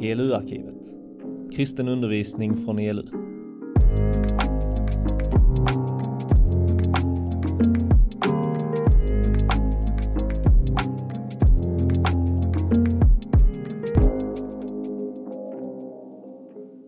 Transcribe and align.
ELU-arkivet. 0.00 0.96
Kristen 1.52 1.88
undervisning 1.88 2.56
från 2.64 2.78
ELU. 2.78 3.08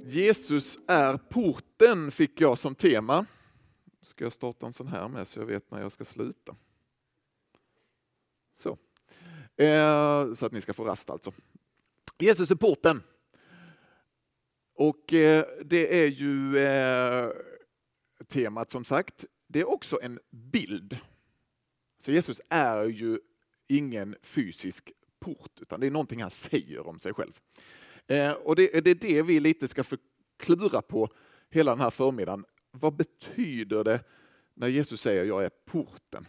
Jesus 0.07 0.79
är 0.89 1.17
porten 1.17 2.11
fick 2.11 2.41
jag 2.41 2.59
som 2.59 2.75
tema. 2.75 3.27
Ska 4.03 4.25
jag 4.25 4.33
starta 4.33 4.67
en 4.67 4.73
sån 4.73 4.87
här 4.89 5.09
med 5.09 5.29
så 5.29 5.41
jag 5.41 5.47
vet 5.47 5.71
när 5.71 5.81
jag 5.81 5.93
ska 5.93 6.05
sluta. 6.05 6.57
Så, 8.59 8.79
eh, 9.57 10.35
så 10.35 10.47
att 10.47 10.53
ni 10.53 10.61
ska 10.61 10.73
få 10.73 10.85
rast 10.85 11.11
alltså. 11.11 11.33
Jesus 12.19 12.51
är 12.51 12.57
porten. 12.57 13.03
Och 14.75 15.13
eh, 15.13 15.45
det 15.65 16.03
är 16.03 16.07
ju 16.07 16.59
eh, 16.59 17.31
temat 18.29 18.71
som 18.71 18.85
sagt. 18.85 19.25
Det 19.47 19.61
är 19.61 19.69
också 19.69 19.99
en 20.03 20.21
bild. 20.31 20.99
Så 21.99 22.13
Jesus 22.13 22.41
är 22.49 22.85
ju 22.85 23.19
ingen 23.69 24.17
fysisk 24.23 24.93
port, 25.21 25.61
utan 25.61 25.81
det 25.81 25.87
är 25.87 25.91
någonting 25.91 26.23
han 26.23 26.31
säger 26.31 26.87
om 26.87 26.99
sig 26.99 27.15
själv. 27.15 27.41
Eh, 28.07 28.33
och 28.33 28.57
det, 28.57 28.81
det 28.81 28.91
är 28.91 28.95
det 28.95 29.23
vi 29.23 29.41
lite 29.41 29.69
ska 29.69 29.85
förklura 29.85 30.83
på 30.83 31.09
hela 31.51 31.71
den 31.71 31.81
här 31.81 31.91
förmiddagen. 31.91 32.45
Vad 32.71 32.97
betyder 32.97 33.85
det 33.85 34.01
när 34.55 34.69
Jesus 34.69 35.01
säger 35.01 35.25
jag 35.25 35.45
är 35.45 35.51
porten? 35.65 36.27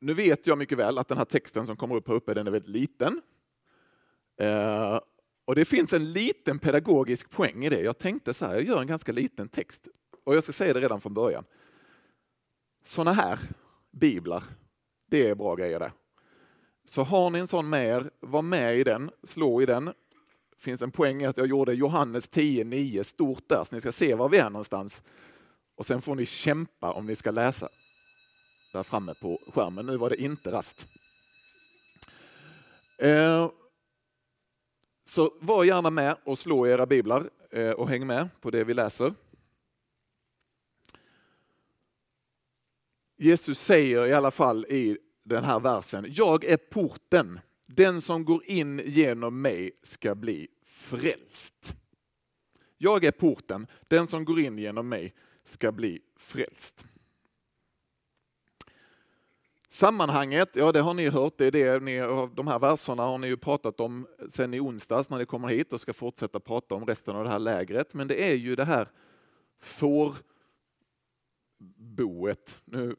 Nu 0.00 0.14
vet 0.14 0.46
jag 0.46 0.58
mycket 0.58 0.78
väl 0.78 0.98
att 0.98 1.08
den 1.08 1.18
här 1.18 1.24
texten 1.24 1.66
som 1.66 1.76
kommer 1.76 1.96
upp 1.96 2.08
här 2.08 2.14
uppe 2.14 2.34
den 2.34 2.46
är 2.46 2.50
väldigt 2.50 2.70
liten. 2.70 3.20
Eh, 4.40 5.00
och 5.44 5.54
det 5.54 5.64
finns 5.64 5.92
en 5.92 6.12
liten 6.12 6.58
pedagogisk 6.58 7.30
poäng 7.30 7.64
i 7.64 7.68
det. 7.68 7.80
Jag 7.80 7.98
tänkte 7.98 8.34
så 8.34 8.46
här, 8.46 8.54
jag 8.54 8.62
gör 8.62 8.80
en 8.80 8.86
ganska 8.86 9.12
liten 9.12 9.48
text. 9.48 9.88
Och 10.24 10.36
jag 10.36 10.42
ska 10.42 10.52
säga 10.52 10.72
det 10.72 10.80
redan 10.80 11.00
från 11.00 11.14
början. 11.14 11.44
Sådana 12.84 13.12
här 13.12 13.38
biblar, 13.90 14.44
det 15.10 15.28
är 15.28 15.34
bra 15.34 15.54
grejer 15.54 15.80
det. 15.80 15.92
Så 16.84 17.02
har 17.02 17.30
ni 17.30 17.38
en 17.38 17.48
sån 17.48 17.68
med 17.68 17.86
er, 17.86 18.10
var 18.20 18.42
med 18.42 18.78
i 18.78 18.84
den, 18.84 19.10
slå 19.22 19.62
i 19.62 19.66
den. 19.66 19.84
Det 19.84 20.58
finns 20.58 20.82
en 20.82 20.90
poäng 20.90 21.22
i 21.22 21.26
att 21.26 21.36
jag 21.36 21.46
gjorde 21.46 21.74
Johannes 21.74 22.30
10.9 22.30 23.02
stort 23.02 23.48
där, 23.48 23.64
så 23.64 23.74
ni 23.74 23.80
ska 23.80 23.92
se 23.92 24.14
var 24.14 24.28
vi 24.28 24.38
är 24.38 24.50
någonstans. 24.50 25.02
Och 25.74 25.86
sen 25.86 26.02
får 26.02 26.14
ni 26.14 26.26
kämpa 26.26 26.92
om 26.92 27.06
ni 27.06 27.16
ska 27.16 27.30
läsa 27.30 27.68
där 28.72 28.82
framme 28.82 29.14
på 29.14 29.40
skärmen. 29.46 29.86
Nu 29.86 29.96
var 29.96 30.10
det 30.10 30.22
inte 30.22 30.50
rast. 30.50 30.86
Eh, 32.98 33.50
så 35.04 35.34
var 35.40 35.64
gärna 35.64 35.90
med 35.90 36.16
och 36.24 36.38
slå 36.38 36.66
i 36.66 36.70
era 36.70 36.86
biblar 36.86 37.30
eh, 37.50 37.70
och 37.70 37.88
häng 37.88 38.06
med 38.06 38.28
på 38.40 38.50
det 38.50 38.64
vi 38.64 38.74
läser. 38.74 39.14
Jesus 43.16 43.58
säger 43.58 44.06
i 44.06 44.12
alla 44.12 44.30
fall 44.30 44.66
i 44.68 44.98
den 45.22 45.44
här 45.44 45.60
versen, 45.60 46.06
jag 46.08 46.44
är 46.44 46.56
porten, 46.56 47.40
den 47.66 48.02
som 48.02 48.24
går 48.24 48.44
in 48.44 48.82
genom 48.84 49.42
mig 49.42 49.72
ska 49.82 50.14
bli 50.14 50.48
frälst. 50.64 51.74
Jag 52.78 53.04
är 53.04 53.10
porten, 53.12 53.66
den 53.88 54.06
som 54.06 54.24
går 54.24 54.40
in 54.40 54.58
genom 54.58 54.88
mig 54.88 55.14
ska 55.44 55.72
bli 55.72 56.00
frälst. 56.16 56.84
Sammanhanget, 59.72 60.56
ja 60.56 60.72
det 60.72 60.80
har 60.80 60.94
ni 60.94 61.08
hört, 61.08 61.38
det 61.38 61.46
är 61.46 61.50
det 61.50 61.80
ni, 61.80 61.98
de 62.34 62.46
här 62.46 62.58
verserna 62.58 63.02
har 63.02 63.18
ni 63.18 63.26
ju 63.26 63.36
pratat 63.36 63.80
om 63.80 64.06
sen 64.28 64.54
i 64.54 64.60
onsdags 64.60 65.10
när 65.10 65.18
ni 65.18 65.26
kommer 65.26 65.48
hit 65.48 65.72
och 65.72 65.80
ska 65.80 65.92
fortsätta 65.92 66.40
prata 66.40 66.74
om 66.74 66.86
resten 66.86 67.16
av 67.16 67.24
det 67.24 67.30
här 67.30 67.38
lägret. 67.38 67.94
Men 67.94 68.08
det 68.08 68.30
är 68.30 68.34
ju 68.34 68.56
det 68.56 68.64
här 68.64 68.88
fårboet. 69.60 70.22
Nu 72.64 72.96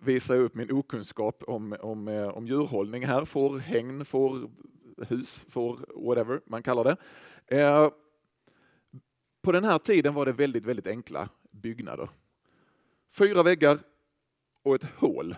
visar 0.00 0.34
jag 0.34 0.44
upp 0.44 0.54
min 0.54 0.72
okunskap 0.72 1.42
om, 1.46 1.76
om, 1.80 2.08
eh, 2.08 2.28
om 2.28 2.46
djurhållning 2.46 3.06
här. 3.06 3.24
Fårhägn, 3.24 4.04
fårhus, 4.04 5.44
får 5.48 5.80
whatever 6.06 6.40
man 6.46 6.62
kallar 6.62 6.84
det. 6.84 6.96
Eh, 7.46 7.90
på 9.42 9.52
den 9.52 9.64
här 9.64 9.78
tiden 9.78 10.14
var 10.14 10.26
det 10.26 10.32
väldigt, 10.32 10.66
väldigt 10.66 10.86
enkla 10.86 11.28
byggnader. 11.50 12.08
Fyra 13.12 13.42
väggar 13.42 13.78
och 14.62 14.74
ett 14.74 14.86
hål 14.96 15.36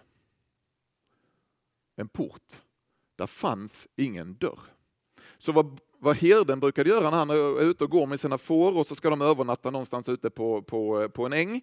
en 1.97 2.08
port. 2.08 2.64
Där 3.16 3.26
fanns 3.26 3.88
ingen 3.97 4.34
dörr. 4.34 4.60
Så 5.38 5.53
vad, 5.53 5.80
vad 5.98 6.16
herden 6.16 6.60
brukade 6.60 6.91
göra 6.91 7.10
när 7.10 7.19
han 7.19 7.30
är 7.30 7.62
ute 7.62 7.84
och 7.84 7.91
går 7.91 8.06
med 8.06 8.20
sina 8.20 8.38
får 8.38 8.78
och 8.78 8.86
så 8.86 8.94
ska 8.94 9.10
de 9.10 9.22
övernatta 9.22 9.70
någonstans 9.70 10.08
ute 10.08 10.31
på, 10.31 10.62
på, 10.62 11.08
på 11.08 11.26
en 11.26 11.32
äng. 11.32 11.62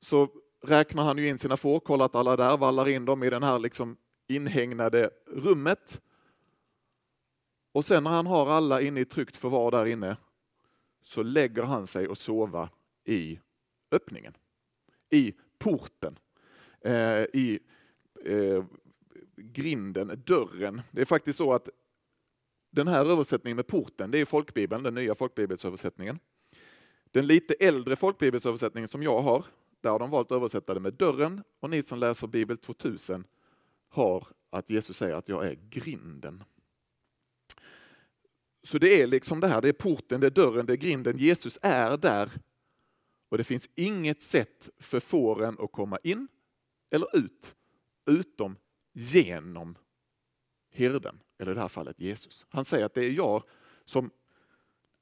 Så 0.00 0.28
räknar 0.62 1.02
han 1.02 1.18
ju 1.18 1.28
in 1.28 1.38
sina 1.38 1.56
får, 1.56 1.80
kollar 1.80 2.04
att 2.04 2.14
alla 2.14 2.32
är 2.32 2.36
där, 2.36 2.56
vallar 2.56 2.88
in 2.88 3.04
dem 3.04 3.22
i 3.22 3.30
den 3.30 3.42
här 3.42 3.58
liksom 3.58 3.96
inhägnade 4.28 5.10
rummet. 5.26 6.00
Och 7.72 7.84
sen 7.84 8.04
när 8.04 8.10
han 8.10 8.26
har 8.26 8.50
alla 8.50 8.80
inne 8.80 9.00
i 9.00 9.04
tryggt 9.04 9.36
förvar 9.36 9.70
där 9.70 9.86
inne 9.86 10.16
så 11.02 11.22
lägger 11.22 11.62
han 11.62 11.86
sig 11.86 12.08
och 12.08 12.18
sova 12.18 12.68
i 13.04 13.40
öppningen. 13.90 14.34
I 15.10 15.34
porten. 15.58 16.18
Eh, 16.80 17.22
I 17.32 17.58
eh, 18.24 18.64
grinden, 19.36 20.22
dörren. 20.26 20.82
Det 20.90 21.00
är 21.00 21.04
faktiskt 21.04 21.38
så 21.38 21.52
att 21.52 21.68
den 22.70 22.88
här 22.88 23.04
översättningen 23.04 23.56
med 23.56 23.66
porten, 23.66 24.10
det 24.10 24.18
är 24.18 24.24
folkbibeln, 24.24 24.82
den 24.82 24.94
nya 24.94 25.14
folkbibelsöversättningen. 25.14 26.18
Den 27.10 27.26
lite 27.26 27.54
äldre 27.54 27.96
folkbibelsöversättningen 27.96 28.88
som 28.88 29.02
jag 29.02 29.22
har, 29.22 29.44
där 29.80 29.90
har 29.90 29.98
de 29.98 30.10
valt 30.10 30.32
att 30.32 30.36
översätta 30.36 30.74
det 30.74 30.80
med 30.80 30.94
dörren 30.94 31.42
och 31.60 31.70
ni 31.70 31.82
som 31.82 31.98
läser 31.98 32.26
Bibel 32.26 32.58
2000 32.58 33.24
har 33.88 34.26
att 34.50 34.70
Jesus 34.70 34.96
säger 34.96 35.14
att 35.14 35.28
jag 35.28 35.46
är 35.46 35.58
grinden. 35.70 36.44
Så 38.62 38.78
det 38.78 39.02
är 39.02 39.06
liksom 39.06 39.40
det 39.40 39.46
här, 39.46 39.60
det 39.60 39.68
är 39.68 39.72
porten, 39.72 40.20
det 40.20 40.26
är 40.26 40.30
dörren, 40.30 40.66
det 40.66 40.72
är 40.72 40.76
grinden. 40.76 41.16
Jesus 41.18 41.58
är 41.62 41.96
där 41.96 42.30
och 43.28 43.38
det 43.38 43.44
finns 43.44 43.68
inget 43.74 44.22
sätt 44.22 44.70
för 44.78 45.00
fåren 45.00 45.56
att 45.58 45.72
komma 45.72 45.98
in 46.02 46.28
eller 46.90 47.16
ut 47.16 47.56
utom 48.06 48.56
genom 48.92 49.78
herden, 50.72 51.20
eller 51.38 51.52
i 51.52 51.54
det 51.54 51.60
här 51.60 51.68
fallet 51.68 52.00
Jesus. 52.00 52.46
Han 52.50 52.64
säger 52.64 52.84
att 52.84 52.94
det 52.94 53.04
är 53.04 53.10
jag 53.10 53.42
som 53.84 54.10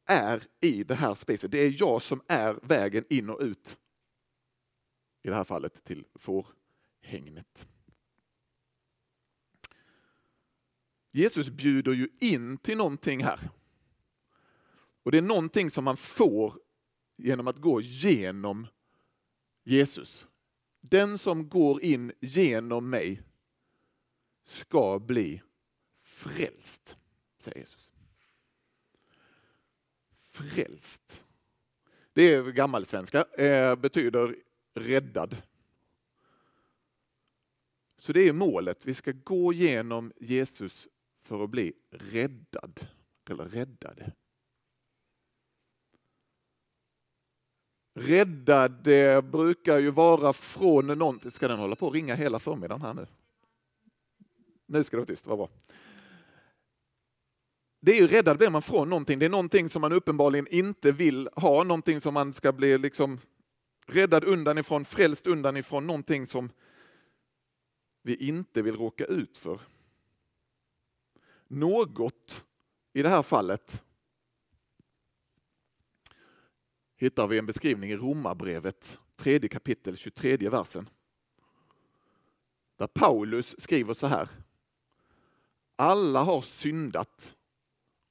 är 0.05 0.47
i 0.61 0.85
det 0.85 0.95
här 0.95 1.15
spacet. 1.15 1.51
Det 1.51 1.59
är 1.59 1.81
jag 1.81 2.03
som 2.03 2.23
är 2.29 2.59
vägen 2.63 3.05
in 3.11 3.31
och 3.31 3.41
ut. 3.41 3.79
I 5.23 5.29
det 5.29 5.35
här 5.35 5.45
fallet 5.45 5.85
till 5.85 6.07
fårhägnet. 6.15 7.69
Jesus 11.13 11.51
bjuder 11.51 11.93
ju 11.93 12.09
in 12.21 12.59
till 12.59 12.77
någonting 12.77 13.25
här. 13.25 13.51
Och 15.03 15.13
det 15.13 15.19
är 15.19 15.23
någonting 15.23 15.71
som 15.71 15.85
man 15.85 15.97
får 15.97 16.59
genom 17.17 17.49
att 17.49 17.57
gå 17.57 17.81
genom 17.81 18.67
Jesus. 19.65 20.27
Den 20.81 21.19
som 21.19 21.49
går 21.49 21.83
in 21.83 22.13
genom 22.21 22.91
mig 22.91 23.23
ska 24.51 24.99
bli 24.99 25.43
frälst, 26.03 26.97
säger 27.39 27.59
Jesus. 27.59 27.93
Frälst. 30.19 31.25
Det 32.13 32.35
är 32.35 32.43
gammelsvenska, 32.43 33.25
eh, 33.25 33.77
betyder 33.77 34.37
räddad. 34.75 35.37
Så 37.99 38.13
det 38.13 38.29
är 38.29 38.33
målet, 38.33 38.87
vi 38.87 38.95
ska 38.95 39.13
gå 39.13 39.53
genom 39.53 40.13
Jesus 40.21 40.89
för 41.23 41.45
att 41.45 41.51
bli 41.51 41.73
räddad, 41.91 42.87
eller 43.31 43.45
räddade. 43.45 44.13
Räddad 47.95 48.87
eh, 48.87 49.21
brukar 49.21 49.79
ju 49.79 49.91
vara 49.91 50.33
från 50.33 50.87
någonting, 50.87 51.31
ska 51.31 51.49
den 51.49 51.59
hålla 51.59 51.77
på 51.77 51.87
att 51.87 51.95
ringa 51.95 52.15
hela 52.15 52.39
förmiddagen 52.39 52.83
här 52.83 52.95
nu? 52.95 53.07
Nu 54.71 54.85
ska 54.85 54.97
det 54.97 55.01
vara 55.01 55.07
tyst, 55.07 55.27
vad 55.27 55.39
bra. 55.39 55.49
Det 57.81 57.93
är 57.93 58.01
ju 58.01 58.07
räddad 58.07 58.39
blir 58.39 58.51
man 58.51 58.63
från 58.63 58.89
någonting. 58.89 59.19
Det 59.19 59.25
är 59.25 59.31
någonting 59.31 59.69
som 59.69 59.81
man 59.81 59.93
uppenbarligen 59.93 60.47
inte 60.47 60.93
vill 60.93 61.29
ha, 61.37 61.65
någonting 61.65 62.01
som 62.01 62.15
man 62.15 62.33
ska 62.33 62.53
bli 62.53 62.79
liksom 62.79 63.21
räddad 63.87 64.25
undan 64.25 64.59
ifrån, 64.59 64.85
frälst 64.85 65.27
undan 65.27 65.57
ifrån, 65.57 65.87
någonting 65.87 66.27
som 66.27 66.51
vi 68.03 68.17
inte 68.17 68.63
vill 68.63 68.77
råka 68.77 69.05
ut 69.05 69.37
för. 69.37 69.61
Något 71.49 72.45
i 72.93 73.03
det 73.03 73.09
här 73.09 73.23
fallet 73.23 73.83
hittar 76.97 77.27
vi 77.27 77.39
en 77.39 77.47
beskrivning 77.47 77.91
i 77.91 77.97
Romarbrevet, 77.97 78.99
tredje 79.17 79.49
kapitel, 79.49 79.97
23 79.97 80.37
versen. 80.37 80.89
Där 82.77 82.87
Paulus 82.87 83.55
skriver 83.59 83.95
så 83.95 84.07
här 84.07 84.29
alla 85.81 86.23
har 86.23 86.43
syndat 86.43 87.35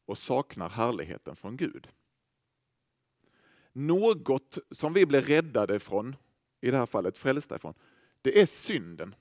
och 0.05 0.17
saknar 0.17 0.69
härligheten 0.69 1.35
från 1.35 1.57
Gud. 1.57 1.87
Något 3.73 4.57
som 4.71 4.93
vi 4.93 5.05
blir 5.05 5.21
räddade 5.21 5.75
ifrån, 5.75 6.15
i 6.61 6.71
det 6.71 6.77
här 6.77 6.85
fallet 6.85 7.17
frälsta 7.17 7.55
ifrån, 7.55 7.73
det 8.21 8.41
är 8.41 8.45
synden. 8.45 9.15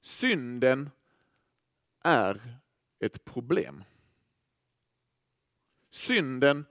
Synden 0.00 0.90
är 2.04 2.58
ett 2.98 3.24
problem. 3.24 3.84
Synden 5.90 6.64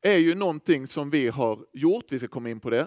är 0.00 0.18
ju 0.18 0.34
någonting 0.34 0.86
som 0.86 1.10
vi 1.10 1.28
har 1.28 1.66
gjort, 1.72 2.12
vi 2.12 2.18
ska 2.18 2.28
komma 2.28 2.50
in 2.50 2.60
på 2.60 2.70
det. 2.70 2.86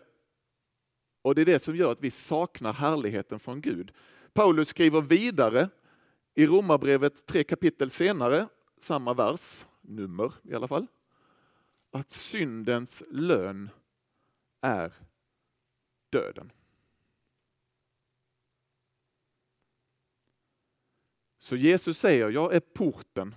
Och 1.21 1.35
det 1.35 1.41
är 1.41 1.45
det 1.45 1.63
som 1.63 1.75
gör 1.75 1.91
att 1.91 2.03
vi 2.03 2.11
saknar 2.11 2.73
härligheten 2.73 3.39
från 3.39 3.61
Gud. 3.61 3.91
Paulus 4.33 4.69
skriver 4.69 5.01
vidare 5.01 5.69
i 6.35 6.47
Romarbrevet 6.47 7.25
tre 7.25 7.43
kapitel 7.43 7.91
senare, 7.91 8.47
samma 8.79 9.13
vers, 9.13 9.65
nummer 9.81 10.33
i 10.43 10.53
alla 10.53 10.67
fall, 10.67 10.87
att 11.91 12.11
syndens 12.11 13.03
lön 13.09 13.69
är 14.61 14.93
döden. 16.09 16.51
Så 21.39 21.55
Jesus 21.55 21.97
säger, 21.97 22.29
jag 22.29 22.55
är 22.55 22.59
porten. 22.59 23.35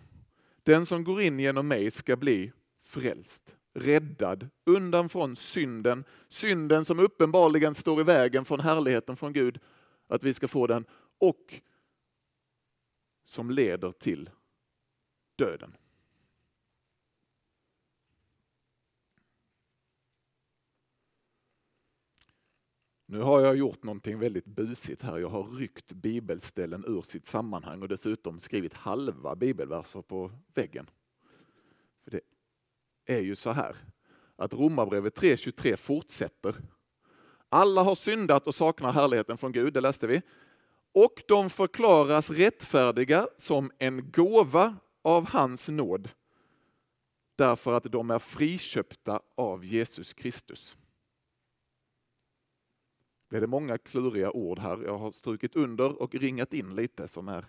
Den 0.62 0.86
som 0.86 1.04
går 1.04 1.22
in 1.22 1.40
genom 1.40 1.68
mig 1.68 1.90
ska 1.90 2.16
bli 2.16 2.52
frälst, 2.82 3.56
räddad 3.74 4.48
undan 4.64 5.08
från 5.08 5.36
synden. 5.36 6.04
Synden 6.28 6.84
som 6.84 6.98
uppenbarligen 6.98 7.74
står 7.74 8.00
i 8.00 8.04
vägen 8.04 8.44
från 8.44 8.60
härligheten 8.60 9.16
från 9.16 9.32
Gud, 9.32 9.60
att 10.08 10.22
vi 10.22 10.34
ska 10.34 10.48
få 10.48 10.66
den, 10.66 10.84
och 11.18 11.60
som 13.32 13.50
leder 13.50 13.90
till 13.90 14.30
döden. 15.36 15.76
Nu 23.06 23.20
har 23.20 23.40
jag 23.40 23.56
gjort 23.56 23.82
någonting 23.82 24.18
väldigt 24.18 24.44
busigt 24.44 25.02
här. 25.02 25.18
Jag 25.18 25.28
har 25.28 25.44
ryckt 25.44 25.92
bibelställen 25.92 26.84
ur 26.86 27.02
sitt 27.02 27.26
sammanhang 27.26 27.82
och 27.82 27.88
dessutom 27.88 28.40
skrivit 28.40 28.74
halva 28.74 29.36
bibelverser 29.36 30.02
på 30.02 30.32
väggen. 30.54 30.90
För 32.04 32.10
Det 32.10 32.20
är 33.04 33.20
ju 33.20 33.36
så 33.36 33.50
här 33.50 33.76
att 34.36 34.54
Romarbrevet 34.54 35.20
3.23 35.20 35.76
fortsätter. 35.76 36.54
Alla 37.48 37.82
har 37.82 37.94
syndat 37.94 38.46
och 38.46 38.54
saknar 38.54 38.92
härligheten 38.92 39.38
från 39.38 39.52
Gud, 39.52 39.72
det 39.72 39.80
läste 39.80 40.06
vi. 40.06 40.22
Och 40.92 41.22
de 41.28 41.50
förklaras 41.50 42.30
rättfärdiga 42.30 43.28
som 43.36 43.70
en 43.78 44.10
gåva 44.10 44.76
av 45.02 45.28
hans 45.28 45.68
nåd 45.68 46.08
därför 47.36 47.74
att 47.74 47.84
de 47.84 48.10
är 48.10 48.18
friköpta 48.18 49.20
av 49.34 49.64
Jesus 49.64 50.12
Kristus 50.12 50.76
blev 53.32 53.40
det 53.40 53.46
många 53.46 53.78
kluriga 53.78 54.30
ord 54.30 54.58
här. 54.58 54.82
Jag 54.82 54.98
har 54.98 55.12
strukit 55.12 55.56
under 55.56 56.02
och 56.02 56.14
ringat 56.14 56.52
in 56.52 56.74
lite 56.74 57.08
som 57.08 57.28
är 57.28 57.46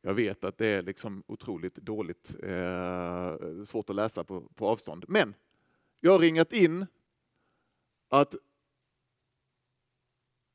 jag 0.00 0.14
vet 0.14 0.44
att 0.44 0.58
det 0.58 0.66
är 0.66 0.82
liksom 0.82 1.22
otroligt 1.26 1.74
dåligt, 1.74 2.34
eh, 2.42 3.64
svårt 3.64 3.90
att 3.90 3.96
läsa 3.96 4.24
på, 4.24 4.40
på 4.40 4.68
avstånd. 4.68 5.04
Men 5.08 5.34
jag 6.00 6.12
har 6.12 6.18
ringat 6.18 6.52
in 6.52 6.86
att 8.08 8.34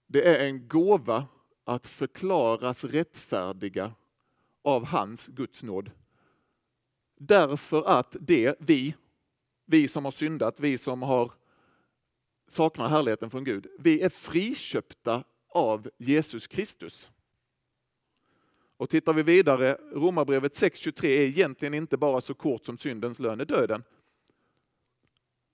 det 0.10 0.28
är 0.28 0.48
en 0.48 0.68
gåva 0.68 1.28
att 1.64 1.88
förklaras 1.88 2.84
rättfärdiga 2.84 3.94
av 4.62 4.86
hans 4.86 5.28
Guds 5.28 5.64
nåd. 5.64 5.92
Därför 7.18 7.84
att 7.84 8.16
det 8.20 8.56
vi, 8.60 8.96
vi 9.66 9.88
som 9.88 10.06
har 10.06 10.12
syndat, 10.12 10.60
vi 10.60 10.78
som 10.78 11.02
har 11.02 11.32
saknar 12.48 12.88
härligheten 12.88 13.30
från 13.30 13.44
Gud. 13.44 13.68
Vi 13.80 14.02
är 14.02 14.10
friköpta 14.10 15.24
av 15.50 15.90
Jesus 15.98 16.48
Kristus. 16.48 17.12
Och 18.78 18.90
tittar 18.90 19.14
vi 19.14 19.24
vidare, 19.24 19.78
Romarbrevet 19.92 20.54
6.23 20.54 21.06
är 21.06 21.22
egentligen 21.22 21.74
inte 21.74 21.98
bara 21.98 22.22
så 22.22 22.34
kort 22.34 22.66
som 22.66 22.78
syndens 22.78 23.20
lön 23.20 23.40
är 23.40 23.46
döden. 23.46 23.84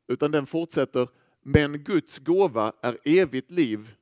Utan 0.08 0.32
den 0.32 0.46
fortsätter, 0.46 1.08
men 1.42 1.84
Guds 1.84 2.20
gåva 2.20 2.74
är 2.82 2.98
evigt 3.04 3.52
liv 3.52 3.96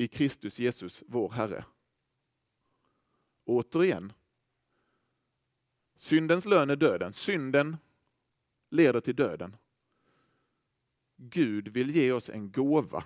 i 0.00 0.08
Kristus 0.08 0.58
Jesus, 0.58 1.02
vår 1.06 1.30
Herre. 1.30 1.64
Återigen, 3.44 4.12
syndens 5.98 6.44
lön 6.44 6.70
är 6.70 6.76
döden. 6.76 7.12
Synden 7.12 7.76
leder 8.70 9.00
till 9.00 9.16
döden. 9.16 9.56
Gud 11.16 11.68
vill 11.68 11.90
ge 11.90 12.12
oss 12.12 12.28
en 12.28 12.52
gåva. 12.52 13.04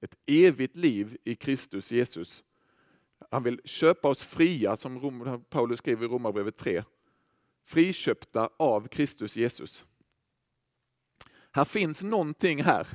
Ett 0.00 0.18
evigt 0.26 0.76
liv 0.76 1.16
i 1.24 1.34
Kristus 1.34 1.92
Jesus. 1.92 2.44
Han 3.30 3.42
vill 3.42 3.60
köpa 3.64 4.08
oss 4.08 4.24
fria, 4.24 4.76
som 4.76 5.44
Paulus 5.48 5.78
skriver 5.78 6.04
i 6.04 6.08
Romarbrevet 6.08 6.56
3. 6.56 6.84
Friköpta 7.64 8.50
av 8.56 8.88
Kristus 8.88 9.36
Jesus. 9.36 9.86
Här 11.50 11.64
finns 11.64 12.02
någonting 12.02 12.62
här 12.62 12.86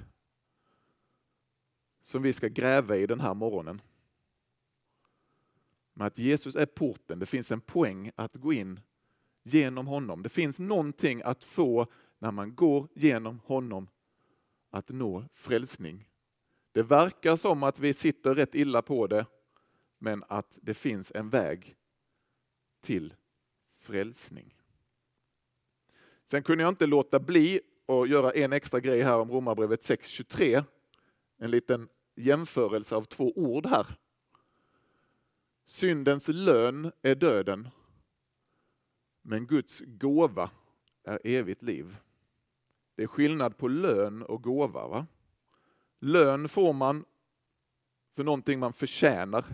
som 2.07 2.21
vi 2.21 2.33
ska 2.33 2.48
gräva 2.48 2.98
i 2.98 3.07
den 3.07 3.19
här 3.19 3.33
morgonen. 3.33 3.81
Med 5.94 6.07
att 6.07 6.18
Jesus 6.18 6.56
är 6.56 6.65
porten, 6.65 7.19
det 7.19 7.25
finns 7.25 7.51
en 7.51 7.62
poäng 7.62 8.12
att 8.15 8.36
gå 8.36 8.54
in 8.54 8.80
genom 9.44 9.88
honom. 9.88 10.24
Det 10.24 10.30
finns 10.30 10.59
någonting 10.59 11.21
att 11.25 11.44
få 11.44 11.88
när 12.19 12.31
man 12.31 12.56
går 12.56 12.88
genom 12.94 13.39
honom 13.39 13.88
att 14.69 14.89
nå 14.89 15.25
frälsning. 15.33 16.09
Det 16.71 16.83
verkar 16.83 17.36
som 17.36 17.63
att 17.63 17.80
vi 17.80 17.94
sitter 17.94 18.36
rätt 18.36 18.56
illa 18.56 18.81
på 18.81 19.07
det, 19.07 19.25
men 19.98 20.24
att 20.27 20.59
det 20.62 20.74
finns 20.74 21.12
en 21.15 21.30
väg 21.30 21.75
till 22.81 23.13
frälsning. 23.80 24.56
Sen 26.25 26.44
kunde 26.44 26.63
jag 26.63 26.71
inte 26.71 26.86
låta 26.86 27.19
bli 27.19 27.62
att 27.88 28.09
göra 28.09 28.31
en 28.31 28.54
extra 28.54 28.80
grej 28.80 29.01
här 29.01 29.18
om 29.18 29.31
Romarbrevet 29.31 29.81
6.23. 29.89 30.63
En 31.38 31.51
liten 31.51 31.89
jämförelse 32.18 32.96
av 32.96 33.04
två 33.04 33.31
ord 33.36 33.66
här. 33.66 33.98
Syndens 35.66 36.28
lön 36.28 36.92
är 37.02 37.16
döden, 37.16 37.69
men 39.21 39.47
Guds 39.47 39.81
gåva 39.86 40.50
är 41.04 41.19
evigt 41.24 41.64
liv. 41.64 41.95
Det 42.95 43.04
är 43.04 43.07
skillnad 43.07 43.57
på 43.57 43.68
lön 43.68 44.24
och 44.24 44.44
gåva. 44.44 44.88
Va? 44.88 45.06
Lön 46.00 46.50
får 46.50 46.74
man 46.74 47.06
för 48.16 48.24
någonting 48.24 48.59
man 48.59 48.74
förtjänar. 48.74 49.45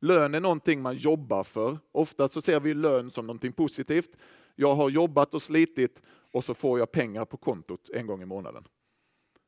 Lön 0.00 0.34
är 0.34 0.40
någonting 0.40 0.82
man 0.82 0.96
jobbar 0.96 1.44
för. 1.44 1.78
Ofta 1.92 2.28
så 2.28 2.42
ser 2.42 2.60
vi 2.60 2.74
lön 2.74 3.10
som 3.10 3.26
någonting 3.26 3.52
positivt. 3.52 4.16
Jag 4.54 4.74
har 4.74 4.90
jobbat 4.90 5.34
och 5.34 5.42
slitit 5.42 6.02
och 6.06 6.44
så 6.44 6.54
får 6.54 6.78
jag 6.78 6.92
pengar 6.92 7.24
på 7.24 7.36
kontot 7.36 7.90
en 7.90 8.06
gång 8.06 8.22
i 8.22 8.26
månaden. 8.26 8.64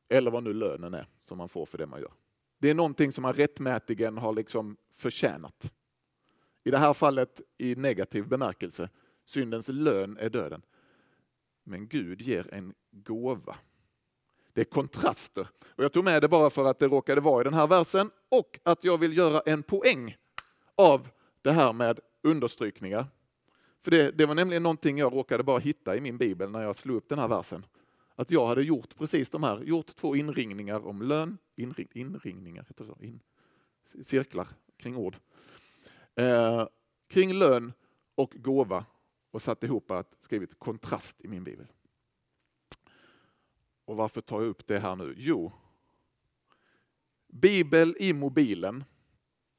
Eller 0.09 0.31
vad 0.31 0.43
nu 0.43 0.53
lönen 0.53 0.93
är 0.93 1.07
som 1.27 1.37
man 1.37 1.49
får 1.49 1.65
för 1.65 1.77
det 1.77 1.87
man 1.87 2.01
gör. 2.01 2.11
Det 2.57 2.69
är 2.69 2.73
någonting 2.73 3.11
som 3.11 3.21
man 3.21 3.33
rättmätigen 3.33 4.17
har 4.17 4.33
liksom 4.33 4.77
förtjänat. 4.93 5.71
I 6.63 6.71
det 6.71 6.77
här 6.77 6.93
fallet 6.93 7.41
i 7.57 7.75
negativ 7.75 8.27
bemärkelse. 8.27 8.89
Syndens 9.25 9.67
lön 9.67 10.17
är 10.17 10.29
döden. 10.29 10.61
Men 11.63 11.87
Gud 11.87 12.21
ger 12.21 12.53
en 12.53 12.73
gåva. 12.91 13.57
Det 14.53 14.61
är 14.61 14.65
kontraster. 14.65 15.47
Och 15.65 15.83
jag 15.83 15.93
tog 15.93 16.03
med 16.03 16.21
det 16.21 16.27
bara 16.27 16.49
för 16.49 16.65
att 16.65 16.79
det 16.79 16.87
råkade 16.87 17.21
vara 17.21 17.41
i 17.41 17.43
den 17.43 17.53
här 17.53 17.67
versen 17.67 18.11
och 18.29 18.59
att 18.63 18.83
jag 18.83 18.97
vill 18.97 19.17
göra 19.17 19.41
en 19.45 19.63
poäng 19.63 20.15
av 20.75 21.07
det 21.41 21.51
här 21.51 21.73
med 21.73 21.99
understrykningar. 22.23 23.05
För 23.81 23.91
det, 23.91 24.11
det 24.11 24.25
var 24.25 24.35
nämligen 24.35 24.63
någonting 24.63 24.97
jag 24.97 25.13
råkade 25.13 25.43
bara 25.43 25.59
hitta 25.59 25.95
i 25.95 26.01
min 26.01 26.17
bibel 26.17 26.51
när 26.51 26.61
jag 26.61 26.75
slog 26.75 26.97
upp 26.97 27.09
den 27.09 27.19
här 27.19 27.27
versen. 27.27 27.65
Att 28.15 28.31
jag 28.31 28.47
hade 28.47 28.63
gjort 28.63 28.95
precis 28.95 29.29
de 29.29 29.43
här, 29.43 29.63
gjort 29.63 29.95
två 29.95 30.15
inringningar 30.15 30.87
om 30.87 31.01
lön, 31.01 31.37
inring, 31.55 31.87
inringningar, 31.93 32.65
heter 32.67 32.83
det 32.83 32.89
så? 32.89 33.03
In, 33.03 33.19
cirklar 34.03 34.47
kring 34.77 34.97
ord. 34.97 35.17
Eh, 36.15 36.67
kring 37.07 37.33
lön 37.33 37.73
och 38.15 38.33
gåva 38.35 38.85
och 39.31 39.41
satt 39.41 39.63
ihop 39.63 39.91
att 39.91 40.15
skrivit 40.19 40.59
kontrast 40.59 41.21
i 41.21 41.27
min 41.27 41.43
bibel. 41.43 41.67
Och 43.85 43.95
varför 43.95 44.21
tar 44.21 44.41
jag 44.41 44.49
upp 44.49 44.67
det 44.67 44.79
här 44.79 44.95
nu? 44.95 45.15
Jo, 45.17 45.51
bibel 47.27 47.95
i 47.99 48.13
mobilen 48.13 48.83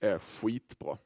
är 0.00 0.18
skitbra. 0.18 0.98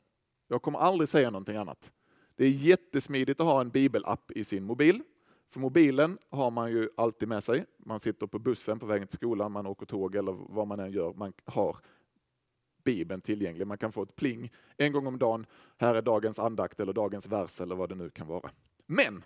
Jag 0.49 0.63
kommer 0.63 0.79
aldrig 0.79 1.09
säga 1.09 1.31
någonting 1.31 1.57
annat. 1.57 1.93
Det 2.37 2.45
är 2.45 2.51
jättesmidigt 2.51 3.41
att 3.41 3.47
ha 3.47 3.61
en 3.61 3.71
bibelapp 3.71 4.31
i 4.31 4.45
sin 4.45 4.65
mobil. 4.65 5.03
För 5.51 5.61
mobilen 5.61 6.19
har 6.31 6.51
man 6.51 6.71
ju 6.71 6.89
alltid 6.97 7.29
med 7.29 7.45
sig. 7.45 7.67
Man 7.79 8.01
sitter 8.01 8.27
på 8.27 8.39
bussen 8.39 8.79
på 8.79 8.87
vägen 8.87 9.09
till 9.09 9.17
skolan, 9.17 9.53
man 9.53 9.67
åker 9.67 9.87
tåg 9.87 10.15
eller 10.15 10.33
vad 10.33 10.67
man 10.67 10.81
än 10.81 10.93
gör. 10.93 11.13
Man 11.13 11.33
har 11.45 11.77
Bibeln 12.85 13.21
tillgänglig. 13.21 13.67
Man 13.67 13.79
kan 13.79 13.93
få 13.93 14.03
ett 14.03 14.17
pling 14.17 14.53
en 14.77 14.93
gång 14.93 15.07
om 15.07 15.19
dagen. 15.19 15.47
Här 15.77 15.95
är 15.95 16.03
dagens 16.03 16.39
andakt 16.39 16.81
eller 16.81 16.93
dagens 16.93 17.27
vers 17.27 17.61
eller 17.61 17.77
vad 17.77 17.89
det 17.89 17.95
nu 17.95 18.11
kan 18.11 18.27
vara. 18.27 18.51
Men 18.87 19.25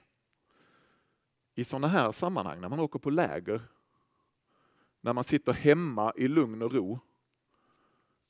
i 1.54 1.64
sådana 1.64 1.88
här 1.88 2.12
sammanhang, 2.12 2.60
när 2.60 2.68
man 2.68 2.80
åker 2.80 2.98
på 2.98 3.10
läger, 3.10 3.60
när 5.00 5.12
man 5.12 5.24
sitter 5.24 5.52
hemma 5.52 6.12
i 6.16 6.28
lugn 6.28 6.62
och 6.62 6.72
ro, 6.72 6.98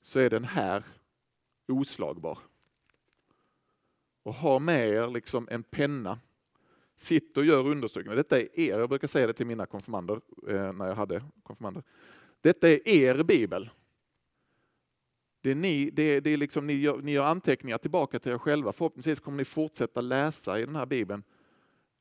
så 0.03 0.19
är 0.19 0.31
den 0.31 0.45
här 0.45 0.85
oslagbar. 1.69 2.39
Och 4.23 4.35
ha 4.35 4.59
med 4.59 4.89
er 4.89 5.09
liksom 5.09 5.49
en 5.51 5.63
penna. 5.63 6.19
Sitt 6.97 7.37
och 7.37 7.45
gör 7.45 7.69
undersökningar. 7.69 8.17
Detta 8.17 8.41
är 8.41 8.61
er, 8.61 8.79
jag 8.79 8.89
brukar 8.89 9.09
säga 9.09 9.27
det 9.27 9.33
till 9.33 9.47
mina 9.47 9.67
konfirmander, 9.67 10.21
eh, 10.49 10.73
när 10.73 10.87
jag 10.87 10.95
hade 10.95 11.25
konfirmander. 11.43 11.83
Detta 12.41 12.69
är 12.69 12.89
er 12.89 13.23
bibel. 13.23 13.71
Det 15.41 15.51
är 15.51 15.55
ni, 15.55 15.91
det 15.91 16.21
det 16.21 16.31
är 16.31 16.37
liksom, 16.37 16.67
ni, 16.67 16.73
gör, 16.73 16.97
ni 16.97 17.13
gör 17.13 17.25
anteckningar 17.25 17.79
tillbaka 17.79 18.19
till 18.19 18.33
er 18.33 18.39
själva. 18.39 18.73
Förhoppningsvis 18.73 19.21
kommer 19.21 19.39
ni 19.39 19.45
fortsätta 19.45 20.01
läsa 20.01 20.61
i 20.61 20.67
den 20.67 20.77
här 20.77 20.87
bibeln 20.87 21.23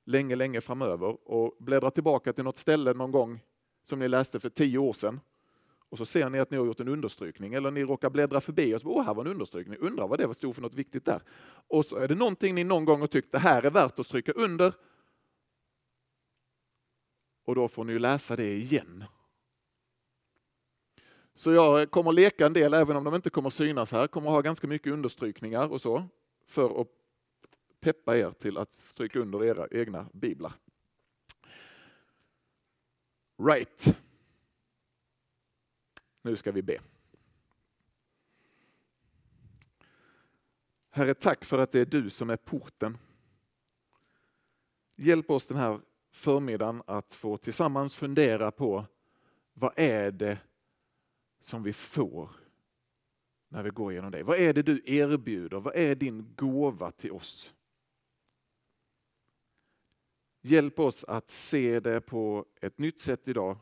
länge, 0.05 0.35
länge 0.35 0.61
framöver 0.61 1.29
och 1.29 1.55
bläddra 1.59 1.91
tillbaka 1.91 2.33
till 2.33 2.43
något 2.43 2.57
ställe 2.57 2.93
någon 2.93 3.11
gång 3.11 3.39
som 3.85 3.99
ni 3.99 4.07
läste 4.07 4.39
för 4.39 4.49
tio 4.49 4.77
år 4.77 4.93
sedan. 4.93 5.19
Och 5.93 5.97
så 5.97 6.05
ser 6.05 6.29
ni 6.29 6.39
att 6.39 6.51
ni 6.51 6.57
har 6.57 6.65
gjort 6.65 6.79
en 6.79 6.87
understrykning 6.87 7.53
eller 7.53 7.71
ni 7.71 7.83
råkar 7.83 8.09
bläddra 8.09 8.41
förbi 8.41 8.75
och 8.75 8.81
så 8.81 8.87
åh, 8.87 9.03
här 9.03 9.13
var 9.13 9.25
en 9.25 9.31
understrykning, 9.31 9.77
undrar 9.79 10.07
vad 10.07 10.19
det 10.19 10.33
stod 10.33 10.55
för 10.55 10.61
något 10.61 10.73
viktigt 10.73 11.05
där. 11.05 11.21
Och 11.67 11.85
så 11.85 11.95
är 11.95 12.07
det 12.07 12.15
någonting 12.15 12.55
ni 12.55 12.63
någon 12.63 12.85
gång 12.85 12.99
har 12.99 13.07
tyckt, 13.07 13.31
det 13.31 13.37
här 13.37 13.63
är 13.63 13.71
värt 13.71 13.99
att 13.99 14.07
stryka 14.07 14.31
under. 14.31 14.73
Och 17.45 17.55
då 17.55 17.67
får 17.67 17.83
ni 17.83 17.99
läsa 17.99 18.35
det 18.35 18.53
igen 18.53 19.03
så 21.35 21.51
jag 21.51 21.91
kommer 21.91 22.11
leka 22.11 22.45
en 22.45 22.53
del, 22.53 22.73
även 22.73 22.95
om 22.95 23.03
de 23.03 23.15
inte 23.15 23.29
kommer 23.29 23.49
synas 23.49 23.91
här, 23.91 24.07
kommer 24.07 24.29
ha 24.29 24.41
ganska 24.41 24.67
mycket 24.67 24.93
understrykningar 24.93 25.71
och 25.71 25.81
så, 25.81 26.03
för 26.47 26.81
att 26.81 26.87
peppa 27.79 28.17
er 28.17 28.31
till 28.31 28.57
att 28.57 28.73
stryka 28.73 29.19
under 29.19 29.43
era 29.43 29.67
egna 29.71 30.05
biblar. 30.13 30.53
Right. 33.43 33.95
Nu 36.25 36.35
ska 36.35 36.51
vi 36.51 36.61
be. 36.61 36.79
Herre, 40.89 41.13
tack 41.13 41.45
för 41.45 41.59
att 41.59 41.71
det 41.71 41.79
är 41.79 41.85
du 41.85 42.09
som 42.09 42.29
är 42.29 42.37
porten. 42.37 42.97
Hjälp 44.95 45.29
oss 45.29 45.47
den 45.47 45.57
här 45.57 45.79
förmiddagen 46.11 46.81
att 46.87 47.13
få 47.13 47.37
tillsammans 47.37 47.95
fundera 47.95 48.51
på 48.51 48.85
vad 49.53 49.73
är 49.75 50.11
det 50.11 50.37
som 51.39 51.63
vi 51.63 51.73
får 51.73 52.29
när 53.47 53.63
vi 53.63 53.69
går 53.69 53.91
igenom 53.91 54.11
dig? 54.11 54.23
Vad 54.23 54.37
är 54.37 54.53
det 54.53 54.63
du 54.63 54.81
erbjuder? 54.85 55.59
Vad 55.59 55.75
är 55.75 55.95
din 55.95 56.35
gåva 56.35 56.91
till 56.91 57.11
oss? 57.11 57.53
Hjälp 60.41 60.79
oss 60.79 61.03
att 61.03 61.29
se 61.29 61.79
det 61.79 62.01
på 62.01 62.45
ett 62.61 62.77
nytt 62.77 62.99
sätt 62.99 63.27
idag. 63.27 63.57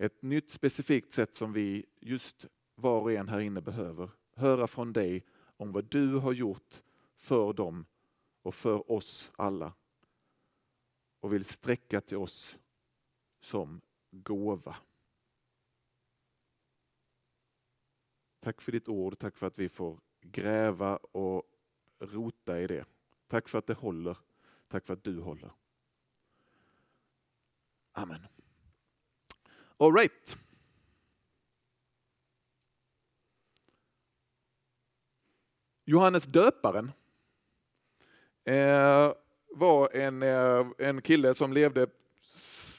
Ett 0.00 0.22
nytt 0.22 0.50
specifikt 0.50 1.12
sätt 1.12 1.34
som 1.34 1.52
vi 1.52 1.86
just 2.00 2.46
var 2.74 3.00
och 3.00 3.12
en 3.12 3.28
här 3.28 3.40
inne 3.40 3.60
behöver. 3.60 4.10
Höra 4.34 4.66
från 4.66 4.92
dig 4.92 5.24
om 5.56 5.72
vad 5.72 5.84
du 5.84 6.14
har 6.16 6.32
gjort 6.32 6.82
för 7.16 7.52
dem 7.52 7.86
och 8.42 8.54
för 8.54 8.90
oss 8.90 9.32
alla. 9.36 9.72
Och 11.20 11.32
vill 11.32 11.44
sträcka 11.44 12.00
till 12.00 12.16
oss 12.16 12.58
som 13.40 13.80
gåva. 14.10 14.76
Tack 18.40 18.60
för 18.60 18.72
ditt 18.72 18.88
ord, 18.88 19.18
tack 19.18 19.36
för 19.36 19.46
att 19.46 19.58
vi 19.58 19.68
får 19.68 20.00
gräva 20.20 20.96
och 20.96 21.42
rota 21.98 22.60
i 22.60 22.66
det. 22.66 22.84
Tack 23.26 23.48
för 23.48 23.58
att 23.58 23.66
det 23.66 23.74
håller, 23.74 24.16
tack 24.68 24.86
för 24.86 24.92
att 24.92 25.04
du 25.04 25.20
håller. 25.20 25.52
Amen. 27.92 28.39
All 29.80 29.92
right. 29.92 30.38
Johannes 35.84 36.24
döparen 36.24 36.92
eh, 38.44 39.12
var 39.54 39.96
en, 39.96 40.22
eh, 40.22 40.66
en 40.78 41.02
kille 41.02 41.34
som 41.34 41.52
levde 41.52 41.86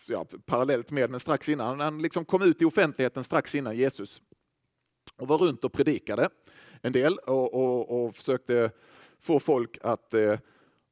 ja, 0.07 0.25
parallellt 0.45 0.91
med, 0.91 1.09
men 1.09 1.19
strax 1.19 1.49
innan. 1.49 1.79
Han 1.79 2.01
liksom 2.01 2.25
kom 2.25 2.41
ut 2.41 2.61
i 2.61 2.65
offentligheten 2.65 3.23
strax 3.23 3.55
innan 3.55 3.75
Jesus 3.75 4.21
och 5.15 5.27
var 5.27 5.37
runt 5.37 5.63
och 5.63 5.73
predikade 5.73 6.29
en 6.81 6.91
del 6.91 7.17
och, 7.17 7.53
och, 7.53 8.05
och 8.05 8.15
försökte 8.15 8.71
få 9.19 9.39
folk 9.39 9.77
att 9.81 10.13
eh, 10.13 10.39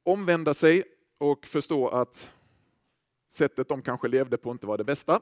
omvända 0.04 0.54
sig 0.54 0.84
och 1.18 1.48
förstå 1.48 1.88
att 1.88 2.34
sättet 3.32 3.68
de 3.68 3.82
kanske 3.82 4.08
levde 4.08 4.38
på 4.38 4.52
inte 4.52 4.68
var 4.68 4.78
det 4.78 4.84
bästa. 4.84 5.22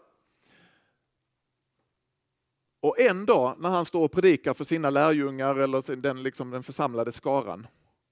Och 2.88 3.00
en 3.00 3.26
dag 3.26 3.60
när 3.60 3.70
han 3.70 3.86
står 3.86 4.04
och 4.06 4.12
predikar 4.12 4.54
för 4.54 4.64
sina 4.64 4.90
lärjungar 4.90 5.56
eller 5.56 5.96
den, 5.96 6.24
liksom, 6.24 6.50
den 6.50 6.64
församlade 6.64 7.12
skaran 7.12 7.68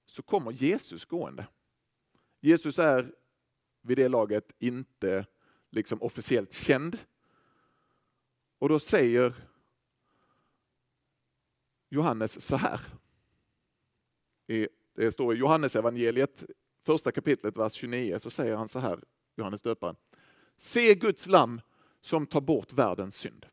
så 0.06 0.22
kommer 0.22 0.52
Jesus 0.52 1.04
gående. 1.04 1.46
Jesus 2.40 2.78
är 2.78 3.12
vid 3.82 3.98
det 3.98 4.08
laget 4.08 4.52
inte 4.58 5.26
liksom 5.70 6.02
officiellt 6.02 6.52
känd. 6.52 6.98
Och 8.58 8.68
då 8.68 8.78
säger 8.78 9.34
Johannes 11.88 12.40
så 12.40 12.56
här. 12.56 12.80
Det 14.94 15.12
står 15.12 15.34
i 15.34 15.38
Johannes 15.38 15.76
evangeliet 15.76 16.44
första 16.84 17.12
kapitlet, 17.12 17.56
vers 17.56 17.72
29, 17.72 18.18
så 18.18 18.30
säger 18.30 18.56
han 18.56 18.68
så 18.68 18.78
här, 18.78 19.00
Johannes 19.36 19.62
döparen. 19.62 19.96
Se 20.56 20.94
Guds 20.94 21.26
lamm 21.26 21.60
som 22.00 22.26
tar 22.26 22.40
bort 22.40 22.72
världens 22.72 23.16
synd. 23.16 23.46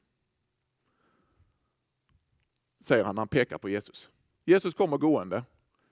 Säger 2.84 3.04
han 3.04 3.16
när 3.16 3.22
han 3.22 3.28
pekar 3.28 3.58
på 3.58 3.70
Jesus. 3.70 4.10
Jesus 4.46 4.74
kommer 4.74 4.98
gående. 4.98 5.44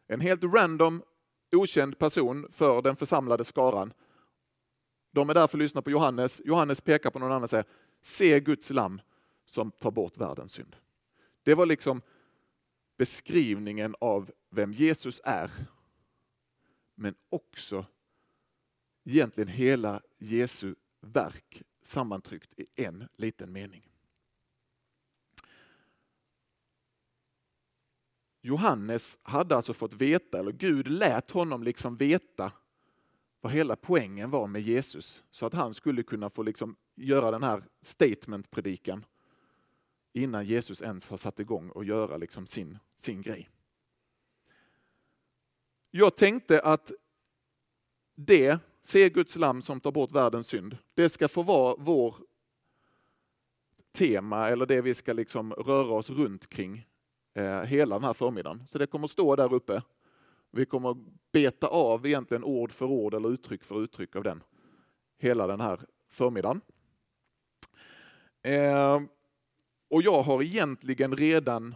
En 0.08 0.22
helt 0.22 0.44
random, 0.44 1.04
okänd 1.52 2.00
person 2.00 2.48
för 2.52 2.82
den 2.82 2.96
församlade 2.96 3.46
skaran. 3.46 3.94
De 5.12 5.30
är 5.30 5.34
där 5.34 5.48
för 5.48 5.58
att 5.58 5.62
lyssna 5.62 5.82
på 5.82 5.92
Johannes. 5.92 6.42
Johannes 6.46 6.82
pekar 6.82 7.10
på 7.10 7.20
någon 7.20 7.32
annan 7.32 7.44
och 7.44 7.50
säger, 7.50 7.66
se 8.02 8.40
Guds 8.40 8.70
lamm 8.70 9.02
som 9.46 9.72
tar 9.72 9.92
bort 9.92 10.18
världens 10.18 10.52
synd. 10.52 10.76
Det 11.44 11.56
var 11.56 11.66
liksom 11.66 12.02
beskrivningen 12.98 13.96
av 14.00 14.32
vem 14.50 14.74
Jesus 14.74 15.22
är. 15.24 15.52
Men 16.96 17.16
också 17.30 17.86
egentligen 19.04 19.48
hela 19.48 20.02
Jesu 20.18 20.76
verk 21.02 21.64
sammantryckt 21.84 22.60
i 22.60 22.84
en 22.86 23.08
liten 23.16 23.52
mening. 23.52 23.91
Johannes 28.42 29.20
hade 29.24 29.56
alltså 29.56 29.74
fått 29.74 29.94
veta, 29.94 30.40
eller 30.40 30.52
Gud 30.52 30.88
lät 30.88 31.32
honom 31.32 31.64
liksom 31.64 31.96
veta 31.96 32.52
vad 33.42 33.54
hela 33.54 33.76
poängen 33.76 34.30
var 34.30 34.48
med 34.48 34.62
Jesus. 34.62 35.24
Så 35.32 35.46
att 35.46 35.54
han 35.54 35.74
skulle 35.74 36.04
kunna 36.04 36.30
få 36.30 36.44
liksom 36.44 36.76
göra 36.96 37.32
den 37.32 37.44
här 37.44 37.64
statement-predikan 37.82 39.06
innan 40.14 40.46
Jesus 40.46 40.82
ens 40.82 41.10
har 41.10 41.18
satt 41.18 41.40
igång 41.40 41.70
och 41.70 41.86
göra 41.86 42.18
liksom 42.18 42.48
sin, 42.48 42.78
sin 42.96 43.22
grej. 43.22 43.50
Jag 45.92 46.18
tänkte 46.18 46.62
att 46.62 46.92
det, 48.16 48.60
se 48.82 49.10
Guds 49.10 49.36
lam 49.36 49.62
som 49.62 49.80
tar 49.80 49.92
bort 49.92 50.12
världens 50.12 50.48
synd, 50.48 50.78
det 50.94 51.10
ska 51.10 51.28
få 51.28 51.44
vara 51.44 51.76
vår 51.80 52.16
tema 53.92 54.50
eller 54.50 54.66
det 54.66 54.82
vi 54.82 54.94
ska 54.94 55.14
liksom 55.14 55.54
röra 55.54 55.94
oss 55.94 56.10
runt 56.10 56.50
kring 56.50 56.88
eh, 57.34 57.62
hela 57.62 57.96
den 57.96 58.04
här 58.04 58.14
förmiddagen. 58.14 58.64
Så 58.68 58.78
det 58.78 58.88
kommer 58.88 59.08
stå 59.08 59.36
där 59.36 59.54
uppe. 59.54 59.82
Vi 60.52 60.66
kommer 60.66 60.98
beta 61.32 61.68
av 61.68 62.06
egentligen 62.06 62.44
ord 62.44 62.72
för 62.72 62.86
ord 62.86 63.14
eller 63.14 63.30
uttryck 63.30 63.64
för 63.64 63.84
uttryck 63.84 64.16
av 64.16 64.24
den 64.24 64.44
hela 65.18 65.48
den 65.48 65.62
här 65.62 65.80
förmiddagen. 66.10 66.62
Eh, 68.44 69.02
och 69.90 70.02
jag 70.02 70.24
har 70.24 70.44
egentligen 70.44 71.16
redan 71.18 71.76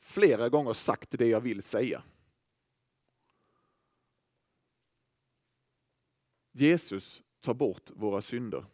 flera 0.00 0.48
gånger 0.48 0.72
sagt 0.72 1.10
det 1.10 1.26
jag 1.26 1.40
vill 1.40 1.62
säga. 1.62 2.02
Jesus 6.52 7.22
tar 7.40 7.54
bort 7.54 7.90
våra 7.94 8.22
synder. 8.22 8.66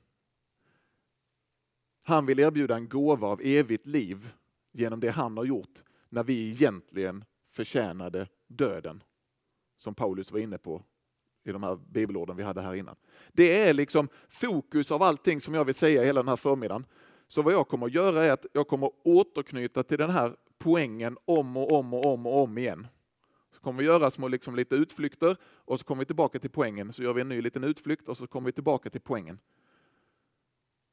Han 2.02 2.26
vill 2.26 2.38
erbjuda 2.38 2.76
en 2.76 2.88
gåva 2.88 3.28
av 3.28 3.40
evigt 3.42 3.86
liv 3.86 4.32
genom 4.72 5.00
det 5.00 5.10
han 5.10 5.36
har 5.36 5.44
gjort 5.44 5.82
när 6.10 6.24
vi 6.24 6.50
egentligen 6.50 7.24
förtjänade 7.50 8.28
döden. 8.46 9.02
Som 9.78 9.94
Paulus 9.94 10.32
var 10.32 10.38
inne 10.38 10.58
på 10.58 10.82
i 11.44 11.52
de 11.52 11.62
här 11.62 11.76
bibelorden 11.76 12.36
vi 12.36 12.42
hade 12.42 12.60
här 12.60 12.74
innan. 12.74 12.96
Det 13.32 13.68
är 13.68 13.74
liksom 13.74 14.08
fokus 14.28 14.90
av 14.90 15.02
allting 15.02 15.40
som 15.40 15.54
jag 15.54 15.64
vill 15.64 15.74
säga 15.74 16.04
hela 16.04 16.22
den 16.22 16.28
här 16.28 16.36
förmiddagen. 16.36 16.86
Så 17.28 17.42
vad 17.42 17.52
jag 17.52 17.68
kommer 17.68 17.86
att 17.86 17.94
göra 17.94 18.24
är 18.24 18.32
att 18.32 18.46
jag 18.52 18.68
kommer 18.68 18.86
att 18.86 19.00
återknyta 19.04 19.82
till 19.82 19.98
den 19.98 20.10
här 20.10 20.36
poängen 20.58 21.16
om 21.24 21.56
och 21.56 21.72
om 21.72 21.94
och 21.94 22.04
om 22.06 22.26
och 22.26 22.42
om 22.42 22.58
igen. 22.58 22.86
Så 23.52 23.60
kommer 23.60 23.78
vi 23.78 23.84
göra 23.84 24.10
små 24.10 24.28
liksom 24.28 24.56
lite 24.56 24.74
utflykter 24.74 25.36
och 25.44 25.78
så 25.78 25.84
kommer 25.84 26.00
vi 26.00 26.06
tillbaka 26.06 26.38
till 26.38 26.50
poängen. 26.50 26.92
Så 26.92 27.02
gör 27.02 27.12
vi 27.12 27.20
en 27.20 27.28
ny 27.28 27.42
liten 27.42 27.64
utflykt 27.64 28.08
och 28.08 28.16
så 28.16 28.26
kommer 28.26 28.46
vi 28.46 28.52
tillbaka 28.52 28.90
till 28.90 29.00
poängen. 29.00 29.38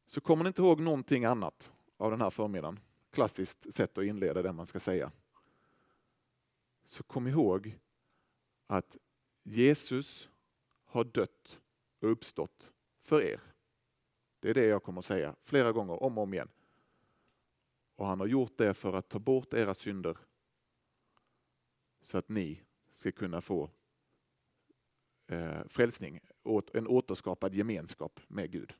Så 0.07 0.21
kommer 0.21 0.43
ni 0.43 0.47
inte 0.47 0.62
ihåg 0.62 0.81
någonting 0.81 1.25
annat 1.25 1.71
av 1.97 2.12
den 2.12 2.21
här 2.21 2.29
förmiddagen. 2.29 2.79
Klassiskt 3.17 3.74
sätt 3.74 3.97
att 3.97 4.03
inleda 4.03 4.41
det 4.41 4.53
man 4.53 4.65
ska 4.65 4.79
säga. 4.79 5.12
Så 6.86 7.03
kom 7.03 7.27
ihåg 7.27 7.79
att 8.67 8.97
Jesus 9.43 10.29
har 10.83 11.03
dött 11.03 11.62
och 12.00 12.12
uppstått 12.12 12.74
för 13.01 13.21
er. 13.21 13.41
Det 14.39 14.50
är 14.50 14.53
det 14.53 14.65
jag 14.65 14.83
kommer 14.83 15.00
att 15.00 15.05
säga 15.05 15.36
flera 15.43 15.71
gånger 15.71 16.03
om 16.03 16.17
och 16.17 16.24
om 16.24 16.33
igen. 16.33 16.50
Och 17.95 18.07
han 18.07 18.19
har 18.19 18.27
gjort 18.27 18.57
det 18.57 18.74
för 18.74 18.93
att 18.93 19.09
ta 19.09 19.19
bort 19.19 19.53
era 19.53 19.74
synder 19.74 20.17
så 22.01 22.17
att 22.17 22.29
ni 22.29 22.63
ska 22.91 23.12
kunna 23.12 23.41
få 23.41 23.69
eh, 25.27 25.67
frälsning, 25.67 26.19
en 26.74 26.88
återskapad 26.88 27.55
gemenskap 27.55 28.19
med 28.27 28.51
Gud. 28.51 28.74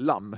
Lamm. 0.00 0.36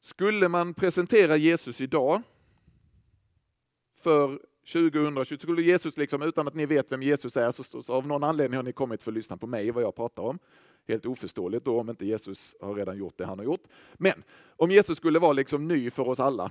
Skulle 0.00 0.48
man 0.48 0.74
presentera 0.74 1.36
Jesus 1.36 1.80
idag 1.80 2.22
för 3.96 4.40
2020, 4.72 5.38
skulle 5.38 5.62
Jesus, 5.62 5.96
liksom, 5.96 6.22
utan 6.22 6.48
att 6.48 6.54
ni 6.54 6.66
vet 6.66 6.92
vem 6.92 7.02
Jesus 7.02 7.36
är, 7.36 7.52
så, 7.52 7.82
så 7.82 7.92
av 7.92 8.06
någon 8.06 8.24
anledning 8.24 8.56
har 8.56 8.62
ni 8.62 8.72
kommit 8.72 9.02
för 9.02 9.10
att 9.10 9.14
lyssna 9.14 9.36
på 9.36 9.46
mig, 9.46 9.70
vad 9.70 9.82
jag 9.82 9.96
pratar 9.96 10.22
om. 10.22 10.38
Helt 10.88 11.06
oförståeligt 11.06 11.64
då 11.64 11.80
om 11.80 11.90
inte 11.90 12.06
Jesus 12.06 12.56
har 12.60 12.74
redan 12.74 12.98
gjort 12.98 13.18
det 13.18 13.26
han 13.26 13.38
har 13.38 13.44
gjort. 13.44 13.64
Men 13.94 14.22
om 14.56 14.70
Jesus 14.70 14.96
skulle 14.98 15.18
vara 15.18 15.32
liksom 15.32 15.68
ny 15.68 15.90
för 15.90 16.08
oss 16.08 16.20
alla, 16.20 16.50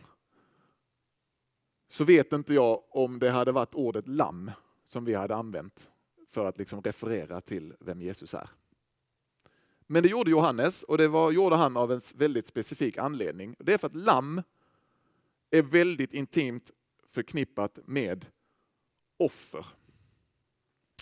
så 1.88 2.04
vet 2.04 2.34
inte 2.34 2.54
jag 2.54 2.84
om 2.90 3.20
det 3.20 3.30
hade 3.30 3.52
varit 3.52 3.76
ordet 3.76 4.08
lamm 4.08 4.52
som 4.86 5.06
vi 5.06 5.14
hade 5.14 5.36
använt 5.36 5.90
för 6.30 6.46
att 6.46 6.58
liksom 6.58 6.82
referera 6.82 7.42
till 7.42 7.74
vem 7.80 8.02
Jesus 8.02 8.34
är. 8.34 8.50
Men 9.88 10.04
det 10.04 10.10
gjorde 10.10 10.32
Johannes 10.32 10.84
och 10.84 10.98
det 10.98 11.08
var, 11.08 11.32
gjorde 11.32 11.56
han 11.56 11.78
av 11.78 11.92
en 11.92 12.02
väldigt 12.16 12.48
specifik 12.48 12.98
anledning. 12.98 13.56
Det 13.60 13.74
är 13.74 13.78
för 13.78 13.88
att 13.88 13.96
lamm 13.96 14.42
är 15.50 15.62
väldigt 15.62 16.14
intimt 16.14 16.72
förknippat 17.10 17.80
med 17.86 18.26
offer. 19.18 19.66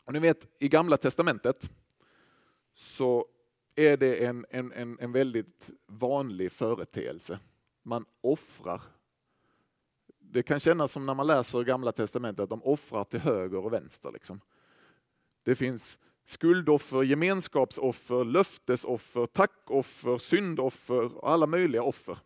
Och 0.06 0.14
ni 0.14 0.20
vet, 0.20 0.48
i 0.60 0.70
Gamla 0.70 0.98
Testamentet 0.98 1.72
så 2.74 3.28
är 3.76 3.98
det 3.98 4.26
en, 4.26 4.46
en, 4.50 4.72
en, 4.72 5.00
en 5.00 5.12
väldigt 5.12 5.70
vanlig 5.88 6.52
företeelse. 6.52 7.40
Man 7.84 8.06
offrar. 8.22 8.82
Det 10.20 10.44
kan 10.44 10.60
kännas 10.60 10.92
som 10.92 11.06
när 11.06 11.14
man 11.14 11.28
läser 11.28 11.64
Gamla 11.64 11.92
Testamentet 11.92 12.44
att 12.44 12.50
de 12.50 12.64
offrar 12.64 13.04
till 13.04 13.20
höger 13.20 13.66
och 13.66 13.74
vänster. 13.74 14.12
Liksom. 14.12 14.42
Det 15.48 15.56
finns 15.56 16.00
skuldoffer, 16.26 17.04
gemenskapsoffer, 17.04 18.24
löftesoffer, 18.24 19.26
tackoffer, 19.26 20.18
syndoffer 20.18 21.18
och 21.18 21.30
alla 21.30 21.48
möjliga 21.48 21.84
offer. 21.84 22.20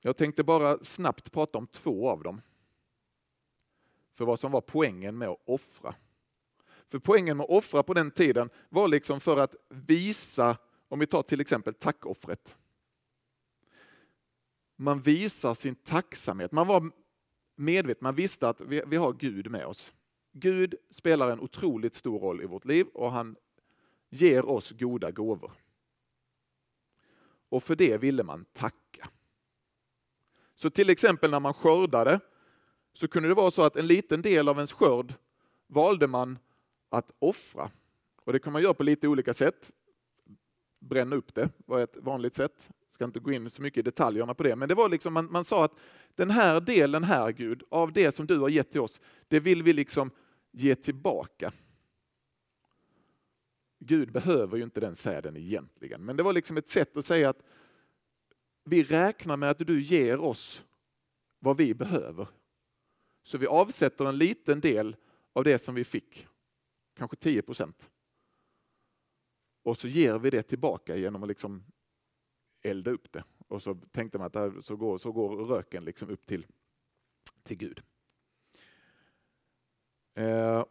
Jag 0.00 0.16
tänkte 0.16 0.44
bara 0.44 0.78
snabbt 0.78 1.32
prata 1.32 1.58
om 1.58 1.66
två 1.66 2.10
av 2.10 2.22
dem. 2.22 2.42
För 4.14 4.24
vad 4.24 4.40
som 4.40 4.52
var 4.52 4.60
poängen 4.60 5.18
med 5.18 5.28
att 5.28 5.42
offra. 5.44 5.94
För 6.88 6.98
poängen 6.98 7.36
med 7.36 7.44
att 7.44 7.50
offra 7.50 7.82
på 7.82 7.94
den 7.94 8.10
tiden 8.10 8.50
var 8.68 8.88
liksom 8.88 9.20
för 9.20 9.40
att 9.40 9.54
visa, 9.68 10.56
om 10.88 10.98
vi 10.98 11.06
tar 11.06 11.22
till 11.22 11.40
exempel 11.40 11.74
tackoffret. 11.74 12.56
Man 14.76 15.00
visar 15.00 15.54
sin 15.54 15.74
tacksamhet. 15.74 16.52
Man 16.52 16.66
var 16.66 16.90
medvetet, 17.54 18.00
man 18.00 18.14
visste 18.14 18.48
att 18.48 18.60
vi, 18.60 18.82
vi 18.86 18.96
har 18.96 19.12
Gud 19.12 19.50
med 19.50 19.66
oss. 19.66 19.94
Gud 20.32 20.74
spelar 20.90 21.30
en 21.30 21.40
otroligt 21.40 21.94
stor 21.94 22.18
roll 22.18 22.42
i 22.42 22.46
vårt 22.46 22.64
liv 22.64 22.86
och 22.86 23.12
han 23.12 23.36
ger 24.10 24.44
oss 24.44 24.70
goda 24.70 25.10
gåvor. 25.10 25.52
Och 27.48 27.62
för 27.62 27.76
det 27.76 27.98
ville 27.98 28.22
man 28.22 28.44
tacka. 28.52 29.08
Så 30.54 30.70
till 30.70 30.90
exempel 30.90 31.30
när 31.30 31.40
man 31.40 31.54
skördade 31.54 32.20
så 32.92 33.08
kunde 33.08 33.28
det 33.28 33.34
vara 33.34 33.50
så 33.50 33.62
att 33.62 33.76
en 33.76 33.86
liten 33.86 34.22
del 34.22 34.48
av 34.48 34.56
ens 34.56 34.72
skörd 34.72 35.14
valde 35.66 36.06
man 36.06 36.38
att 36.88 37.14
offra. 37.18 37.70
Och 38.24 38.32
det 38.32 38.38
kan 38.38 38.52
man 38.52 38.62
göra 38.62 38.74
på 38.74 38.82
lite 38.82 39.08
olika 39.08 39.34
sätt. 39.34 39.70
Bränna 40.78 41.16
upp 41.16 41.34
det 41.34 41.50
var 41.66 41.80
ett 41.80 41.96
vanligt 41.96 42.34
sätt. 42.34 42.70
Jag 42.94 42.96
ska 42.96 43.04
inte 43.04 43.20
gå 43.20 43.32
in 43.32 43.50
så 43.50 43.62
mycket 43.62 43.78
i 43.78 43.82
detaljerna 43.82 44.34
på 44.34 44.42
det, 44.42 44.56
men 44.56 44.68
det 44.68 44.74
var 44.74 44.88
liksom 44.88 45.12
man, 45.12 45.32
man 45.32 45.44
sa 45.44 45.64
att 45.64 45.76
den 46.14 46.30
här 46.30 46.60
delen 46.60 47.04
här 47.04 47.32
Gud, 47.32 47.62
av 47.68 47.92
det 47.92 48.14
som 48.14 48.26
du 48.26 48.38
har 48.38 48.48
gett 48.48 48.70
till 48.70 48.80
oss, 48.80 49.00
det 49.28 49.40
vill 49.40 49.62
vi 49.62 49.72
liksom 49.72 50.10
ge 50.52 50.74
tillbaka. 50.74 51.52
Gud 53.78 54.12
behöver 54.12 54.56
ju 54.56 54.62
inte 54.62 54.80
den 54.80 54.94
säden 54.94 55.36
egentligen, 55.36 56.04
men 56.04 56.16
det 56.16 56.22
var 56.22 56.32
liksom 56.32 56.56
ett 56.56 56.68
sätt 56.68 56.96
att 56.96 57.06
säga 57.06 57.28
att 57.28 57.42
vi 58.64 58.82
räknar 58.82 59.36
med 59.36 59.50
att 59.50 59.58
du 59.58 59.82
ger 59.82 60.20
oss 60.20 60.64
vad 61.38 61.56
vi 61.56 61.74
behöver. 61.74 62.28
Så 63.22 63.38
vi 63.38 63.46
avsätter 63.46 64.04
en 64.04 64.18
liten 64.18 64.60
del 64.60 64.96
av 65.32 65.44
det 65.44 65.58
som 65.58 65.74
vi 65.74 65.84
fick, 65.84 66.26
kanske 66.96 67.16
10 67.16 67.42
procent. 67.42 67.90
Och 69.62 69.78
så 69.78 69.88
ger 69.88 70.18
vi 70.18 70.30
det 70.30 70.42
tillbaka 70.42 70.96
genom 70.96 71.22
att 71.22 71.28
liksom 71.28 71.64
elda 72.64 72.90
upp 72.90 73.12
det. 73.12 73.24
Och 73.48 73.62
så 73.62 73.74
tänkte 73.74 74.18
man 74.18 74.30
att 74.32 74.64
så 74.64 74.76
går, 74.76 74.98
så 74.98 75.12
går 75.12 75.36
röken 75.36 75.84
liksom 75.84 76.10
upp 76.10 76.26
till, 76.26 76.46
till 77.42 77.56
Gud. 77.56 77.82
Eh, 80.14 80.64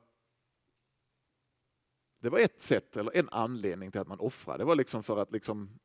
det 2.20 2.30
var 2.30 2.40
ett 2.40 2.62
sätt, 2.62 2.98
eller 2.98 3.18
en 3.18 3.30
anledning 3.30 3.92
till 3.92 4.02
att 4.02 4.08
man 4.08 4.20
offrade. 4.20 4.58
Det 4.58 4.66
var 4.66 4.76
liksom 4.76 5.04
för 5.04 5.18
att 5.18 5.32
liksom 5.32 5.80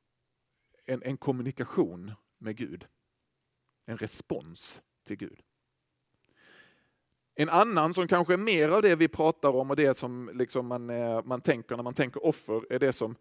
en, 0.84 1.02
en 1.02 1.16
kommunikation 1.16 2.12
med 2.38 2.56
Gud. 2.56 2.86
En 3.86 3.96
respons 3.96 4.82
till 5.04 5.16
Gud. 5.16 5.42
En 7.34 7.48
annan 7.48 7.94
som 7.94 8.08
kanske 8.08 8.32
är 8.32 8.38
mer 8.38 8.68
av 8.68 8.82
det 8.82 8.96
vi 8.96 9.08
pratar 9.08 9.48
om 9.48 9.70
och 9.70 9.76
det 9.76 9.98
som 9.98 10.30
liksom 10.34 10.66
man, 10.66 10.90
eh, 10.90 11.24
man 11.24 11.40
tänker 11.40 11.76
när 11.76 11.82
man 11.82 11.94
tänker 11.94 12.26
offer 12.26 12.72
är 12.72 12.78
det 12.78 12.92
som 12.92 13.16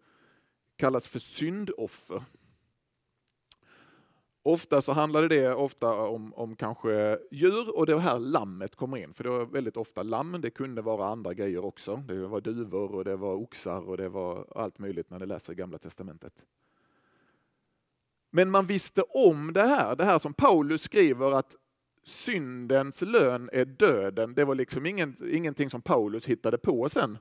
kallas 0.76 1.08
för 1.08 1.18
syndoffer. 1.18 2.24
Ofta 4.48 4.82
så 4.82 4.92
handlade 4.92 5.28
det 5.28 5.54
ofta 5.54 5.94
om, 5.94 6.34
om 6.34 6.56
kanske 6.56 7.18
djur 7.30 7.76
och 7.76 7.86
det 7.86 8.00
här 8.00 8.18
lammet 8.18 8.76
kommer 8.76 8.96
in. 8.96 9.14
För 9.14 9.24
det 9.24 9.30
var 9.30 9.46
väldigt 9.46 9.76
ofta 9.76 10.02
lamm, 10.02 10.40
det 10.40 10.50
kunde 10.50 10.82
vara 10.82 11.06
andra 11.06 11.34
grejer 11.34 11.64
också. 11.64 11.96
Det 11.96 12.26
var 12.26 12.40
duvor 12.40 12.94
och 12.94 13.04
det 13.04 13.16
var 13.16 13.34
oxar 13.34 13.88
och 13.88 13.96
det 13.96 14.08
var 14.08 14.46
allt 14.56 14.78
möjligt 14.78 15.10
när 15.10 15.18
det 15.18 15.26
läser 15.26 15.54
Gamla 15.54 15.78
Testamentet. 15.78 16.32
Men 18.30 18.50
man 18.50 18.66
visste 18.66 19.02
om 19.02 19.52
det 19.52 19.62
här, 19.62 19.96
det 19.96 20.04
här 20.04 20.18
som 20.18 20.34
Paulus 20.34 20.82
skriver 20.82 21.30
att 21.32 21.56
syndens 22.04 23.02
lön 23.02 23.50
är 23.52 23.64
döden. 23.64 24.34
Det 24.34 24.44
var 24.44 24.54
liksom 24.54 24.86
ingen, 24.86 25.16
ingenting 25.30 25.70
som 25.70 25.82
Paulus 25.82 26.26
hittade 26.26 26.58
på 26.58 26.88
sen 26.88 27.18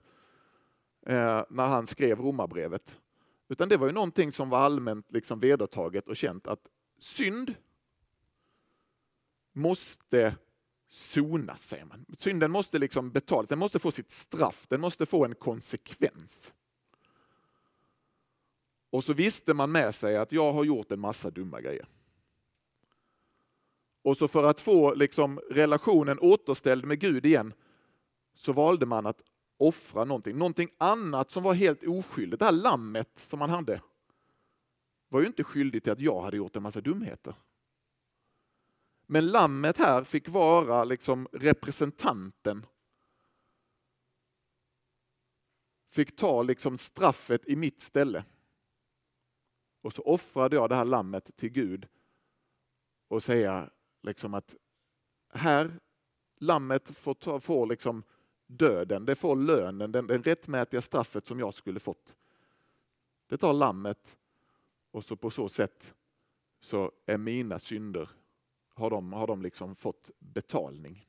eh, 1.06 1.44
när 1.50 1.68
han 1.68 1.88
skrev 1.88 2.20
romabrevet. 2.20 3.00
Utan 3.50 3.70
det 3.70 3.78
var 3.78 3.88
ju 3.88 3.94
någonting 3.94 4.32
som 4.32 4.50
var 4.50 4.60
allmänt 4.60 5.06
liksom 5.12 5.40
vedertaget 5.40 6.08
och 6.08 6.18
känt 6.18 6.48
att 6.48 6.60
synd 7.00 7.56
måste 9.54 10.36
sonas, 10.90 11.68
säger 11.68 11.86
man. 11.86 12.06
Synden 12.18 12.52
måste 12.52 12.80
liksom 12.80 13.12
betalas, 13.12 13.50
den 13.50 13.60
måste 13.60 13.80
få 13.80 13.92
sitt 13.92 14.12
straff, 14.12 14.66
den 14.70 14.82
måste 14.82 15.06
få 15.06 15.26
en 15.26 15.36
konsekvens. 15.36 16.54
Och 18.90 19.04
så 19.04 19.14
visste 19.14 19.54
man 19.54 19.72
med 19.72 19.96
sig 19.96 20.18
att 20.18 20.32
jag 20.32 20.54
har 20.54 20.64
gjort 20.64 20.92
en 20.92 21.00
massa 21.00 21.30
dumma 21.30 21.62
grejer. 21.62 21.88
Och 24.02 24.18
så 24.18 24.28
för 24.28 24.44
att 24.44 24.60
få 24.60 24.94
liksom 24.94 25.40
relationen 25.50 26.20
återställd 26.20 26.86
med 26.86 27.00
Gud 27.00 27.26
igen 27.26 27.54
så 28.34 28.54
valde 28.54 28.86
man 28.86 29.06
att 29.06 29.22
offra 29.58 30.04
någonting. 30.04 30.38
Någonting 30.38 30.70
annat 30.78 31.32
som 31.32 31.44
var 31.44 31.54
helt 31.54 31.84
oskyldigt. 31.88 32.40
Det 32.40 32.46
här 32.46 32.52
lammet 32.52 33.10
som 33.16 33.40
man 33.40 33.50
hade 33.50 33.82
var 35.10 35.22
ju 35.22 35.28
inte 35.28 35.44
skyldig 35.44 35.84
till 35.84 35.92
att 35.92 36.02
jag 36.02 36.22
hade 36.22 36.38
gjort 36.38 36.56
en 36.56 36.64
massa 36.64 36.82
dumheter. 36.82 37.36
Men 39.06 39.28
lammet 39.28 39.78
här 39.78 40.04
fick 40.04 40.30
vara 40.30 40.84
liksom 40.84 41.28
representanten. 41.32 42.66
Fick 45.90 46.16
ta 46.16 46.44
liksom 46.44 46.78
straffet 46.78 47.48
i 47.48 47.56
mitt 47.56 47.82
ställe. 47.82 48.26
Och 49.82 49.94
så 49.94 50.02
offrade 50.02 50.56
jag 50.56 50.70
det 50.70 50.76
här 50.76 50.86
lammet 50.86 51.38
till 51.38 51.50
Gud 51.50 51.88
och 53.08 53.24
säga 53.24 53.70
liksom 54.04 54.34
att 54.34 54.56
här, 55.34 55.80
lammet 56.40 56.90
får, 56.90 57.14
ta, 57.14 57.40
får 57.40 57.68
liksom 57.68 58.04
döden, 58.48 59.06
det 59.06 59.16
får 59.16 59.36
lönen, 59.36 59.92
den, 59.92 60.08
den 60.08 60.24
rättmätiga 60.24 60.82
straffet 60.82 61.28
som 61.28 61.40
jag 61.40 61.54
skulle 61.54 61.80
fått. 61.80 62.16
Det 63.28 63.38
tar 63.38 63.54
lammet 63.54 64.18
och 64.92 65.06
så 65.06 65.16
på 65.16 65.30
så 65.30 65.50
sätt 65.50 65.94
så 66.60 66.92
är 67.06 67.18
mina 67.18 67.60
synder, 67.60 68.10
har 68.74 68.90
de, 68.90 69.14
har 69.14 69.28
de 69.28 69.42
liksom 69.42 69.76
fått 69.76 70.12
betalning. 70.20 71.08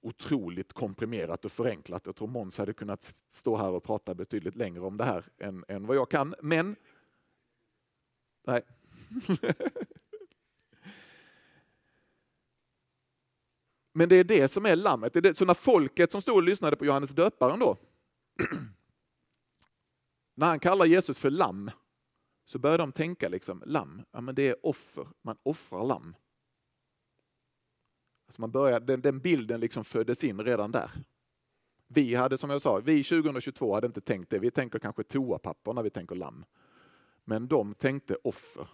Otroligt 0.00 0.72
komprimerat 0.72 1.44
och 1.44 1.52
förenklat. 1.52 2.06
Jag 2.06 2.16
tror 2.16 2.28
Måns 2.28 2.58
hade 2.58 2.72
kunnat 2.72 3.02
stå 3.28 3.56
här 3.56 3.72
och 3.72 3.84
prata 3.84 4.14
betydligt 4.14 4.54
längre 4.56 4.80
om 4.80 4.96
det 4.96 5.04
här 5.04 5.24
än, 5.38 5.64
än 5.68 5.86
vad 5.86 5.96
jag 5.96 6.10
kan. 6.10 6.34
Men, 6.42 6.76
nej. 8.46 8.62
Men 13.92 14.08
det 14.08 14.16
är 14.16 14.24
det 14.24 14.52
som 14.52 14.66
är 14.66 14.76
lammet. 14.76 15.12
Det 15.12 15.18
är 15.18 15.22
det. 15.22 15.34
Så 15.38 15.44
när 15.44 15.54
folket 15.54 16.12
som 16.12 16.22
stod 16.22 16.36
och 16.36 16.42
lyssnade 16.42 16.76
på 16.76 16.86
Johannes 16.86 17.10
döparen 17.10 17.58
då, 17.58 17.76
när 20.42 20.48
han 20.48 20.60
kallar 20.60 20.86
Jesus 20.86 21.18
för 21.18 21.30
lamm, 21.30 21.70
så 22.44 22.58
börjar 22.58 22.78
de 22.78 22.92
tänka 22.92 23.28
liksom, 23.28 23.62
lamm, 23.66 24.02
ja, 24.12 24.20
men 24.20 24.34
det 24.34 24.48
är 24.48 24.66
offer, 24.66 25.08
man 25.22 25.36
offrar 25.42 25.84
lamm. 25.84 26.16
Alltså 28.26 28.40
man 28.40 28.50
börjar, 28.50 28.80
den, 28.80 29.00
den 29.00 29.20
bilden 29.20 29.60
liksom 29.60 29.84
föddes 29.84 30.24
in 30.24 30.40
redan 30.40 30.72
där. 30.72 30.90
Vi 31.86 32.14
hade, 32.14 32.38
som 32.38 32.50
jag 32.50 32.62
sa, 32.62 32.80
vi 32.80 33.04
2022 33.04 33.74
hade 33.74 33.86
inte 33.86 34.00
tänkt 34.00 34.30
det. 34.30 34.38
Vi 34.38 34.50
tänker 34.50 34.78
kanske 34.78 35.04
toapapper 35.04 35.72
när 35.72 35.82
vi 35.82 35.90
tänker 35.90 36.14
lamm. 36.14 36.44
Men 37.24 37.48
de 37.48 37.74
tänkte 37.74 38.16
offer. 38.24 38.68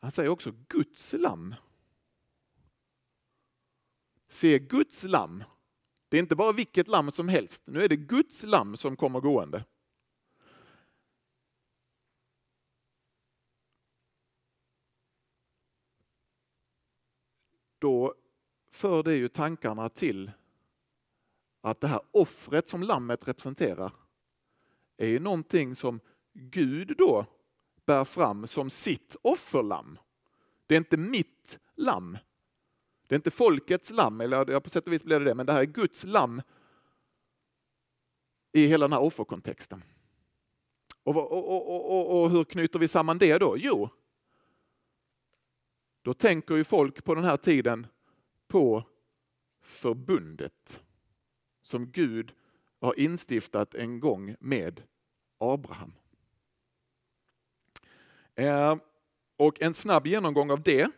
Han 0.00 0.10
säger 0.10 0.30
också 0.30 0.52
Guds 0.68 1.12
lamm. 1.12 1.54
Se 4.28 4.58
Guds 4.58 5.04
lamm. 5.04 5.44
Det 6.08 6.16
är 6.16 6.18
inte 6.18 6.36
bara 6.36 6.52
vilket 6.52 6.88
lamm 6.88 7.12
som 7.12 7.28
helst. 7.28 7.62
Nu 7.66 7.82
är 7.82 7.88
det 7.88 7.96
Guds 7.96 8.42
lamm 8.42 8.76
som 8.76 8.96
kommer 8.96 9.20
gående. 9.20 9.64
Då 17.78 18.14
för 18.70 19.02
det 19.02 19.16
ju 19.16 19.28
tankarna 19.28 19.88
till 19.88 20.30
att 21.60 21.80
det 21.80 21.88
här 21.88 22.00
offret 22.10 22.68
som 22.68 22.82
lammet 22.82 23.28
representerar 23.28 23.92
är 24.96 25.08
ju 25.08 25.18
någonting 25.18 25.76
som 25.76 26.00
Gud 26.32 26.96
då 26.98 27.26
bär 27.86 28.04
fram 28.04 28.46
som 28.46 28.70
sitt 28.70 29.16
offerlamm. 29.22 29.98
Det 30.66 30.74
är 30.74 30.78
inte 30.78 30.96
mitt 30.96 31.58
lamm. 31.74 32.18
Det 33.08 33.14
är 33.14 33.16
inte 33.16 33.30
folkets 33.30 33.90
lamm, 33.90 34.20
eller 34.20 34.60
på 34.60 34.70
sätt 34.70 34.86
och 34.86 34.92
vis 34.92 35.04
blir 35.04 35.18
det 35.18 35.24
det, 35.24 35.34
men 35.34 35.46
det 35.46 35.52
här 35.52 35.60
är 35.60 35.66
Guds 35.66 36.04
lamm 36.04 36.42
i 38.52 38.66
hela 38.66 38.88
den 38.88 38.92
här 38.92 39.02
offerkontexten. 39.02 39.84
Och, 41.02 41.16
och, 41.16 41.72
och, 41.72 42.22
och, 42.22 42.30
hur 42.30 42.44
knyter 42.44 42.78
vi 42.78 42.88
samman 42.88 43.18
det 43.18 43.38
då? 43.38 43.56
Jo, 43.58 43.88
då 46.02 46.14
tänker 46.14 46.56
ju 46.56 46.64
folk 46.64 47.04
på 47.04 47.14
den 47.14 47.24
här 47.24 47.36
tiden 47.36 47.86
på 48.48 48.84
förbundet 49.60 50.80
som 51.62 51.90
Gud 51.90 52.32
har 52.80 52.98
instiftat 52.98 53.74
en 53.74 54.00
gång 54.00 54.36
med 54.40 54.82
Abraham. 55.38 55.92
Eh, 58.34 58.76
och 59.36 59.62
en 59.62 59.74
snabb 59.74 60.06
genomgång 60.06 60.50
av 60.50 60.62
det, 60.62 60.90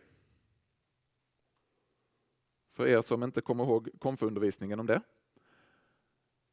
för 2.73 2.87
er 2.87 3.01
som 3.01 3.23
inte 3.23 3.41
kommer 3.41 3.63
ihåg 3.63 3.89
konfundervisningen 3.99 4.79
om 4.79 4.85
det, 4.85 5.01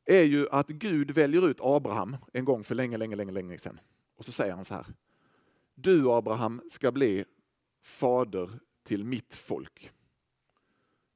är 0.04 0.22
ju 0.22 0.48
att 0.50 0.68
Gud 0.68 1.10
väljer 1.10 1.48
ut 1.48 1.60
Abraham 1.60 2.16
en 2.32 2.44
gång 2.44 2.64
för 2.64 2.74
länge, 2.74 2.96
länge, 2.96 3.16
länge, 3.16 3.32
länge 3.32 3.58
sedan. 3.58 3.80
Och 4.16 4.24
så 4.24 4.32
säger 4.32 4.54
han 4.54 4.64
så 4.64 4.74
här. 4.74 4.86
Du 5.74 6.10
Abraham 6.10 6.62
ska 6.70 6.92
bli 6.92 7.24
fader 7.82 8.50
till 8.82 9.04
mitt 9.04 9.34
folk. 9.34 9.92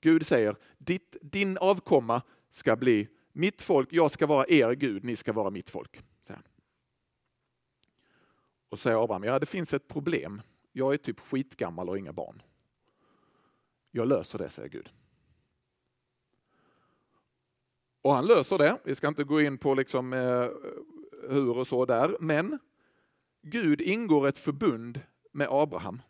Gud 0.01 0.27
säger, 0.27 0.57
ditt, 0.79 1.17
din 1.23 1.59
avkomma 1.59 2.23
ska 2.51 2.77
bli 2.77 3.09
mitt 3.33 3.63
folk, 3.63 3.93
jag 3.93 4.11
ska 4.11 4.27
vara 4.27 4.45
er 4.49 4.73
Gud, 4.75 5.05
ni 5.05 5.17
ska 5.17 5.33
vara 5.33 5.51
mitt 5.51 5.71
folk. 5.71 6.03
Och 8.73 8.79
säger 8.79 9.05
Abraham, 9.05 9.25
ja 9.25 9.39
det 9.39 9.47
finns 9.47 9.75
ett 9.75 9.89
problem. 9.89 10.43
Jag 10.73 10.95
är 10.95 10.99
typ 10.99 11.21
skitgammal 11.21 11.89
och 11.89 11.99
inga 11.99 12.13
barn. 12.13 12.43
Jag 13.95 14.09
löser 14.09 14.39
det, 14.39 14.51
säger 14.51 14.69
Gud. 14.69 14.91
Och 18.03 18.13
han 18.15 18.27
löser 18.27 18.59
det. 18.59 18.79
Vi 18.85 18.95
ska 18.95 19.09
inte 19.09 19.25
gå 19.25 19.41
in 19.41 19.59
på 19.59 19.75
liksom, 19.75 20.13
eh, 20.13 20.49
hur 21.29 21.59
och 21.59 21.67
så 21.67 21.85
där, 21.85 22.17
men 22.21 22.59
Gud 23.43 23.81
ingår 23.81 24.29
ett 24.29 24.39
förbund 24.39 25.01
med 25.33 25.49
Abraham. 25.51 26.03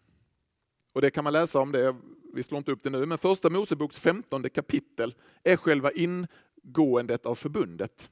Och 0.92 1.00
det 1.00 1.10
kan 1.10 1.24
man 1.24 1.32
läsa 1.32 1.60
om 1.60 1.72
det, 1.72 1.96
vi 2.34 2.42
slår 2.42 2.58
inte 2.58 2.72
upp 2.72 2.82
det 2.82 2.90
nu, 2.90 3.06
men 3.06 3.18
första 3.18 3.50
Moseboks 3.50 3.98
15 3.98 4.50
kapitel 4.50 5.14
är 5.42 5.56
själva 5.56 5.90
ingåendet 5.92 7.26
av 7.26 7.34
förbundet. 7.34 8.10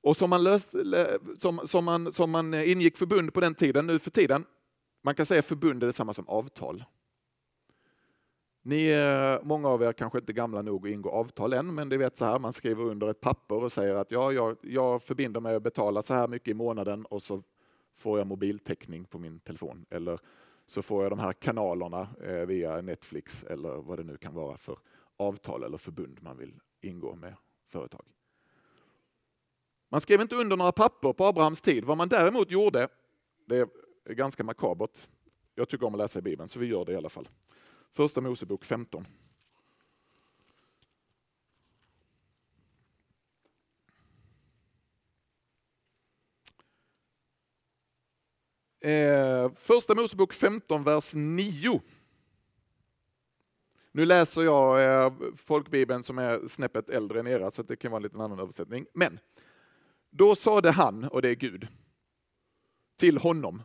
Och 0.00 0.16
som 0.16 0.30
man, 0.30 0.44
lös, 0.44 0.74
som, 1.38 1.60
som, 1.64 1.84
man, 1.84 2.12
som 2.12 2.30
man 2.30 2.54
ingick 2.54 2.96
förbund 2.96 3.34
på 3.34 3.40
den 3.40 3.54
tiden, 3.54 3.86
nu 3.86 3.98
för 3.98 4.10
tiden, 4.10 4.44
man 5.02 5.14
kan 5.14 5.26
säga 5.26 5.42
förbund 5.42 5.82
är 5.82 5.86
detsamma 5.86 6.12
som 6.12 6.28
avtal. 6.28 6.84
Ni, 8.68 8.88
eh, 8.88 9.46
många 9.46 9.68
av 9.68 9.82
er 9.82 9.92
kanske 9.92 10.18
inte 10.18 10.32
är 10.32 10.34
gamla 10.34 10.62
nog 10.62 10.86
att 10.86 10.92
ingå 10.92 11.10
avtal 11.10 11.52
än, 11.52 11.74
men 11.74 11.88
det 11.88 11.96
vet 11.96 12.16
så 12.16 12.24
här, 12.24 12.38
man 12.38 12.52
skriver 12.52 12.84
under 12.84 13.10
ett 13.10 13.20
papper 13.20 13.64
och 13.64 13.72
säger 13.72 13.94
att 13.94 14.10
ja, 14.10 14.32
jag, 14.32 14.56
jag 14.62 15.02
förbinder 15.02 15.40
mig 15.40 15.54
att 15.54 15.62
betala 15.62 16.02
så 16.02 16.14
här 16.14 16.28
mycket 16.28 16.48
i 16.48 16.54
månaden 16.54 17.04
och 17.04 17.22
så 17.22 17.42
får 17.94 18.18
jag 18.18 18.26
mobiltäckning 18.26 19.04
på 19.04 19.18
min 19.18 19.40
telefon. 19.40 19.86
Eller 19.90 20.18
så 20.66 20.82
får 20.82 21.02
jag 21.02 21.12
de 21.12 21.18
här 21.18 21.32
kanalerna 21.32 22.08
eh, 22.22 22.32
via 22.32 22.80
Netflix 22.80 23.44
eller 23.44 23.70
vad 23.70 23.98
det 23.98 24.04
nu 24.04 24.16
kan 24.16 24.34
vara 24.34 24.56
för 24.56 24.78
avtal 25.16 25.62
eller 25.64 25.78
förbund 25.78 26.18
man 26.22 26.36
vill 26.36 26.54
ingå 26.80 27.14
med 27.14 27.34
företag. 27.68 28.04
Man 29.88 30.00
skrev 30.00 30.20
inte 30.20 30.36
under 30.36 30.56
några 30.56 30.72
papper 30.72 31.12
på 31.12 31.24
Abrahams 31.24 31.62
tid. 31.62 31.84
Vad 31.84 31.96
man 31.96 32.08
däremot 32.08 32.50
gjorde, 32.50 32.88
det 33.44 33.56
är 34.04 34.14
ganska 34.14 34.44
makabert. 34.44 35.08
Jag 35.54 35.68
tycker 35.68 35.86
om 35.86 35.94
att 35.94 35.98
läsa 35.98 36.18
i 36.18 36.22
Bibeln, 36.22 36.48
så 36.48 36.58
vi 36.58 36.66
gör 36.66 36.84
det 36.84 36.92
i 36.92 36.96
alla 36.96 37.08
fall. 37.08 37.28
Första 37.92 38.20
Mosebok 38.20 38.64
15. 38.64 39.06
Eh, 48.86 49.50
första 49.56 49.94
Mosebok 49.94 50.32
15, 50.32 50.84
vers 50.84 51.14
9. 51.14 51.80
Nu 53.92 54.06
läser 54.06 54.42
jag 54.42 54.84
eh, 54.84 55.12
folkbibeln 55.36 56.02
som 56.02 56.18
är 56.18 56.48
snäppet 56.48 56.90
äldre 56.90 57.20
än 57.20 57.26
era, 57.26 57.50
så 57.50 57.62
det 57.62 57.76
kan 57.76 57.90
vara 57.90 57.98
en 57.98 58.02
liten 58.02 58.20
annan 58.20 58.40
översättning. 58.40 58.86
Men 58.92 59.18
då 60.10 60.36
sade 60.36 60.70
han, 60.70 61.04
och 61.04 61.22
det 61.22 61.28
är 61.28 61.34
Gud, 61.34 61.68
till 62.96 63.18
honom, 63.18 63.62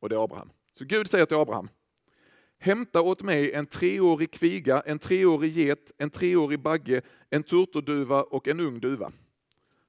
och 0.00 0.08
det 0.08 0.14
är 0.14 0.24
Abraham. 0.24 0.50
Så 0.78 0.84
Gud 0.84 1.10
säger 1.10 1.26
till 1.26 1.36
Abraham, 1.36 1.68
hämta 2.58 3.02
åt 3.02 3.22
mig 3.22 3.52
en 3.52 3.66
treårig 3.66 4.32
kviga, 4.32 4.80
en 4.80 4.98
treårig 4.98 5.52
get, 5.52 5.92
en 5.98 6.10
treårig 6.10 6.62
bagge, 6.62 7.02
en 7.30 7.42
turturduva 7.42 8.22
och 8.22 8.48
en 8.48 8.60
ung 8.60 8.80
duva. 8.80 9.12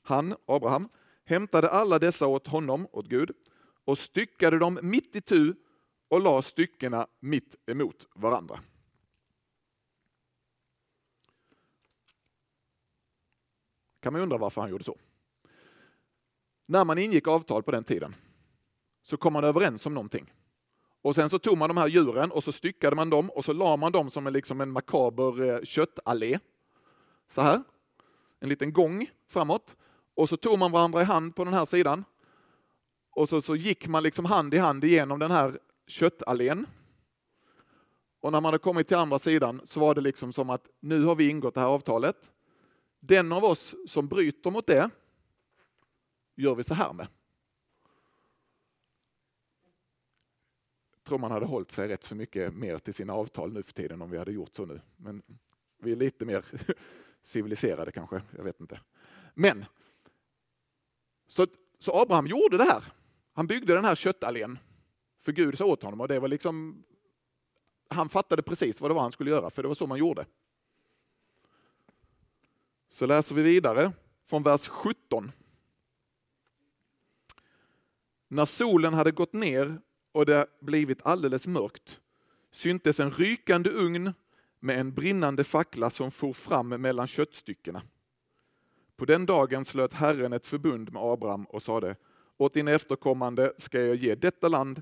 Han, 0.02 0.36
Abraham, 0.46 0.90
hämtade 1.26 1.70
alla 1.70 2.00
dessa 2.00 2.28
åt 2.28 2.48
honom, 2.48 2.88
åt 2.92 3.08
Gud, 3.08 3.32
och 3.86 3.98
styckade 3.98 4.60
dem 4.60 4.80
mitt 4.82 5.16
i 5.16 5.22
tu 5.22 5.56
och 6.10 6.22
la 6.22 6.42
styckena 6.42 7.08
mitt 7.20 7.56
emot 7.66 8.08
varandra. 8.16 8.60
Kan 14.00 14.14
man 14.14 14.22
undra 14.22 14.38
varför 14.38 14.62
han 14.62 14.70
gjorde 14.70 14.84
så. 14.84 14.98
När 16.66 16.86
man 16.86 16.98
ingick 16.98 17.28
avtal 17.28 17.64
på 17.64 17.72
den 17.72 17.84
tiden 17.84 18.16
så 19.02 19.18
kom 19.18 19.34
man 19.34 19.44
överens 19.44 19.86
om 19.86 19.94
någonting. 19.94 20.34
Och 21.08 21.16
sen 21.16 21.30
så 21.30 21.40
tog 21.40 21.58
man 21.58 21.68
de 21.68 21.78
här 21.78 21.88
djuren 21.88 22.32
och 22.32 22.44
så 22.44 22.52
styckade 22.52 22.96
man 22.96 23.10
dem 23.10 23.30
och 23.30 23.46
så 23.46 23.54
la 23.54 23.78
man 23.78 23.92
dem 23.92 24.12
som 24.12 24.28
en, 24.28 24.34
liksom 24.34 24.62
en 24.62 24.72
makaber 24.72 25.50
eh, 25.50 25.62
köttallé. 25.64 26.40
Så 27.30 27.42
här. 27.42 27.64
En 28.40 28.50
liten 28.50 28.74
gång 28.74 29.10
framåt. 29.30 29.76
Och 30.16 30.30
så 30.30 30.38
tog 30.38 30.60
man 30.60 30.72
varandra 30.72 31.02
i 31.02 31.04
hand 31.04 31.36
på 31.36 31.44
den 31.44 31.54
här 31.54 31.66
sidan. 31.66 32.04
Och 33.12 33.30
så, 33.30 33.42
så 33.42 33.56
gick 33.56 33.88
man 33.88 34.04
liksom 34.04 34.26
hand 34.26 34.54
i 34.54 34.58
hand 34.58 34.84
igenom 34.84 35.20
den 35.20 35.32
här 35.32 35.60
köttallén. 35.88 36.66
Och 38.22 38.32
när 38.32 38.42
man 38.42 38.46
hade 38.46 38.58
kommit 38.58 38.88
till 38.88 38.98
andra 38.98 39.20
sidan 39.20 39.62
så 39.64 39.80
var 39.80 39.96
det 39.96 40.02
liksom 40.02 40.34
som 40.34 40.50
att 40.50 40.70
nu 40.80 41.04
har 41.04 41.16
vi 41.16 41.30
ingått 41.30 41.54
det 41.54 41.62
här 41.62 41.68
avtalet. 41.68 42.32
Den 43.00 43.32
av 43.32 43.44
oss 43.44 43.76
som 43.88 44.08
bryter 44.08 44.52
mot 44.52 44.68
det 44.68 44.90
gör 46.36 46.56
vi 46.56 46.64
så 46.64 46.74
här 46.74 46.94
med. 46.94 47.08
Tror 51.08 51.18
man 51.20 51.32
hade 51.32 51.46
hållit 51.46 51.72
sig 51.72 51.88
rätt 51.88 52.04
så 52.04 52.16
mycket 52.16 52.54
mer 52.54 52.78
till 52.78 52.94
sina 52.94 53.14
avtal 53.14 53.54
nu 53.54 53.64
för 53.64 53.74
tiden 53.74 54.02
om 54.02 54.12
vi 54.12 54.18
hade 54.18 54.32
gjort 54.32 54.56
så 54.56 54.66
nu. 54.66 54.82
Men 54.98 55.22
vi 55.78 55.92
är 55.92 55.96
lite 55.96 56.26
mer 56.26 56.46
civiliserade 57.24 57.92
kanske, 57.92 58.22
jag 58.38 58.44
vet 58.44 58.60
inte. 58.60 58.80
Men, 59.34 59.66
så, 61.28 61.48
så 61.80 62.02
Abraham 62.02 62.28
gjorde 62.28 62.58
det 62.58 62.64
här. 62.64 62.84
Han 63.34 63.48
byggde 63.48 63.74
den 63.74 63.86
här 63.86 63.96
köttallén. 63.96 64.60
För 65.22 65.32
Gud 65.32 65.58
sa 65.58 65.66
åt 65.66 65.84
honom 65.84 66.02
och 66.02 66.08
det 66.08 66.20
var 66.20 66.28
liksom, 66.28 66.84
han 67.90 68.10
fattade 68.10 68.42
precis 68.42 68.82
vad 68.82 68.92
det 68.92 68.96
var 68.96 69.02
han 69.02 69.12
skulle 69.12 69.32
göra, 69.32 69.50
för 69.50 69.62
det 69.62 69.68
var 69.68 69.76
så 69.76 69.88
man 69.88 69.98
gjorde. 69.98 70.26
Så 72.90 73.06
läser 73.06 73.36
vi 73.36 73.42
vidare 73.42 73.92
från 74.26 74.44
vers 74.44 74.68
17. 74.68 75.32
När 78.28 78.46
solen 78.46 78.94
hade 78.94 79.12
gått 79.12 79.34
ner 79.34 79.82
och 80.18 80.26
det 80.26 80.48
blivit 80.60 81.06
alldeles 81.06 81.48
mörkt 81.48 82.02
syntes 82.52 83.00
en 83.00 83.12
rykande 83.12 83.70
ugn 83.70 84.14
med 84.60 84.80
en 84.80 84.94
brinnande 84.94 85.44
fackla 85.44 85.90
som 85.90 86.12
for 86.12 86.34
fram 86.34 86.70
mellan 86.70 87.08
köttstyckena. 87.08 87.82
På 88.96 89.06
den 89.06 89.26
dagen 89.26 89.66
slöt 89.66 89.94
Herren 89.94 90.34
ett 90.34 90.46
förbund 90.46 90.94
med 90.94 91.02
Abraham 91.04 91.46
och 91.46 91.64
sade, 91.64 91.96
åt 92.38 92.54
din 92.54 92.68
efterkommande 92.68 93.54
ska 93.58 93.82
jag 93.82 93.96
ge 93.96 94.16
detta 94.16 94.48
land 94.48 94.82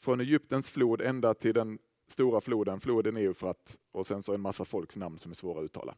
från 0.00 0.20
Egyptens 0.20 0.70
flod 0.70 1.00
ända 1.00 1.34
till 1.34 1.54
den 1.54 1.78
stora 2.08 2.40
floden, 2.40 2.80
floden 2.80 3.16
Eufrat 3.16 3.76
och 3.92 4.06
sen 4.06 4.22
så 4.22 4.34
en 4.34 4.40
massa 4.40 4.64
folks 4.64 4.96
namn 4.96 5.18
som 5.18 5.30
är 5.30 5.34
svåra 5.34 5.58
att 5.58 5.64
uttala. 5.64 5.94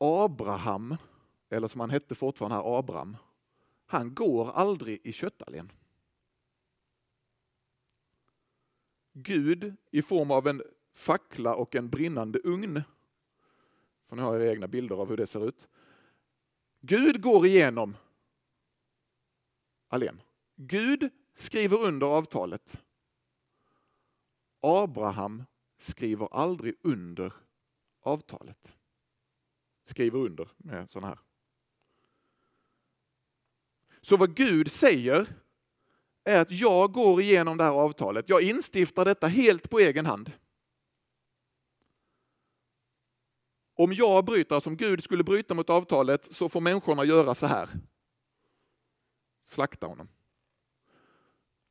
Abraham, 0.00 0.96
eller 1.50 1.68
som 1.68 1.80
han 1.80 1.90
hette 1.90 2.14
fortfarande 2.14 2.56
här, 2.56 2.78
Abraham, 2.78 3.16
han 3.86 4.14
går 4.14 4.50
aldrig 4.50 5.00
i 5.04 5.12
köttallén. 5.12 5.72
Gud 9.14 9.76
i 9.90 10.02
form 10.02 10.30
av 10.30 10.48
en 10.48 10.62
fackla 10.94 11.54
och 11.54 11.74
en 11.74 11.88
brinnande 11.88 12.38
ugn. 12.44 12.82
För 14.08 14.16
ni 14.16 14.22
har 14.22 14.40
era 14.40 14.50
egna 14.50 14.68
bilder 14.68 14.96
av 14.96 15.08
hur 15.08 15.16
det 15.16 15.26
ser 15.26 15.48
ut. 15.48 15.68
Gud 16.80 17.22
går 17.22 17.46
igenom 17.46 17.96
allén. 19.88 20.22
Gud 20.56 21.10
skriver 21.34 21.82
under 21.82 22.06
avtalet. 22.06 22.82
Abraham 24.60 25.44
skriver 25.76 26.28
aldrig 26.32 26.74
under 26.82 27.32
avtalet. 28.00 28.72
Skriver 29.84 30.18
under 30.18 30.48
med 30.56 30.90
sådana 30.90 31.06
här. 31.06 31.18
Så 34.00 34.16
vad 34.16 34.34
Gud 34.34 34.70
säger 34.70 35.43
är 36.24 36.42
att 36.42 36.50
jag 36.50 36.92
går 36.92 37.20
igenom 37.20 37.56
det 37.58 37.64
här 37.64 37.72
avtalet. 37.72 38.28
Jag 38.28 38.42
instiftar 38.42 39.04
detta 39.04 39.26
helt 39.26 39.70
på 39.70 39.78
egen 39.78 40.06
hand. 40.06 40.32
Om 43.76 43.92
jag 43.92 44.24
bryter, 44.24 44.54
alltså 44.54 44.70
om 44.70 44.76
Gud 44.76 45.04
skulle 45.04 45.24
bryta 45.24 45.54
mot 45.54 45.70
avtalet 45.70 46.24
så 46.32 46.48
får 46.48 46.60
människorna 46.60 47.04
göra 47.04 47.34
så 47.34 47.46
här. 47.46 47.68
Slakta 49.44 49.86
honom. 49.86 50.08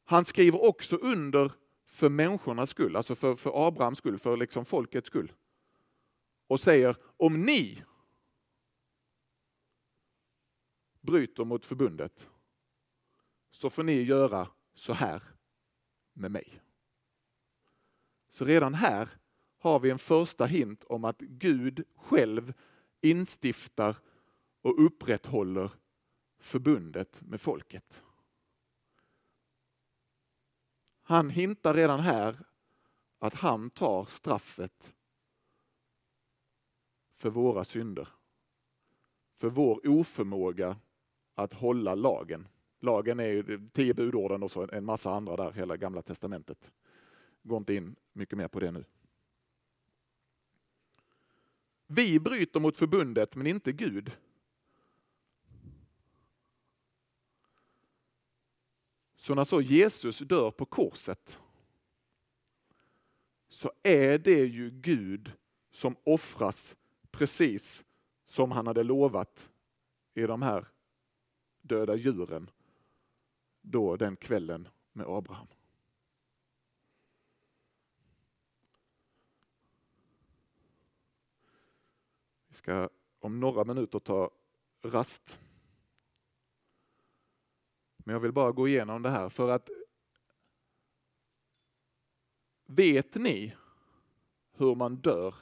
Han 0.05 0.25
skriver 0.25 0.65
också 0.65 0.95
under 0.95 1.51
för 1.85 2.09
människornas 2.09 2.69
skull, 2.69 2.95
alltså 2.95 3.15
för, 3.15 3.35
för 3.35 3.67
Abrahams 3.67 3.97
skull, 3.97 4.19
för 4.19 4.37
liksom 4.37 4.65
folkets 4.65 5.07
skull. 5.07 5.31
Och 6.47 6.59
säger, 6.59 6.95
om 7.17 7.41
ni 7.41 7.83
bryter 11.01 11.45
mot 11.45 11.65
förbundet 11.65 12.29
så 13.53 13.69
får 13.69 13.83
ni 13.83 14.01
göra 14.01 14.47
så 14.73 14.93
här 14.93 15.23
med 16.13 16.31
mig. 16.31 16.61
Så 18.29 18.45
redan 18.45 18.73
här 18.73 19.09
har 19.57 19.79
vi 19.79 19.89
en 19.89 19.99
första 19.99 20.45
hint 20.45 20.83
om 20.83 21.05
att 21.05 21.19
Gud 21.19 21.87
själv 21.95 22.53
instiftar 23.01 23.97
och 24.61 24.85
upprätthåller 24.85 25.71
förbundet 26.39 27.21
med 27.21 27.41
folket. 27.41 28.03
Han 31.01 31.29
hintar 31.29 31.73
redan 31.73 31.99
här 31.99 32.45
att 33.19 33.35
han 33.35 33.69
tar 33.69 34.05
straffet 34.05 34.93
för 37.13 37.29
våra 37.29 37.65
synder. 37.65 38.07
För 39.35 39.49
vår 39.49 39.87
oförmåga 39.87 40.77
att 41.35 41.53
hålla 41.53 41.95
lagen. 41.95 42.47
Lagen 42.83 43.19
är 43.19 43.27
ju 43.27 43.69
tio 43.73 43.93
budorden 43.93 44.43
och 44.43 44.51
så 44.51 44.67
en 44.71 44.85
massa 44.85 45.11
andra 45.11 45.35
där, 45.35 45.51
hela 45.51 45.77
gamla 45.77 46.01
testamentet. 46.01 46.71
Går 47.43 47.57
inte 47.57 47.73
in 47.73 47.95
mycket 48.13 48.37
mer 48.37 48.47
på 48.47 48.59
det 48.59 48.71
nu. 48.71 48.85
Vi 51.87 52.19
bryter 52.19 52.59
mot 52.59 52.77
förbundet 52.77 53.35
men 53.35 53.47
inte 53.47 53.71
Gud. 53.71 54.11
Så 59.15 59.35
när 59.35 59.45
så 59.45 59.61
Jesus 59.61 60.19
dör 60.19 60.51
på 60.51 60.65
korset 60.65 61.39
så 63.49 63.71
är 63.83 64.17
det 64.17 64.45
ju 64.45 64.69
Gud 64.69 65.31
som 65.71 65.95
offras 66.03 66.75
precis 67.11 67.85
som 68.25 68.51
han 68.51 68.67
hade 68.67 68.83
lovat 68.83 69.51
i 70.13 70.21
de 70.21 70.41
här 70.41 70.67
döda 71.61 71.95
djuren 71.95 72.49
då 73.63 73.97
den 73.97 74.15
kvällen 74.15 74.67
med 74.91 75.05
Abraham. 75.07 75.47
Vi 82.47 82.53
ska 82.53 82.89
om 83.19 83.39
några 83.39 83.63
minuter 83.63 83.99
ta 83.99 84.31
rast. 84.81 85.39
Men 87.97 88.13
jag 88.13 88.19
vill 88.19 88.33
bara 88.33 88.51
gå 88.51 88.67
igenom 88.67 89.01
det 89.01 89.09
här 89.09 89.29
för 89.29 89.49
att 89.49 89.69
Vet 92.65 93.15
ni 93.15 93.55
hur 94.51 94.75
man 94.75 94.95
dör 94.95 95.35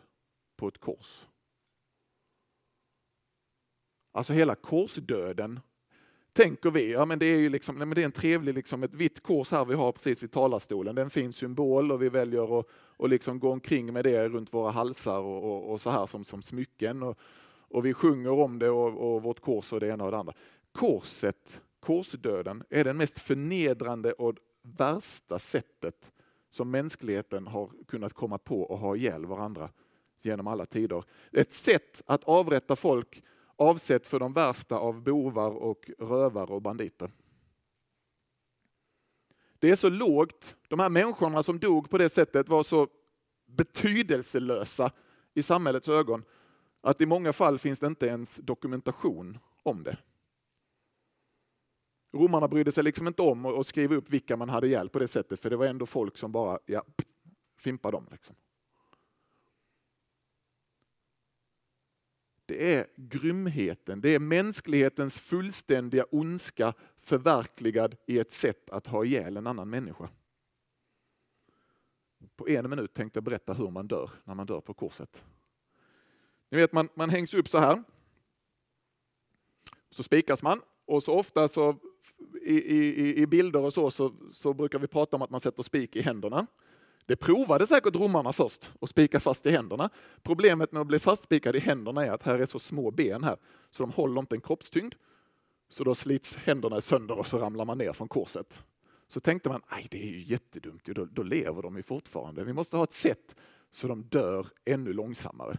på 0.55 0.67
ett 0.67 0.77
kors? 0.77 1.27
Alltså 4.11 4.33
hela 4.33 4.55
korsdöden 4.55 5.59
tänker 6.33 6.71
vi, 6.71 6.91
ja 6.91 7.05
men 7.05 7.19
det 7.19 7.25
är 7.25 7.37
ju 7.37 7.49
liksom, 7.49 7.75
nej 7.75 7.85
men 7.85 7.95
det 7.95 8.01
är 8.01 8.05
en 8.05 8.11
trevlig, 8.11 8.55
liksom 8.55 8.83
ett 8.83 8.93
vitt 8.93 9.23
kors 9.23 9.51
här 9.51 9.65
vi 9.65 9.73
har 9.73 9.91
precis 9.91 10.23
vid 10.23 10.31
talarstolen. 10.31 10.95
Det 10.95 11.01
är 11.01 11.03
en 11.03 11.09
fin 11.09 11.33
symbol 11.33 11.91
och 11.91 12.01
vi 12.01 12.09
väljer 12.09 12.59
att 12.59 12.65
och 13.01 13.09
liksom 13.09 13.39
gå 13.39 13.51
omkring 13.51 13.93
med 13.93 14.03
det 14.03 14.27
runt 14.27 14.53
våra 14.53 14.71
halsar 14.71 15.19
och, 15.19 15.43
och, 15.43 15.71
och 15.71 15.81
så 15.81 15.89
här 15.89 16.05
som, 16.05 16.23
som 16.23 16.41
smycken. 16.41 17.03
Och, 17.03 17.17
och 17.69 17.85
vi 17.85 17.93
sjunger 17.93 18.31
om 18.31 18.59
det 18.59 18.69
och, 18.69 19.13
och 19.13 19.23
vårt 19.23 19.39
kors 19.39 19.73
och 19.73 19.79
det 19.79 19.87
ena 19.87 20.03
och 20.03 20.11
det 20.11 20.17
andra. 20.17 20.33
Korset, 20.71 21.61
korsdöden, 21.79 22.63
är 22.69 22.83
den 22.83 22.97
mest 22.97 23.19
förnedrande 23.19 24.11
och 24.11 24.35
värsta 24.61 25.39
sättet 25.39 26.11
som 26.51 26.71
mänskligheten 26.71 27.47
har 27.47 27.69
kunnat 27.87 28.13
komma 28.13 28.37
på 28.37 28.61
och 28.61 28.77
ha 28.77 28.95
ihjäl 28.95 29.25
varandra 29.25 29.69
genom 30.21 30.47
alla 30.47 30.65
tider. 30.65 31.03
Ett 31.31 31.53
sätt 31.53 32.01
att 32.05 32.23
avrätta 32.23 32.75
folk 32.75 33.23
avsett 33.61 34.07
för 34.07 34.19
de 34.19 34.33
värsta 34.33 34.77
av 34.77 35.03
bovar 35.03 35.51
och 35.51 35.91
rövare 35.99 36.53
och 36.53 36.61
banditer. 36.61 37.11
Det 39.59 39.69
är 39.69 39.75
så 39.75 39.89
lågt, 39.89 40.55
de 40.67 40.79
här 40.79 40.89
människorna 40.89 41.43
som 41.43 41.59
dog 41.59 41.89
på 41.89 41.97
det 41.97 42.09
sättet 42.09 42.49
var 42.49 42.63
så 42.63 42.87
betydelselösa 43.45 44.91
i 45.33 45.43
samhällets 45.43 45.89
ögon 45.89 46.23
att 46.81 47.01
i 47.01 47.05
många 47.05 47.33
fall 47.33 47.59
finns 47.59 47.79
det 47.79 47.87
inte 47.87 48.07
ens 48.07 48.35
dokumentation 48.37 49.39
om 49.63 49.83
det. 49.83 49.97
Romarna 52.13 52.47
brydde 52.47 52.71
sig 52.71 52.83
liksom 52.83 53.07
inte 53.07 53.21
om 53.21 53.45
att 53.45 53.67
skriva 53.67 53.95
upp 53.95 54.09
vilka 54.09 54.37
man 54.37 54.49
hade 54.49 54.67
ihjäl 54.67 54.89
på 54.89 54.99
det 54.99 55.07
sättet, 55.07 55.39
för 55.39 55.49
det 55.49 55.57
var 55.57 55.65
ändå 55.65 55.85
folk 55.85 56.17
som 56.17 56.31
bara 56.31 56.59
ja, 56.65 56.83
fimpade 57.57 57.97
dem. 57.97 58.07
Liksom. 58.11 58.35
Det 62.51 62.75
är 62.75 62.87
grymheten, 62.95 64.01
det 64.01 64.09
är 64.09 64.19
mänsklighetens 64.19 65.19
fullständiga 65.19 66.05
ondska 66.11 66.73
förverkligad 66.99 67.95
i 68.07 68.19
ett 68.19 68.31
sätt 68.31 68.69
att 68.69 68.87
ha 68.87 69.05
ihjäl 69.05 69.37
en 69.37 69.47
annan 69.47 69.69
människa. 69.69 70.09
På 72.35 72.49
en 72.49 72.69
minut 72.69 72.93
tänkte 72.93 73.17
jag 73.17 73.23
berätta 73.23 73.53
hur 73.53 73.69
man 73.69 73.87
dör 73.87 74.09
när 74.23 74.35
man 74.35 74.45
dör 74.45 74.61
på 74.61 74.73
korset. 74.73 75.23
Ni 76.49 76.57
vet, 76.57 76.73
man, 76.73 76.89
man 76.93 77.09
hängs 77.09 77.33
upp 77.33 77.49
så 77.49 77.57
här. 77.57 77.83
Så 79.89 80.03
spikas 80.03 80.43
man 80.43 80.61
och 80.85 81.03
så 81.03 81.19
ofta 81.19 81.47
så 81.47 81.75
i, 82.41 82.55
i, 82.55 83.21
i 83.21 83.27
bilder 83.27 83.61
och 83.61 83.73
så, 83.73 83.91
så, 83.91 84.13
så 84.33 84.53
brukar 84.53 84.79
vi 84.79 84.87
prata 84.87 85.15
om 85.15 85.21
att 85.21 85.29
man 85.29 85.39
sätter 85.39 85.63
spik 85.63 85.95
i 85.95 86.01
händerna. 86.01 86.47
Det 87.05 87.15
provade 87.15 87.67
säkert 87.67 87.95
romarna 87.95 88.33
först 88.33 88.71
och 88.79 88.89
spika 88.89 89.19
fast 89.19 89.45
i 89.45 89.51
händerna. 89.51 89.89
Problemet 90.23 90.71
med 90.71 90.81
att 90.81 90.87
bli 90.87 90.99
fastspikad 90.99 91.55
i 91.55 91.59
händerna 91.59 92.05
är 92.05 92.11
att 92.11 92.23
här 92.23 92.39
är 92.39 92.45
så 92.45 92.59
små 92.59 92.91
ben 92.91 93.23
här 93.23 93.37
så 93.71 93.83
de 93.83 93.91
håller 93.91 94.19
inte 94.19 94.35
en 94.35 94.41
kroppstyngd. 94.41 94.95
Så 95.69 95.83
då 95.83 95.95
slits 95.95 96.35
händerna 96.35 96.81
sönder 96.81 97.17
och 97.17 97.27
så 97.27 97.37
ramlar 97.37 97.65
man 97.65 97.77
ner 97.77 97.93
från 97.93 98.07
korset. 98.07 98.63
Så 99.07 99.19
tänkte 99.19 99.49
man, 99.49 99.61
nej 99.71 99.87
det 99.91 100.03
är 100.03 100.07
ju 100.07 100.21
jättedumt, 100.23 100.85
då, 100.85 101.05
då 101.05 101.23
lever 101.23 101.61
de 101.61 101.77
ju 101.77 101.83
fortfarande. 101.83 102.43
Vi 102.43 102.53
måste 102.53 102.77
ha 102.77 102.83
ett 102.83 102.93
sätt 102.93 103.35
så 103.71 103.87
de 103.87 104.03
dör 104.03 104.47
ännu 104.65 104.93
långsammare. 104.93 105.57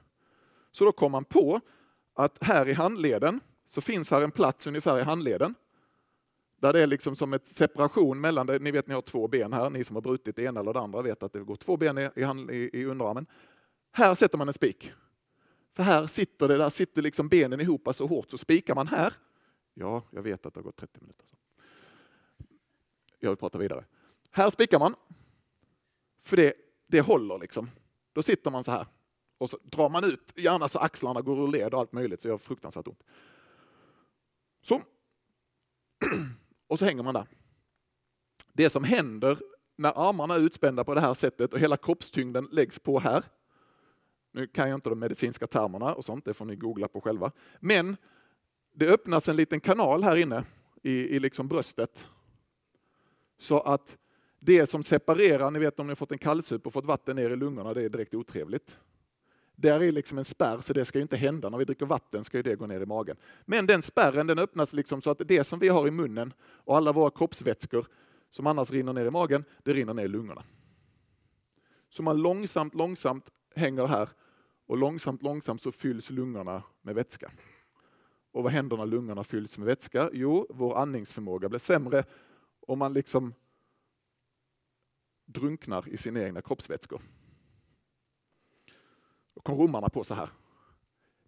Så 0.73 0.85
då 0.85 0.93
kom 0.93 1.13
man 1.13 1.25
på 1.25 1.61
att 2.15 2.39
här 2.41 2.69
i 2.69 2.73
handleden 2.73 3.41
så 3.67 3.81
finns 3.81 4.11
här 4.11 4.23
en 4.23 4.31
plats 4.31 4.67
ungefär 4.67 5.01
i 5.01 5.03
handleden 5.03 5.55
där 6.63 6.73
det 6.73 6.81
är 6.81 6.87
liksom 6.87 7.17
som 7.17 7.33
ett 7.33 7.49
separation 7.49 8.21
mellan, 8.21 8.47
det. 8.47 8.59
ni 8.59 8.71
vet 8.71 8.87
ni 8.87 8.95
har 8.95 9.03
två 9.03 9.29
ben 9.29 9.53
här, 9.53 9.71
ni 9.71 9.85
som 9.85 9.97
har 9.97 10.01
brutit 10.01 10.37
det 10.37 10.43
ena 10.43 10.61
eller 10.61 10.73
det 10.73 10.81
andra 10.81 11.03
vet 11.03 11.23
att 11.23 11.33
det 11.33 11.41
går 11.41 11.57
två 11.57 11.77
ben 11.77 11.99
i, 11.99 12.11
i, 12.51 12.81
i 12.81 12.85
underarmen. 12.85 13.27
Här 13.93 14.15
sätter 14.15 14.39
man 14.39 14.49
en 14.49 14.55
spik. 14.55 14.93
För 15.77 15.83
här 15.83 16.07
sitter 16.07 16.49
det, 16.49 16.57
där 16.57 16.71
sitter 16.71 17.03
liksom 17.03 17.29
benen 17.29 17.61
ihop 17.61 17.89
så 17.95 18.07
hårt, 18.07 18.31
så 18.31 18.39
spikar 18.39 18.75
man 18.75 18.87
här. 18.87 19.13
Ja, 19.75 20.03
jag 20.11 20.23
vet 20.23 20.47
att 20.47 20.55
det 20.55 20.61
har 20.61 20.65
gått 20.65 20.77
30 20.77 21.01
minuter. 21.01 21.27
Jag 23.19 23.31
vill 23.31 23.37
prata 23.37 23.59
vidare. 23.59 23.85
Här 24.31 24.51
spikar 24.51 24.79
man. 24.79 24.95
För 26.21 26.37
det, 26.37 26.55
det 26.87 27.01
håller 27.01 27.39
liksom. 27.39 27.71
Då 28.13 28.23
sitter 28.23 28.51
man 28.51 28.65
så 28.65 28.71
här. 28.71 28.87
Och 29.39 29.51
så 29.51 29.59
drar 29.63 29.89
man 29.89 30.05
ut, 30.05 30.33
gärna 30.37 30.69
så 30.69 30.79
axlarna 30.79 31.21
går 31.21 31.45
ur 31.45 31.53
led 31.53 31.75
och 31.75 31.81
allt 31.81 31.93
möjligt, 31.93 32.23
så 32.23 32.29
gör 32.29 32.39
fruktansvärt 32.39 32.89
ont. 32.89 33.05
Så. 34.63 34.81
Och 36.73 36.79
så 36.79 36.85
hänger 36.85 37.03
man 37.03 37.15
där. 37.15 37.27
Det 38.53 38.71
som 38.71 38.85
händer 38.85 39.39
när 39.77 40.09
armarna 40.09 40.35
är 40.35 40.39
utspända 40.39 40.85
på 40.85 40.95
det 40.95 41.01
här 41.01 41.15
sättet 41.15 41.53
och 41.53 41.59
hela 41.59 41.77
kroppstyngden 41.77 42.49
läggs 42.51 42.79
på 42.79 43.01
här. 43.01 43.25
Nu 44.33 44.47
kan 44.47 44.69
jag 44.69 44.77
inte 44.77 44.89
de 44.89 44.99
medicinska 44.99 45.47
termerna 45.47 45.95
och 45.95 46.05
sånt, 46.05 46.25
det 46.25 46.35
får 46.35 46.45
ni 46.45 46.57
googla 46.57 46.89
på 46.89 47.01
själva. 47.01 47.33
Men 47.61 47.97
det 48.75 48.89
öppnas 48.89 49.29
en 49.29 49.37
liten 49.37 49.61
kanal 49.61 50.05
här 50.05 50.17
inne 50.17 50.45
i, 50.83 50.91
i 50.91 51.21
liksom 51.21 51.49
bröstet. 51.49 52.07
Så 53.39 53.61
att 53.61 53.99
det 54.39 54.67
som 54.67 54.83
separerar, 54.83 55.51
ni 55.51 55.59
vet 55.59 55.81
om 55.81 55.87
ni 55.87 55.91
har 55.91 55.97
fått 55.97 56.13
en 56.13 56.19
kallsup 56.19 56.67
och 56.67 56.73
fått 56.73 56.85
vatten 56.85 57.17
ner 57.17 57.31
i 57.31 57.37
lungorna, 57.37 57.75
det 57.75 57.83
är 57.83 57.89
direkt 57.89 58.15
otrevligt. 58.15 58.79
Där 59.63 59.83
är 59.83 59.93
liksom 59.93 60.19
en 60.19 60.25
spärr, 60.25 60.61
så 60.61 60.73
det 60.73 60.85
ska 60.85 60.99
ju 60.99 61.03
inte 61.03 61.17
hända. 61.17 61.49
När 61.49 61.59
vi 61.59 61.65
dricker 61.65 61.87
vatten 61.87 62.25
ska 62.25 62.43
det 62.43 62.57
gå 62.57 62.67
ner 62.67 62.81
i 62.81 62.87
magen. 62.87 63.17
Men 63.45 63.67
den 63.67 63.83
spärren 63.83 64.27
den 64.27 64.39
öppnas 64.39 64.73
liksom 64.73 65.03
så 65.03 65.11
att 65.11 65.23
det 65.27 65.45
som 65.45 65.59
vi 65.59 65.69
har 65.69 65.89
i 65.89 65.91
munnen 65.91 66.33
och 66.41 66.77
alla 66.77 66.93
våra 66.93 67.11
kroppsvätskor 67.11 67.87
som 68.31 68.47
annars 68.47 68.71
rinner 68.71 68.93
ner 68.93 69.05
i 69.05 69.11
magen, 69.11 69.45
det 69.63 69.73
rinner 69.73 69.95
ner 69.95 70.05
i 70.05 70.09
lungorna. 70.09 70.45
Så 71.91 72.03
man 72.03 72.23
långsamt, 72.23 72.75
långsamt 72.75 73.31
hänger 73.55 73.87
här 73.87 74.09
och 74.67 74.77
långsamt, 74.77 75.23
långsamt 75.23 75.63
så 75.63 75.73
fylls 75.73 76.11
lungorna 76.11 76.63
med 76.83 76.95
vätska. 76.95 77.33
Och 78.33 78.43
vad 78.43 78.53
händer 78.53 78.77
när 78.77 78.87
lungorna 78.87 79.25
fylls 79.25 79.59
med 79.59 79.67
vätska? 79.67 80.11
Jo, 80.13 80.47
vår 80.51 80.79
andningsförmåga 80.79 81.49
blir 81.49 81.59
sämre 81.59 82.05
och 82.61 82.79
man 82.79 82.93
liksom 82.93 83.35
drunknar 85.27 85.89
i 85.89 85.97
sina 85.97 86.23
egna 86.23 86.43
kroppsvätskor. 86.43 87.01
Kom 89.43 89.59
romarna 89.59 89.89
på 89.89 90.05
så 90.05 90.15
här. 90.15 90.29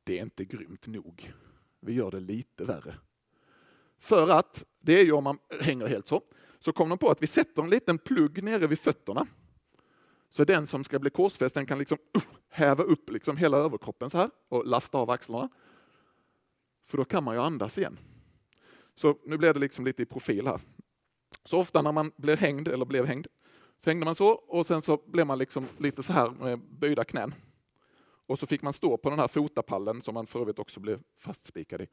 Det 0.05 0.19
är 0.19 0.23
inte 0.23 0.45
grymt 0.45 0.87
nog. 0.87 1.33
Vi 1.81 1.93
gör 1.93 2.11
det 2.11 2.21
lite 2.21 2.65
värre. 2.65 2.95
För 3.99 4.29
att, 4.29 4.65
det 4.81 5.01
är 5.01 5.05
ju 5.05 5.13
om 5.13 5.25
man 5.25 5.39
hänger 5.61 5.87
helt 5.87 6.09
så, 6.09 6.23
så 6.61 6.73
kom 6.73 6.89
de 6.89 6.99
på 6.99 7.11
att 7.11 7.23
vi 7.23 7.27
sätter 7.27 7.63
en 7.63 7.71
liten 7.71 7.99
plugg 7.99 8.43
nere 8.43 8.67
vid 8.67 8.79
fötterna. 8.79 9.27
Så 10.31 10.45
den 10.45 10.67
som 10.67 10.85
ska 10.85 10.99
bli 10.99 11.11
korsfäst 11.11 11.55
den 11.55 11.67
kan 11.67 11.79
liksom 11.79 11.99
uh, 12.17 12.23
häva 12.49 12.83
upp 12.83 13.11
liksom 13.11 13.37
hela 13.37 13.57
överkroppen 13.57 14.11
så 14.11 14.19
här 14.19 14.31
och 14.49 14.67
lasta 14.67 14.99
av 14.99 15.11
axlarna. 15.11 15.49
För 16.87 16.99
då 16.99 17.05
kan 17.05 17.25
man 17.25 17.35
ju 17.35 17.41
andas 17.41 17.79
igen. 17.79 17.99
Så 18.95 19.19
nu 19.25 19.39
blev 19.39 19.55
det 19.55 19.61
liksom 19.61 19.85
lite 19.85 20.03
i 20.03 20.07
profil 20.07 20.47
här. 20.47 20.61
Så 21.45 21.61
ofta 21.61 21.83
när 21.83 21.93
man 21.93 22.13
blir 22.17 22.37
hängd, 22.37 22.69
eller 22.69 22.85
blev 22.85 23.07
hängd, 23.07 23.27
så 23.85 23.91
hängde 23.91 24.05
man 24.05 24.15
så 24.15 24.29
och 24.29 24.67
sen 24.67 24.83
så 24.83 25.03
blev 25.07 25.27
man 25.27 25.39
liksom 25.39 25.67
lite 25.79 26.03
så 26.03 26.13
här 26.13 26.31
med 26.31 26.59
böjda 26.59 27.05
knän. 27.05 27.35
Och 28.27 28.39
så 28.39 28.47
fick 28.47 28.63
man 28.63 28.73
stå 28.73 28.97
på 28.97 29.11
den 29.11 29.19
här 29.19 29.29
fotapallen 29.29 30.03
som 30.03 30.15
man 30.15 30.27
för 30.27 30.41
övrigt 30.41 30.59
också 30.59 30.81
blev 30.81 31.03
fastspikad 31.19 31.81
i. 31.81 31.87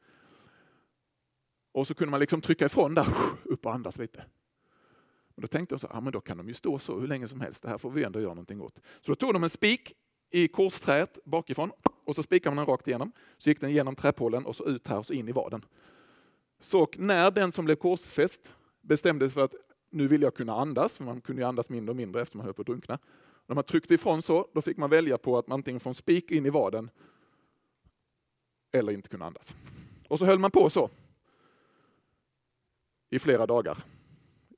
Och 1.72 1.86
så 1.86 1.94
kunde 1.94 2.10
man 2.10 2.20
liksom 2.20 2.40
trycka 2.40 2.66
ifrån 2.66 2.94
där, 2.94 3.06
upp 3.44 3.66
och 3.66 3.74
andas 3.74 3.98
lite. 3.98 4.24
Men 5.34 5.42
då 5.42 5.46
tänkte 5.46 5.74
de 5.74 5.78
så 5.78 5.88
ja, 5.92 6.00
men 6.00 6.12
då 6.12 6.20
kan 6.20 6.36
de 6.36 6.48
ju 6.48 6.54
stå 6.54 6.78
så 6.78 7.00
hur 7.00 7.06
länge 7.06 7.28
som 7.28 7.40
helst, 7.40 7.62
det 7.62 7.68
här 7.68 7.78
får 7.78 7.90
vi 7.90 8.04
ändå 8.04 8.20
göra 8.20 8.34
någonting 8.34 8.60
åt. 8.60 8.78
Så 9.00 9.12
då 9.12 9.14
tog 9.14 9.32
de 9.32 9.42
en 9.42 9.50
spik 9.50 9.92
i 10.30 10.48
korsträet 10.48 11.18
bakifrån 11.24 11.70
och 12.04 12.16
så 12.16 12.22
spikade 12.22 12.56
man 12.56 12.66
den 12.66 12.72
rakt 12.74 12.88
igenom. 12.88 13.12
Så 13.38 13.48
gick 13.48 13.60
den 13.60 13.70
genom 13.70 13.94
träpålen 13.94 14.46
och 14.46 14.56
så 14.56 14.66
ut 14.66 14.88
här 14.88 14.98
och 14.98 15.06
så 15.06 15.12
in 15.12 15.28
i 15.28 15.32
vaden. 15.32 15.64
Så 16.60 16.88
när 16.96 17.30
den 17.30 17.52
som 17.52 17.64
blev 17.64 17.76
korsfäst 17.76 18.52
bestämde 18.80 19.24
sig 19.24 19.34
för 19.34 19.44
att 19.44 19.54
nu 19.90 20.08
vill 20.08 20.22
jag 20.22 20.34
kunna 20.34 20.52
andas, 20.52 20.96
för 20.96 21.04
man 21.04 21.20
kunde 21.20 21.42
ju 21.42 21.48
andas 21.48 21.68
mindre 21.68 21.90
och 21.90 21.96
mindre 21.96 22.22
efter 22.22 22.36
man 22.36 22.46
höll 22.46 22.54
på 22.54 22.62
att 22.62 22.66
drunkna. 22.66 22.98
När 23.52 23.54
man 23.54 23.64
tryckte 23.64 23.94
ifrån 23.94 24.22
så, 24.22 24.48
då 24.52 24.62
fick 24.62 24.76
man 24.76 24.90
välja 24.90 25.18
på 25.18 25.38
att 25.38 25.48
man 25.48 25.58
antingen 25.58 25.80
få 25.80 25.88
en 25.88 25.94
spik 25.94 26.30
in 26.30 26.46
i 26.46 26.50
vaden 26.50 26.90
eller 28.72 28.92
inte 28.92 29.08
kunna 29.08 29.24
andas. 29.24 29.56
Och 30.08 30.18
så 30.18 30.24
höll 30.24 30.38
man 30.38 30.50
på 30.50 30.70
så 30.70 30.90
i 33.10 33.18
flera 33.18 33.46
dagar 33.46 33.78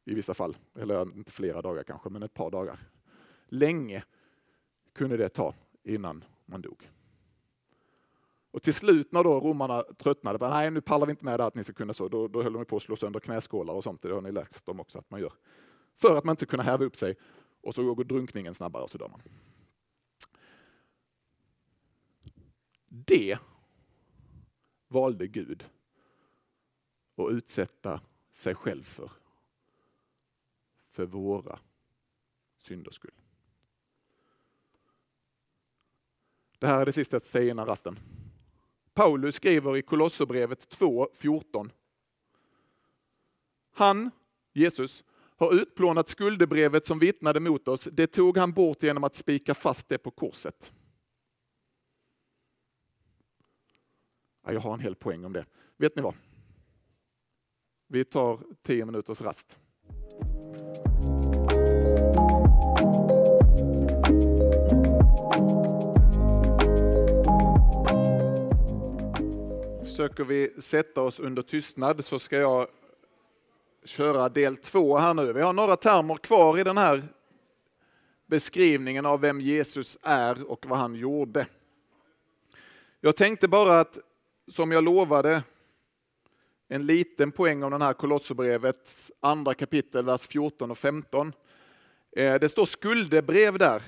i 0.05 0.15
vissa 0.15 0.35
fall. 0.35 0.57
Eller 0.79 1.03
inte 1.03 1.33
flera 1.33 1.63
dagar 1.63 1.83
kanske, 1.83 2.09
men 2.11 2.23
ett 2.23 2.35
par 2.35 2.51
dagar. 2.51 2.79
Länge 3.49 4.05
kunde 4.93 5.17
det 5.17 5.29
ta 5.29 5.55
innan 5.83 6.25
man 6.47 6.63
dog. 6.63 6.91
Och 8.51 8.63
till 8.63 8.75
slut 8.75 9.13
när 9.13 9.25
då 9.25 9.41
romarna 9.41 9.83
tröttnade, 9.83 10.39
bara, 10.39 10.51
nej 10.51 10.71
nu 10.71 10.81
pallar 10.81 11.07
vi 11.07 11.11
inte 11.11 11.25
med 11.25 11.41
det 11.41 11.45
att 11.45 11.55
ni 11.55 11.65
ska 11.65 11.73
kunna 11.73 11.95
så, 11.95 12.09
då, 12.09 12.29
då 12.29 12.43
höll 12.43 12.53
de 12.53 12.65
på 12.65 12.77
att 12.77 12.83
slå 12.83 12.97
sönder 12.97 13.21
knäskålar 13.21 13.75
och 13.75 13.85
sånt, 13.85 14.03
det 14.03 14.13
har 14.13 14.21
ni 14.21 14.33
lärt 14.33 14.67
dem 14.67 14.81
också 14.81 14.99
att 14.99 15.11
man 15.11 15.21
gör. 15.21 15.33
För 15.97 16.17
att 16.17 16.25
man 16.25 16.33
inte 16.33 16.47
kunna 16.47 16.63
häva 16.63 16.85
upp 16.85 16.97
sig 16.97 17.17
och 17.65 17.75
så 17.75 17.95
går 17.95 18.05
drunkningen 18.05 18.55
snabbare 18.55 18.83
och 18.83 18.91
så 18.91 18.99
dör 18.99 19.09
man. 19.09 19.23
Det 22.89 23.39
valde 24.89 25.27
Gud 25.27 25.65
att 27.17 27.31
utsätta 27.31 28.01
sig 28.33 28.55
själv 28.55 28.83
för. 28.83 29.11
För 30.91 31.07
våra 31.07 31.59
synders 32.59 32.95
skull. 32.95 33.15
Det 36.59 36.67
här 36.67 36.81
är 36.81 36.87
det 36.87 36.93
sista 36.93 37.15
jag 37.15 37.23
säger 37.23 37.51
innan 37.51 37.67
rasten. 37.67 37.99
Paulus 38.95 39.35
skriver 39.35 39.77
i 39.77 39.83
Kolosserbrevet 39.83 40.79
2.14. 40.79 41.71
Han, 43.73 44.11
Jesus, 44.53 45.05
har 45.37 45.55
utplånat 45.55 46.09
skuldebrevet 46.09 46.87
som 46.87 46.99
vittnade 46.99 47.41
mot 47.41 47.69
oss. 47.69 47.89
Det 47.93 48.07
tog 48.07 48.39
han 48.39 48.53
bort 48.53 48.83
genom 48.83 49.05
att 49.05 49.15
spika 49.15 49.55
fast 49.55 49.89
det 49.89 49.99
på 49.99 50.11
korset. 50.11 50.73
Ja, 54.47 54.53
jag 54.53 54.61
har 54.61 54.75
en 54.75 54.81
hel 54.81 54.95
poäng 54.95 55.25
om 55.25 55.33
det. 55.33 55.47
Vet 55.77 55.97
ni 55.97 56.03
vad? 56.03 56.15
Vi 57.89 58.05
tar 58.05 58.41
tio 58.63 58.85
minuters 58.85 59.21
rast. 59.21 59.59
Försöker 69.83 70.25
vi 70.25 70.55
sätta 70.59 71.03
oss 71.03 71.21
under 71.21 71.43
tystnad 71.43 72.05
så 72.05 72.19
ska 72.19 72.37
jag 72.37 72.69
köra 73.85 74.29
del 74.29 74.57
två 74.57 74.97
här 74.97 75.15
nu. 75.15 75.33
Vi 75.33 75.41
har 75.41 75.53
några 75.53 75.77
termer 75.77 76.17
kvar 76.17 76.59
i 76.59 76.65
den 76.65 76.79
här 76.79 77.03
beskrivningen 78.27 79.07
av 79.07 79.21
vem 79.21 79.41
Jesus 79.41 79.99
är 80.03 80.51
och 80.51 80.67
vad 80.67 80.79
han 80.79 80.95
gjorde. 80.95 81.47
Jag 83.01 83.17
tänkte 83.17 83.49
bara 83.49 83.81
att, 83.81 83.99
som 84.49 84.73
jag 84.73 84.85
lovade, 84.85 85.43
en 86.69 86.87
liten 86.87 87.33
poäng 87.33 87.63
om 87.63 87.71
den 87.71 87.83
här 87.83 87.93
Kolosserbrevets 87.93 89.13
andra 89.21 89.55
kapitel, 89.55 90.05
vers 90.05 90.27
14 90.27 90.71
och 90.71 90.79
15. 90.79 91.33
Eh, 92.17 92.35
det 92.35 92.49
står 92.49 92.65
skuldebrev 92.65 93.59
där. 93.59 93.83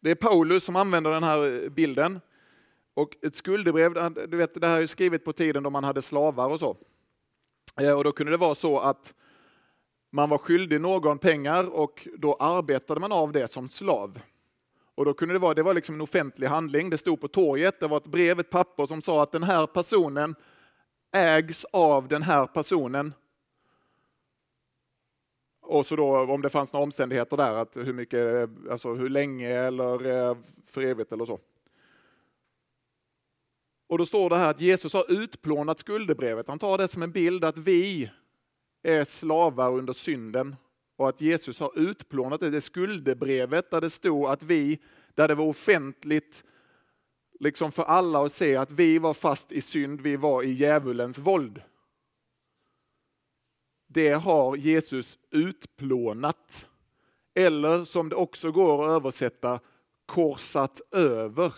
Det 0.00 0.10
är 0.10 0.14
Paulus 0.14 0.64
som 0.64 0.76
använder 0.76 1.10
den 1.10 1.22
här 1.22 1.68
bilden. 1.68 2.20
Och 2.94 3.16
ett 3.22 3.36
skuldebrev, 3.36 3.94
du 4.28 4.36
vet, 4.36 4.60
det 4.60 4.66
här 4.66 4.80
är 4.80 4.86
skrivet 4.86 5.24
på 5.24 5.32
tiden 5.32 5.62
då 5.62 5.70
man 5.70 5.84
hade 5.84 6.02
slavar 6.02 6.48
och 6.48 6.60
så. 6.60 6.76
Eh, 7.80 7.98
och 7.98 8.04
då 8.04 8.12
kunde 8.12 8.32
det 8.32 8.36
vara 8.36 8.54
så 8.54 8.78
att 8.78 9.14
man 10.10 10.28
var 10.28 10.38
skyldig 10.38 10.80
någon 10.80 11.18
pengar 11.18 11.74
och 11.74 12.08
då 12.18 12.34
arbetade 12.34 13.00
man 13.00 13.12
av 13.12 13.32
det 13.32 13.52
som 13.52 13.68
slav. 13.68 14.20
Och 14.94 15.04
då 15.04 15.14
kunde 15.14 15.34
det 15.34 15.38
vara, 15.38 15.54
det 15.54 15.62
var 15.62 15.74
liksom 15.74 15.94
en 15.94 16.00
offentlig 16.00 16.46
handling, 16.46 16.90
det 16.90 16.98
stod 16.98 17.20
på 17.20 17.28
torget, 17.28 17.80
det 17.80 17.86
var 17.86 17.96
ett 17.96 18.06
brev, 18.06 18.40
ett 18.40 18.50
papper 18.50 18.86
som 18.86 19.02
sa 19.02 19.22
att 19.22 19.32
den 19.32 19.42
här 19.42 19.66
personen 19.66 20.34
ägs 21.12 21.64
av 21.64 22.08
den 22.08 22.22
här 22.22 22.46
personen. 22.46 23.12
och 25.62 25.86
så 25.86 25.96
då 25.96 26.18
om 26.18 26.42
det 26.42 26.50
fanns 26.50 26.72
några 26.72 26.84
omständigheter 26.84 27.36
där, 27.36 27.54
att 27.54 27.76
hur 27.76 27.92
mycket, 27.92 28.50
alltså 28.70 28.94
hur 28.94 29.08
länge 29.08 29.48
eller 29.48 30.06
eh, 30.06 30.36
för 30.66 30.82
evigt 30.82 31.12
eller 31.12 31.24
så. 31.24 31.38
Och 33.88 33.98
då 33.98 34.06
står 34.06 34.30
det 34.30 34.36
här 34.36 34.50
att 34.50 34.60
Jesus 34.60 34.92
har 34.92 35.04
utplånat 35.08 35.78
skuldebrevet. 35.78 36.48
Han 36.48 36.58
tar 36.58 36.78
det 36.78 36.88
som 36.88 37.02
en 37.02 37.12
bild 37.12 37.44
att 37.44 37.58
vi 37.58 38.10
är 38.82 39.04
slavar 39.04 39.72
under 39.72 39.92
synden 39.92 40.56
och 40.96 41.08
att 41.08 41.20
Jesus 41.20 41.60
har 41.60 41.78
utplånat 41.78 42.40
det. 42.40 42.50
Det 42.50 42.60
skuldebrevet 42.60 43.70
där 43.70 43.80
det 43.80 43.90
stod 43.90 44.26
att 44.26 44.42
vi, 44.42 44.78
där 45.14 45.28
det 45.28 45.34
var 45.34 45.44
offentligt 45.44 46.44
liksom 47.40 47.72
för 47.72 47.82
alla 47.82 48.24
att 48.24 48.32
se 48.32 48.56
att 48.56 48.70
vi 48.70 48.98
var 48.98 49.14
fast 49.14 49.52
i 49.52 49.60
synd, 49.60 50.00
vi 50.00 50.16
var 50.16 50.42
i 50.42 50.50
djävulens 50.52 51.18
våld. 51.18 51.62
Det 53.86 54.10
har 54.10 54.56
Jesus 54.56 55.18
utplånat. 55.30 56.66
Eller 57.34 57.84
som 57.84 58.08
det 58.08 58.16
också 58.16 58.52
går 58.52 58.84
att 58.84 58.90
översätta, 58.90 59.60
korsat 60.06 60.80
över. 60.90 61.54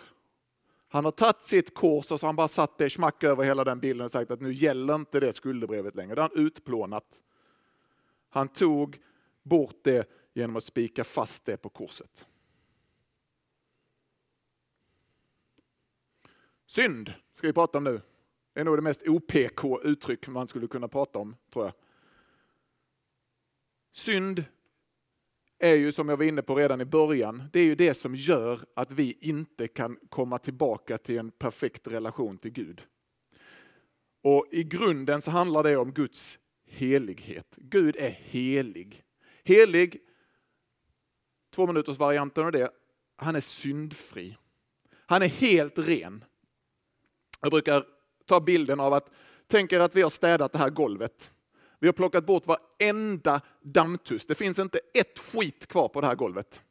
Han 0.93 1.05
har 1.05 1.12
tagit 1.12 1.43
sitt 1.43 1.74
kors 1.74 2.11
och 2.11 2.20
så 2.20 2.26
har 2.26 2.28
han 2.28 2.36
bara 2.36 2.49
satt 2.49 2.78
det 2.78 2.90
smack 2.90 3.24
över 3.24 3.45
hela 3.45 3.64
den 3.64 3.80
bilden 3.80 4.05
och 4.05 4.11
sagt 4.11 4.30
att 4.30 4.40
nu 4.40 4.53
gäller 4.53 4.95
inte 4.95 5.20
det 5.20 5.32
skuldebrevet 5.32 5.95
längre. 5.95 6.14
Det 6.14 6.20
har 6.20 6.28
han 6.34 6.47
utplånat. 6.47 7.20
Han 8.28 8.49
tog 8.49 9.03
bort 9.43 9.76
det 9.82 10.09
genom 10.32 10.57
att 10.57 10.64
spika 10.64 11.05
fast 11.05 11.45
det 11.45 11.57
på 11.57 11.68
korset. 11.68 12.26
Synd 16.66 17.12
ska 17.32 17.47
vi 17.47 17.53
prata 17.53 17.78
om 17.78 17.84
nu. 17.84 18.01
Det 18.53 18.61
är 18.61 18.64
nog 18.64 18.76
det 18.76 18.82
mest 18.82 19.03
OPK 19.07 19.64
uttryck 19.84 20.28
man 20.28 20.49
skulle 20.49 20.66
kunna 20.66 20.88
prata 20.88 21.18
om, 21.18 21.36
tror 21.53 21.64
jag. 21.64 21.74
Synd 23.93 24.45
är 25.62 25.74
ju 25.74 25.92
som 25.92 26.08
jag 26.08 26.16
var 26.16 26.24
inne 26.24 26.42
på 26.42 26.54
redan 26.54 26.80
i 26.80 26.84
början, 26.84 27.42
det 27.52 27.60
är 27.60 27.64
ju 27.64 27.74
det 27.74 27.94
som 27.94 28.14
gör 28.14 28.60
att 28.76 28.90
vi 28.90 29.18
inte 29.20 29.68
kan 29.68 29.98
komma 30.08 30.38
tillbaka 30.38 30.98
till 30.98 31.18
en 31.18 31.30
perfekt 31.30 31.86
relation 31.86 32.38
till 32.38 32.50
Gud. 32.50 32.82
Och 34.22 34.46
i 34.50 34.64
grunden 34.64 35.22
så 35.22 35.30
handlar 35.30 35.62
det 35.62 35.76
om 35.76 35.92
Guds 35.92 36.38
helighet. 36.66 37.54
Gud 37.56 37.96
är 37.96 38.10
helig. 38.10 39.04
Helig, 39.44 40.00
två 41.54 41.66
minuters 41.66 41.98
varianten 41.98 42.44
av 42.44 42.52
det, 42.52 42.70
han 43.16 43.36
är 43.36 43.40
syndfri. 43.40 44.36
Han 45.06 45.22
är 45.22 45.28
helt 45.28 45.78
ren. 45.78 46.24
Jag 47.40 47.50
brukar 47.50 47.84
ta 48.26 48.40
bilden 48.40 48.80
av 48.80 48.92
att, 48.92 49.10
tänk 49.46 49.72
er 49.72 49.80
att 49.80 49.96
vi 49.96 50.02
har 50.02 50.10
städat 50.10 50.52
det 50.52 50.58
här 50.58 50.70
golvet. 50.70 51.32
Vi 51.83 51.89
har 51.89 51.93
plockat 51.93 52.26
bort 52.26 52.47
varenda 52.47 53.41
dammtuss. 53.61 54.26
Det 54.26 54.35
finns 54.35 54.59
inte 54.59 54.80
ett 54.95 55.18
skit 55.18 55.66
kvar 55.66 55.89
på 55.89 56.01
det 56.01 56.07
här 56.07 56.14
golvet. 56.14 56.62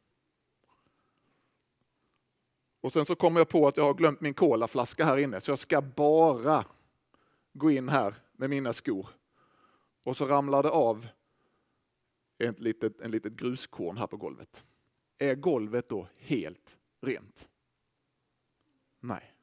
Och 2.81 2.93
sen 2.93 3.05
så 3.05 3.15
kommer 3.15 3.39
jag 3.39 3.49
på 3.49 3.67
att 3.67 3.77
jag 3.77 3.83
har 3.83 3.93
glömt 3.93 4.21
min 4.21 4.33
colaflaska 4.33 5.05
här 5.05 5.17
inne, 5.17 5.41
så 5.41 5.51
jag 5.51 5.59
ska 5.59 5.81
bara 5.81 6.65
gå 7.53 7.71
in 7.71 7.89
här 7.89 8.15
med 8.31 8.49
mina 8.49 8.73
skor. 8.73 9.07
Och 10.03 10.17
så 10.17 10.25
ramlar 10.25 10.63
det 10.63 10.69
av 10.69 11.07
ett 12.37 12.59
litet, 12.59 13.01
en 13.01 13.11
litet 13.11 13.33
gruskorn 13.33 13.97
här 13.97 14.07
på 14.07 14.17
golvet. 14.17 14.63
Är 15.17 15.35
golvet 15.35 15.89
då 15.89 16.07
helt 16.17 16.77
rent? 17.01 17.49
Nej. 18.99 19.33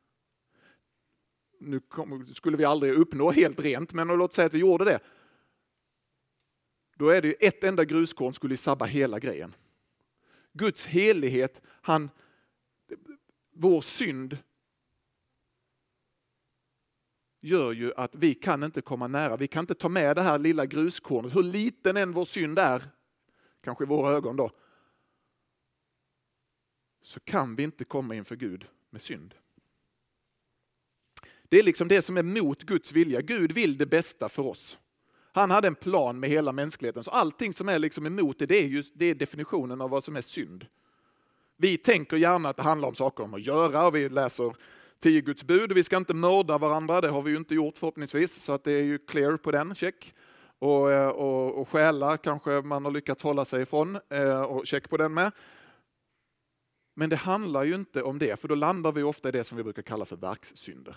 Nu 1.59 1.81
kom, 1.81 2.27
skulle 2.27 2.57
vi 2.57 2.65
aldrig 2.65 2.93
uppnå 2.93 3.31
helt 3.31 3.61
rent, 3.61 3.93
men 3.93 4.09
låt 4.09 4.35
säga 4.35 4.47
att 4.47 4.55
vi 4.55 4.59
gjorde 4.59 4.85
det 4.85 5.01
då 6.99 7.09
är 7.09 7.23
det 7.23 7.47
ett 7.47 7.65
enda 7.65 7.85
gruskorn 7.85 8.35
skulle 8.35 8.57
sabba 8.57 8.85
hela 8.85 9.19
grejen. 9.19 9.55
Guds 10.53 10.87
helighet, 10.87 11.63
han, 11.65 12.11
vår 13.55 13.81
synd 13.81 14.39
gör 17.41 17.73
ju 17.73 17.95
att 17.95 18.15
vi 18.15 18.35
kan 18.35 18.63
inte 18.63 18.81
komma 18.81 19.09
nära. 19.09 19.37
Vi 19.37 19.49
kan 19.49 19.61
inte 19.63 19.75
ta 19.75 19.89
med 19.89 20.17
det 20.17 20.23
här 20.23 20.39
lilla 20.39 20.67
gruskornet, 20.67 21.37
hur 21.37 21.43
liten 21.43 21.97
än 21.97 22.13
vår 22.13 22.25
synd 22.25 22.59
är, 22.59 22.83
kanske 23.61 23.85
i 23.85 23.87
våra 23.87 24.11
ögon 24.11 24.37
då, 24.37 24.51
så 27.03 27.21
kan 27.21 27.57
vi 27.57 27.63
inte 27.63 27.85
komma 27.85 28.15
inför 28.15 28.37
Gud 28.37 28.67
med 28.91 29.03
synd. 29.03 29.35
Det 31.43 31.59
är 31.59 31.63
liksom 31.63 31.89
det 31.89 32.03
som 32.03 32.17
är 32.17 32.23
mot 32.23 32.63
Guds 32.63 32.93
vilja. 32.93 33.21
Gud 33.21 33.53
vill 33.53 33.79
det 33.79 33.87
bästa 33.87 34.29
för 34.29 34.47
oss. 34.47 34.79
Han 35.39 35.51
hade 35.51 35.69
en 35.69 35.75
plan 35.75 36.21
med 36.21 36.31
hela 36.31 36.53
mänskligheten, 36.53 37.05
så 37.05 37.11
allting 37.11 37.55
som 37.55 37.69
är 37.69 37.79
liksom 37.79 38.07
emot 38.07 38.39
det, 38.39 38.47
det 38.47 38.59
är, 38.59 38.67
just, 38.67 38.93
det 38.95 39.07
är 39.07 39.15
definitionen 39.15 39.81
av 39.81 39.91
vad 39.91 40.05
som 40.05 40.17
är 40.17 40.21
synd. 40.21 40.67
Vi 41.57 41.77
tänker 41.77 42.17
gärna 42.17 42.49
att 42.49 42.57
det 42.57 42.63
handlar 42.63 42.89
om 42.89 42.95
saker 42.95 43.25
om 43.25 43.35
att 43.35 43.47
göra 43.47 43.87
och 43.87 43.95
vi 43.95 44.09
läser 44.09 44.55
tio 45.01 45.21
Guds 45.21 45.45
bud. 45.45 45.73
Vi 45.73 45.85
ska 45.85 45.97
inte 45.97 46.15
mörda 46.15 46.59
varandra, 46.59 47.01
det 47.01 47.09
har 47.09 47.23
vi 47.23 47.31
ju 47.31 47.37
inte 47.37 47.55
gjort 47.55 47.79
förhoppningsvis, 47.79 48.43
så 48.43 48.53
att 48.53 48.65
det 48.65 48.73
är 48.73 48.83
ju 48.83 48.99
clear 48.99 49.37
på 49.37 49.51
den, 49.51 49.75
check. 49.75 50.15
Och, 50.59 50.93
eh, 50.93 51.09
och, 51.09 51.61
och 51.61 51.69
stjäla 51.69 52.17
kanske 52.17 52.51
man 52.51 52.85
har 52.85 52.93
lyckats 52.93 53.23
hålla 53.23 53.45
sig 53.45 53.63
ifrån, 53.63 53.99
eh, 54.09 54.41
och 54.41 54.67
check 54.67 54.91
på 54.91 54.97
den 54.97 55.15
med. 55.15 55.33
Men 56.95 57.11
det 57.11 57.17
handlar 57.17 57.65
ju 57.65 57.75
inte 57.75 58.03
om 58.03 58.19
det, 58.19 58.41
för 58.41 58.49
då 58.49 58.55
landar 58.55 58.93
vi 58.93 59.03
ofta 59.03 59.29
i 59.29 59.33
det 59.33 59.45
som 59.45 59.57
vi 59.57 59.65
brukar 59.65 59.83
kalla 59.83 60.05
för 60.05 60.17
verkssynder. 60.17 60.97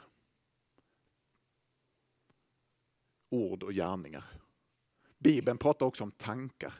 Ord 3.31 3.63
och 3.63 3.73
gärningar. 3.73 4.23
Bibeln 5.17 5.57
pratar 5.57 5.85
också 5.85 6.03
om 6.03 6.11
tankar. 6.11 6.73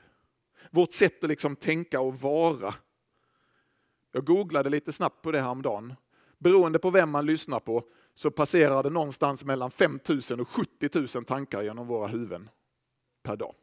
Vårt 0.71 0.93
sätt 0.93 1.23
att 1.23 1.29
liksom 1.29 1.55
tänka 1.55 2.01
och 2.01 2.15
vara. 2.15 2.75
Jag 4.11 4.25
googlade 4.25 4.69
lite 4.69 4.93
snabbt 4.93 5.21
på 5.21 5.31
det 5.31 5.41
här 5.41 5.49
om 5.49 5.61
dagen. 5.61 5.93
Beroende 6.37 6.79
på 6.79 6.89
vem 6.89 7.09
man 7.09 7.25
lyssnar 7.25 7.59
på 7.59 7.83
så 8.15 8.31
passerar 8.31 8.83
det 8.83 8.89
någonstans 8.89 9.43
mellan 9.43 9.71
5 9.71 9.99
000 10.29 10.39
och 10.39 10.49
70 10.49 11.17
000 11.17 11.25
tankar 11.25 11.61
genom 11.61 11.87
våra 11.87 12.07
huvuden 12.07 12.49
per 13.23 13.35
dag. 13.35 13.55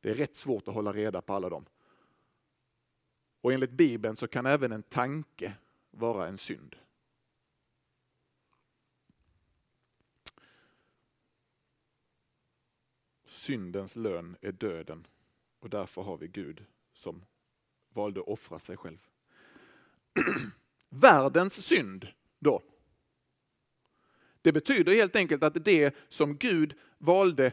Det 0.00 0.10
är 0.10 0.14
rätt 0.14 0.36
svårt 0.36 0.68
att 0.68 0.74
hålla 0.74 0.92
reda 0.92 1.22
på 1.22 1.34
alla 1.34 1.48
dem. 1.48 1.64
Och 3.40 3.52
enligt 3.52 3.70
Bibeln 3.70 4.16
så 4.16 4.28
kan 4.28 4.46
även 4.46 4.72
en 4.72 4.82
tanke 4.82 5.54
vara 5.90 6.28
en 6.28 6.38
synd. 6.38 6.76
Syndens 13.32 13.96
lön 13.96 14.36
är 14.40 14.52
döden 14.52 15.06
och 15.60 15.70
därför 15.70 16.02
har 16.02 16.16
vi 16.16 16.28
Gud 16.28 16.64
som 16.92 17.24
valde 17.88 18.20
att 18.20 18.28
offra 18.28 18.58
sig 18.58 18.76
själv. 18.76 18.98
Världens 20.88 21.66
synd 21.66 22.08
då. 22.38 22.62
Det 24.42 24.52
betyder 24.52 24.94
helt 24.94 25.16
enkelt 25.16 25.42
att 25.42 25.64
det 25.64 25.94
som 26.08 26.36
Gud 26.36 26.74
valde 26.98 27.52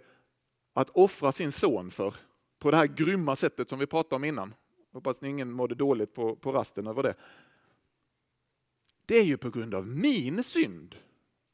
att 0.74 0.90
offra 0.90 1.32
sin 1.32 1.52
son 1.52 1.92
för 1.92 2.16
på 2.60 2.72
det 2.72 2.78
här 2.78 2.88
grymma 2.88 3.36
sättet 3.36 3.70
som 3.70 3.80
vi 3.80 3.88
pratade 3.88 4.16
om 4.16 4.24
innan. 4.24 4.54
Hoppas 4.92 5.22
ni 5.22 5.30
ingen 5.30 5.52
mådde 5.52 5.76
dåligt 5.76 6.14
på, 6.14 6.36
på 6.36 6.52
rasten 6.52 6.88
över 6.88 7.04
det. 7.04 7.16
Det 9.06 9.18
är 9.18 9.24
ju 9.24 9.38
på 9.38 9.50
grund 9.50 9.76
av 9.76 9.88
min 9.88 10.44
synd. 10.44 10.96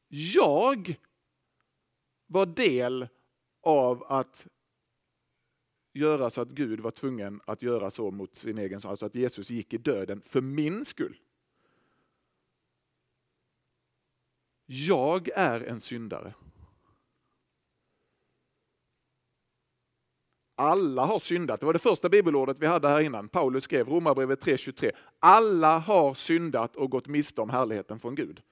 Jag 0.08 1.00
var 2.26 2.46
del 2.46 3.08
av 3.66 4.04
att 4.08 4.46
göra 5.92 6.30
så 6.30 6.40
att 6.40 6.48
Gud 6.48 6.80
var 6.80 6.90
tvungen 6.90 7.40
att 7.44 7.62
göra 7.62 7.90
så 7.90 8.10
mot 8.10 8.34
sin 8.34 8.58
egen 8.58 8.80
son, 8.80 8.90
alltså 8.90 9.06
att 9.06 9.14
Jesus 9.14 9.50
gick 9.50 9.72
i 9.72 9.78
döden 9.78 10.20
för 10.20 10.40
min 10.40 10.84
skull. 10.84 11.16
Jag 14.66 15.28
är 15.28 15.60
en 15.60 15.80
syndare. 15.80 16.34
Alla 20.54 21.04
har 21.04 21.18
syndat. 21.18 21.60
Det 21.60 21.66
var 21.66 21.72
det 21.72 21.78
första 21.78 22.08
bibelordet 22.08 22.58
vi 22.58 22.66
hade 22.66 22.88
här 22.88 23.00
innan. 23.00 23.28
Paulus 23.28 23.64
skrev 23.64 23.88
Romarbrevet 23.88 24.44
3.23. 24.44 24.90
Alla 25.18 25.78
har 25.78 26.14
syndat 26.14 26.76
och 26.76 26.90
gått 26.90 27.06
miste 27.06 27.40
om 27.40 27.50
härligheten 27.50 27.98
från 27.98 28.14
Gud. 28.14 28.42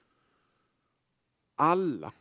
Alla. 1.55 2.13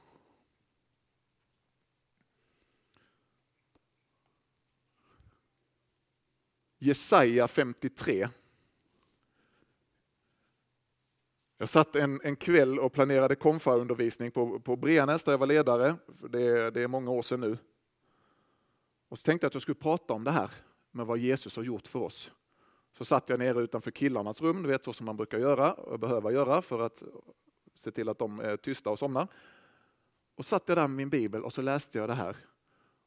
Jesaja 6.85 7.49
53. 7.49 8.29
Jag 11.59 11.69
satt 11.69 11.97
en, 11.97 12.21
en 12.25 12.37
kväll 12.37 12.79
och 12.79 12.93
planerade 12.93 13.35
konfaundervisning 13.35 14.31
på, 14.31 14.61
på 14.61 14.77
Breanäs 14.77 15.25
där 15.25 15.33
jag 15.33 15.39
var 15.39 15.47
ledare. 15.47 15.97
Det, 16.31 16.71
det 16.71 16.83
är 16.83 16.89
många 16.89 17.11
år 17.11 17.23
sedan 17.23 17.41
nu. 17.41 17.59
Och 19.09 19.19
så 19.19 19.23
tänkte 19.23 19.45
jag 19.45 19.49
att 19.49 19.55
jag 19.55 19.63
skulle 19.63 19.75
prata 19.75 20.15
om 20.15 20.25
det 20.25 20.31
här 20.31 20.51
med 20.91 21.07
vad 21.07 21.19
Jesus 21.19 21.57
har 21.57 21.63
gjort 21.63 21.89
för 21.89 21.99
oss. 21.99 22.31
Så 22.99 23.05
satt 23.05 23.29
jag 23.29 23.39
nere 23.39 23.61
utanför 23.61 23.91
killarnas 23.91 24.41
rum, 24.41 24.63
du 24.63 24.69
vet 24.69 24.85
så 24.85 24.93
som 24.93 25.07
man 25.07 25.17
brukar 25.17 25.39
göra 25.39 25.73
och 25.73 25.99
behöva 25.99 26.33
göra 26.33 26.63
för 26.63 26.87
att 26.87 27.03
se 27.75 27.91
till 27.91 28.09
att 28.09 28.19
de 28.19 28.41
är 28.41 28.57
tysta 28.57 28.91
och 28.91 28.99
somnar. 28.99 29.29
Och 30.35 30.47
satt 30.47 30.69
jag 30.69 30.79
där 30.79 30.89
med 30.89 30.97
min 30.97 31.11
bibel 31.11 31.45
och 31.45 31.53
så 31.53 31.63
läste 31.63 31.99
jag 31.99 32.09
det 32.09 32.15
här. 32.15 32.37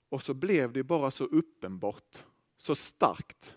Och 0.10 0.22
så 0.22 0.34
blev 0.34 0.74
det 0.74 0.84
bara 0.84 1.12
så 1.12 1.24
uppenbart, 1.24 2.26
så 2.58 2.76
starkt. 2.76 3.57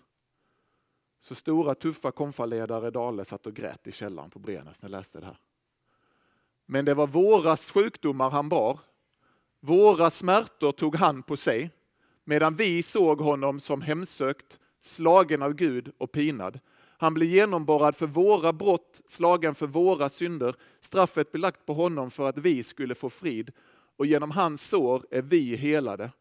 Så 1.21 1.35
stora 1.35 1.75
tuffa 1.75 2.11
konfaledare 2.11 2.91
Dale 2.91 3.25
satt 3.25 3.45
och 3.45 3.53
grät 3.53 3.87
i 3.87 3.91
källaren 3.91 4.29
på 4.29 4.39
Brenäs 4.39 4.81
när 4.81 4.89
jag 4.89 4.97
läste 4.97 5.19
det 5.19 5.25
här. 5.25 5.37
Men 6.65 6.85
det 6.85 6.93
var 6.93 7.07
våra 7.07 7.57
sjukdomar 7.57 8.29
han 8.29 8.49
bar. 8.49 8.79
Våra 9.59 10.11
smärtor 10.11 10.71
tog 10.71 10.95
han 10.95 11.23
på 11.23 11.37
sig, 11.37 11.71
medan 12.23 12.55
vi 12.55 12.83
såg 12.83 13.21
honom 13.21 13.59
som 13.59 13.81
hemsökt, 13.81 14.59
slagen 14.81 15.41
av 15.41 15.53
Gud 15.53 15.91
och 15.97 16.11
pinad. 16.11 16.59
Han 16.97 17.13
blev 17.13 17.29
genomborrad 17.29 17.95
för 17.95 18.07
våra 18.07 18.53
brott, 18.53 19.01
slagen 19.07 19.55
för 19.55 19.67
våra 19.67 20.09
synder. 20.09 20.55
Straffet 20.79 21.31
blev 21.31 21.41
lagt 21.41 21.65
på 21.65 21.73
honom 21.73 22.11
för 22.11 22.29
att 22.29 22.37
vi 22.37 22.63
skulle 22.63 22.95
få 22.95 23.09
frid 23.09 23.51
och 23.97 24.05
genom 24.05 24.31
hans 24.31 24.69
sår 24.69 25.05
är 25.11 25.21
vi 25.21 25.55
helade. 25.55 26.11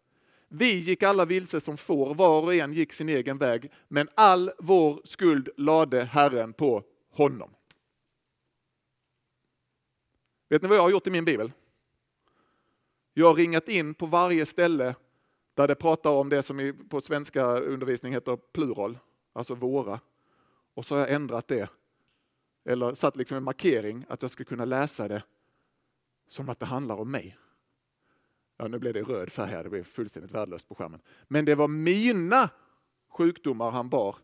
Vi 0.52 0.78
gick 0.78 1.02
alla 1.02 1.24
vilse 1.24 1.60
som 1.60 1.76
får, 1.76 2.14
var 2.14 2.42
och 2.42 2.54
en 2.54 2.72
gick 2.72 2.92
sin 2.92 3.08
egen 3.08 3.38
väg, 3.38 3.72
men 3.88 4.08
all 4.14 4.50
vår 4.58 5.00
skuld 5.04 5.48
lade 5.56 6.04
Herren 6.04 6.52
på 6.52 6.84
honom. 7.10 7.50
Vet 10.48 10.62
ni 10.62 10.68
vad 10.68 10.76
jag 10.78 10.82
har 10.82 10.90
gjort 10.90 11.06
i 11.06 11.10
min 11.10 11.24
bibel? 11.24 11.52
Jag 13.14 13.26
har 13.26 13.34
ringat 13.34 13.68
in 13.68 13.94
på 13.94 14.06
varje 14.06 14.46
ställe 14.46 14.94
där 15.54 15.68
det 15.68 15.74
pratar 15.74 16.10
om 16.10 16.28
det 16.28 16.42
som 16.42 16.86
på 16.88 17.00
svenska 17.00 17.44
undervisning 17.44 18.12
heter 18.12 18.36
plural, 18.36 18.98
alltså 19.32 19.54
våra. 19.54 20.00
Och 20.74 20.86
så 20.86 20.94
har 20.94 21.00
jag 21.00 21.12
ändrat 21.12 21.48
det, 21.48 21.70
eller 22.64 22.94
satt 22.94 23.16
liksom 23.16 23.36
en 23.36 23.42
markering 23.42 24.04
att 24.08 24.22
jag 24.22 24.30
ska 24.30 24.44
kunna 24.44 24.64
läsa 24.64 25.08
det 25.08 25.22
som 26.28 26.48
att 26.48 26.60
det 26.60 26.66
handlar 26.66 26.96
om 26.96 27.10
mig. 27.10 27.36
Ja, 28.60 28.68
nu 28.68 28.78
blev 28.78 28.94
det 28.94 29.02
röd 29.02 29.32
färg 29.32 29.50
här, 29.50 29.64
det 29.64 29.70
blev 29.70 29.84
fullständigt 29.84 30.30
värdelöst 30.30 30.68
på 30.68 30.74
skärmen. 30.74 31.00
Men 31.28 31.44
det 31.44 31.54
var 31.54 31.68
mina 31.68 32.50
sjukdomar 33.10 33.70
han 33.70 33.88
bar. 33.88 34.16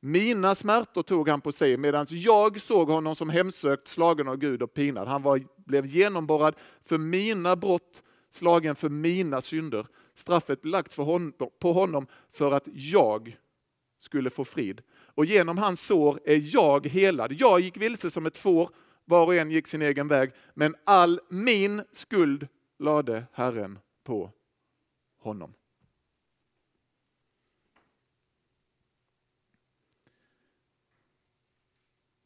Mina 0.00 0.54
smärtor 0.54 1.02
tog 1.02 1.28
han 1.28 1.40
på 1.40 1.52
sig 1.52 1.76
medan 1.76 2.06
jag 2.10 2.60
såg 2.60 2.88
honom 2.88 3.16
som 3.16 3.30
hemsökt, 3.30 3.88
slagen 3.88 4.28
av 4.28 4.36
Gud 4.36 4.62
och 4.62 4.74
pinad. 4.74 5.08
Han 5.08 5.22
var, 5.22 5.42
blev 5.56 5.86
genomborrad 5.86 6.54
för 6.84 6.98
mina 6.98 7.56
brott, 7.56 8.02
slagen 8.30 8.74
för 8.74 8.88
mina 8.88 9.40
synder. 9.40 9.86
Straffet 10.14 10.64
lagt 10.64 10.94
för 10.94 11.02
hon, 11.02 11.32
på 11.58 11.72
honom 11.72 12.06
för 12.32 12.52
att 12.52 12.68
jag 12.72 13.36
skulle 14.00 14.30
få 14.30 14.44
frid. 14.44 14.80
Och 14.90 15.24
genom 15.24 15.58
hans 15.58 15.86
sår 15.86 16.20
är 16.24 16.54
jag 16.54 16.86
helad. 16.86 17.32
Jag 17.32 17.60
gick 17.60 17.76
vilse 17.76 18.10
som 18.10 18.26
ett 18.26 18.36
får, 18.36 18.70
var 19.04 19.26
och 19.26 19.34
en 19.34 19.50
gick 19.50 19.66
sin 19.66 19.82
egen 19.82 20.08
väg, 20.08 20.32
men 20.54 20.74
all 20.84 21.20
min 21.28 21.82
skuld 21.92 22.48
lade 22.78 23.24
Herren 23.32 23.78
på 24.02 24.30
honom. 25.18 25.54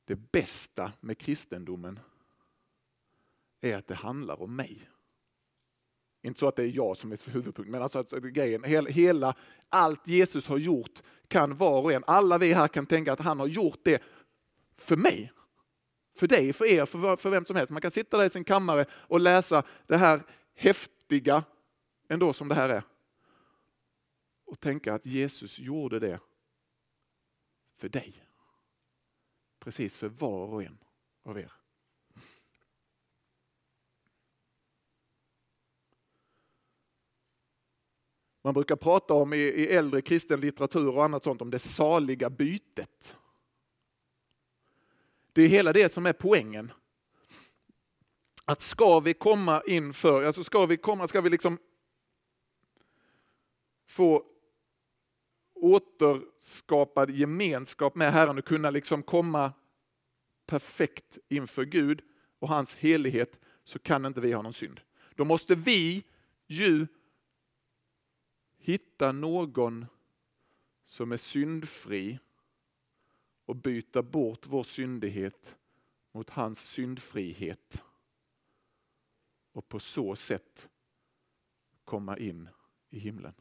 Det 0.05 0.17
bästa 0.17 0.93
med 1.01 1.19
kristendomen 1.19 2.01
är 3.61 3.77
att 3.77 3.87
det 3.87 3.95
handlar 3.95 4.43
om 4.43 4.57
mig. 4.57 4.91
Inte 6.23 6.41
så 6.41 6.49
att 6.49 6.57
det 6.57 6.63
är 6.63 6.77
jag 6.77 6.97
som 6.97 7.13
är 7.13 7.31
huvudpunkt, 7.31 7.71
men 7.71 7.83
alltså 7.83 7.99
att 7.99 8.11
grejen, 8.11 8.65
hela, 8.89 9.35
allt 9.69 10.09
Jesus 10.09 10.47
har 10.47 10.59
gjort 10.59 11.03
kan 11.29 11.57
var 11.57 11.83
och 11.83 11.93
en, 11.93 12.05
alla 12.07 12.39
vi 12.39 12.53
här 12.53 12.69
kan 12.69 12.87
tänka 12.87 13.13
att 13.13 13.21
han 13.21 13.41
har 13.41 13.47
gjort 13.47 13.81
det 13.83 14.03
för 14.77 14.97
mig. 14.97 15.33
För 16.17 16.27
dig, 16.27 16.53
för 16.53 16.65
er, 16.65 16.87
för, 16.87 17.17
för 17.17 17.31
vem 17.31 17.45
som 17.45 17.57
helst. 17.57 17.73
Man 17.73 17.83
kan 17.83 17.91
sitta 17.91 18.19
där 18.19 18.25
i 18.25 18.31
sin 18.31 18.45
kammare 18.45 18.87
och 18.93 19.21
läsa 19.21 19.63
det 19.87 19.97
här 19.97 20.23
häftiga 20.59 21.45
ändå 22.09 22.33
som 22.33 22.49
det 22.49 22.55
här 22.55 22.69
är. 22.69 22.83
Och 24.45 24.61
tänka 24.61 24.95
att 24.95 25.07
Jesus 25.07 25.59
gjorde 25.59 25.99
det 25.99 26.21
för 27.77 27.89
dig. 27.89 28.25
Precis 29.59 29.97
för 29.97 30.09
var 30.09 30.47
och 30.47 30.63
en 30.63 30.79
av 31.23 31.39
er. 31.39 31.53
Man 38.43 38.55
brukar 38.55 38.77
prata 38.77 39.15
om 39.15 39.33
i, 39.33 39.67
äldre 39.67 40.03
kristen 40.03 40.41
litteratur 40.41 40.97
och 40.97 41.05
annat 41.05 41.25
sånt 41.25 41.43
om 41.43 41.51
det 41.51 41.59
saliga 41.59 42.31
bytet. 42.31 43.17
Det 45.33 45.43
är 45.43 45.49
hela 45.49 45.73
det 45.73 45.93
som 45.93 46.07
är 46.07 46.13
poängen 46.13 46.73
att 48.49 48.61
ska 48.61 49.01
vi 49.01 49.15
komma 49.15 49.63
inför, 49.67 50.25
alltså 50.25 50.45
ska 50.45 50.67
vi 50.67 50.77
komma, 50.77 51.09
ska 51.09 51.21
vi 51.21 51.31
liksom 51.31 51.59
få 53.87 54.25
återskapad 55.55 57.11
gemenskap 57.11 57.95
med 57.95 58.13
Herren 58.13 58.39
och 58.39 58.45
kunna 58.45 58.71
liksom 58.71 59.03
komma 59.03 59.53
perfekt 60.47 61.19
inför 61.29 61.65
Gud 61.65 62.03
och 62.39 62.49
hans 62.49 62.77
helighet 62.77 63.39
så 63.65 63.79
kan 63.79 64.05
inte 64.05 64.21
vi 64.21 64.33
ha 64.33 64.43
någon 64.43 64.53
synd. 64.53 64.81
Då 65.15 65.25
måste 65.25 65.55
vi 65.55 66.05
ju 66.47 66.87
hitta 68.59 69.13
någon 69.13 69.87
som 70.87 71.13
är 71.13 71.17
syndfri 71.17 72.19
och 73.47 73.57
byta 73.57 74.03
bort 74.03 74.47
vår 74.47 74.65
syndighet 74.65 75.57
mot 76.13 76.31
hans 76.31 76.71
syndfrihet 76.71 77.83
och 79.59 79.69
på 79.69 79.81
så 79.81 80.17
sätt 80.17 80.69
komma 81.85 82.19
in 82.19 82.49
i 82.91 82.99
himlen. 82.99 83.35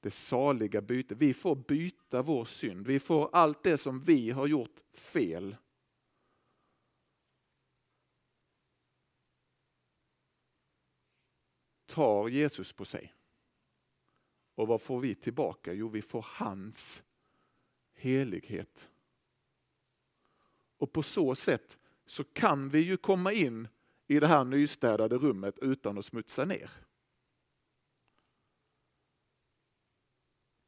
Det 0.00 0.10
saliga 0.10 0.80
bytet. 0.80 1.18
Vi 1.18 1.34
får 1.34 1.56
byta 1.56 2.22
vår 2.22 2.44
synd. 2.44 2.86
Vi 2.86 3.00
får 3.00 3.30
allt 3.32 3.62
det 3.62 3.78
som 3.78 4.00
vi 4.00 4.30
har 4.30 4.46
gjort 4.46 4.80
fel. 4.92 5.56
Tar 11.86 12.28
Jesus 12.28 12.72
på 12.72 12.84
sig. 12.84 13.14
Och 14.54 14.68
vad 14.68 14.82
får 14.82 15.00
vi 15.00 15.14
tillbaka? 15.14 15.72
Jo, 15.72 15.88
vi 15.88 16.02
får 16.02 16.26
hans 16.28 17.02
helighet. 17.92 18.90
Och 20.78 20.92
på 20.92 21.02
så 21.02 21.34
sätt 21.34 21.78
så 22.12 22.24
kan 22.24 22.68
vi 22.68 22.80
ju 22.80 22.96
komma 22.96 23.32
in 23.32 23.68
i 24.06 24.20
det 24.20 24.26
här 24.26 24.44
nystädade 24.44 25.18
rummet 25.18 25.58
utan 25.58 25.98
att 25.98 26.04
smutsa 26.04 26.44
ner. 26.44 26.70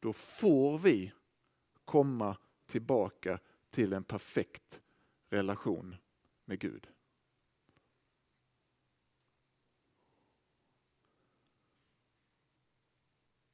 Då 0.01 0.13
får 0.13 0.79
vi 0.79 1.13
komma 1.85 2.39
tillbaka 2.67 3.39
till 3.71 3.93
en 3.93 4.05
perfekt 4.05 4.83
relation 5.31 5.97
med 6.45 6.59
Gud. 6.59 6.89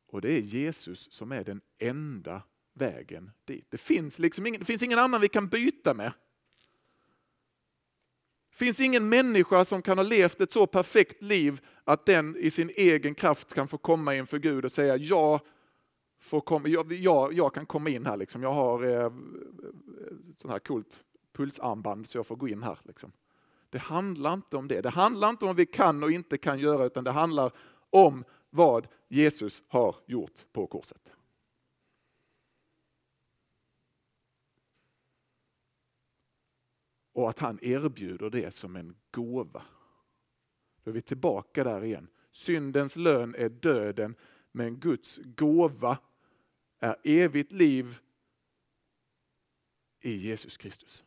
Och 0.07 0.21
det 0.21 0.33
är 0.33 0.41
Jesus 0.41 1.13
som 1.13 1.33
är 1.33 1.45
den 1.45 1.61
enda 1.79 2.43
vägen 2.73 3.31
dit. 3.45 3.71
Det 3.71 3.79
finns, 3.79 4.19
liksom 4.19 4.47
ingen, 4.47 4.59
det 4.59 4.67
finns 4.67 4.83
ingen 4.83 4.99
annan 4.99 5.21
vi 5.21 5.29
kan 5.29 5.49
byta 5.49 5.95
med 5.95 6.13
finns 8.51 8.81
ingen 8.81 9.09
människa 9.09 9.65
som 9.65 9.83
kan 9.83 9.99
ha 9.99 10.03
levt 10.03 10.41
ett 10.41 10.53
så 10.53 10.67
perfekt 10.67 11.23
liv 11.23 11.61
att 11.85 12.07
den 12.07 12.37
i 12.37 12.51
sin 12.51 12.71
egen 12.77 13.15
kraft 13.15 13.55
kan 13.55 13.69
få 13.69 13.79
komma 13.79 14.15
inför 14.15 14.39
Gud 14.39 14.65
och 14.65 14.73
säga 14.73 14.97
jag, 14.97 15.41
får 16.21 16.41
komma, 16.41 16.69
jag, 16.69 16.93
jag, 16.93 17.33
jag 17.33 17.55
kan 17.55 17.67
komma 17.67 17.91
in 17.91 18.07
här. 18.07 18.17
Liksom. 18.17 18.43
Jag 18.43 18.53
har 18.53 18.85
eh, 18.85 19.13
sån 20.37 20.51
här 20.51 20.59
coolt 20.59 21.01
pulsarmband 21.33 22.09
så 22.09 22.19
jag 22.19 22.27
får 22.27 22.37
gå 22.37 22.49
in 22.49 22.63
här. 22.63 22.79
Liksom. 22.83 23.13
Det 23.71 23.79
handlar 23.79 24.33
inte 24.33 24.57
om 24.57 24.69
det. 24.69 24.81
Det 24.81 24.91
handlar 24.91 25.31
inte 25.31 25.45
om 25.45 25.47
vad 25.47 25.57
vi 25.57 25.67
kan 25.67 26.03
och 26.03 26.11
inte 26.11 26.39
kan 26.39 26.59
göra 26.59 26.85
utan 26.85 27.05
det 27.05 27.11
handlar 27.11 27.53
om 27.91 28.25
vad 28.51 28.87
Jesus 29.09 29.63
har 29.69 29.97
gjort 30.07 30.53
på 30.53 30.67
korset. 30.67 31.10
Och 37.21 37.31
att 37.31 37.39
han 37.39 37.59
erbjuder 37.63 38.31
det 38.31 38.55
som 38.55 38.77
en 38.77 38.97
gåva. 39.11 39.63
Då 40.85 40.91
är 40.91 40.95
vi 40.95 41.03
tillbaka 41.03 41.65
där 41.65 41.85
igen. 41.85 42.09
Syndens 42.33 42.97
lön 42.97 43.35
är 43.39 43.49
döden, 43.49 44.15
men 44.53 44.81
Guds 44.81 45.21
gåva 45.25 45.99
är 46.79 46.97
evigt 47.05 47.53
liv 47.53 47.99
i 50.01 50.17
Jesus 50.17 50.57
Kristus. 50.57 51.05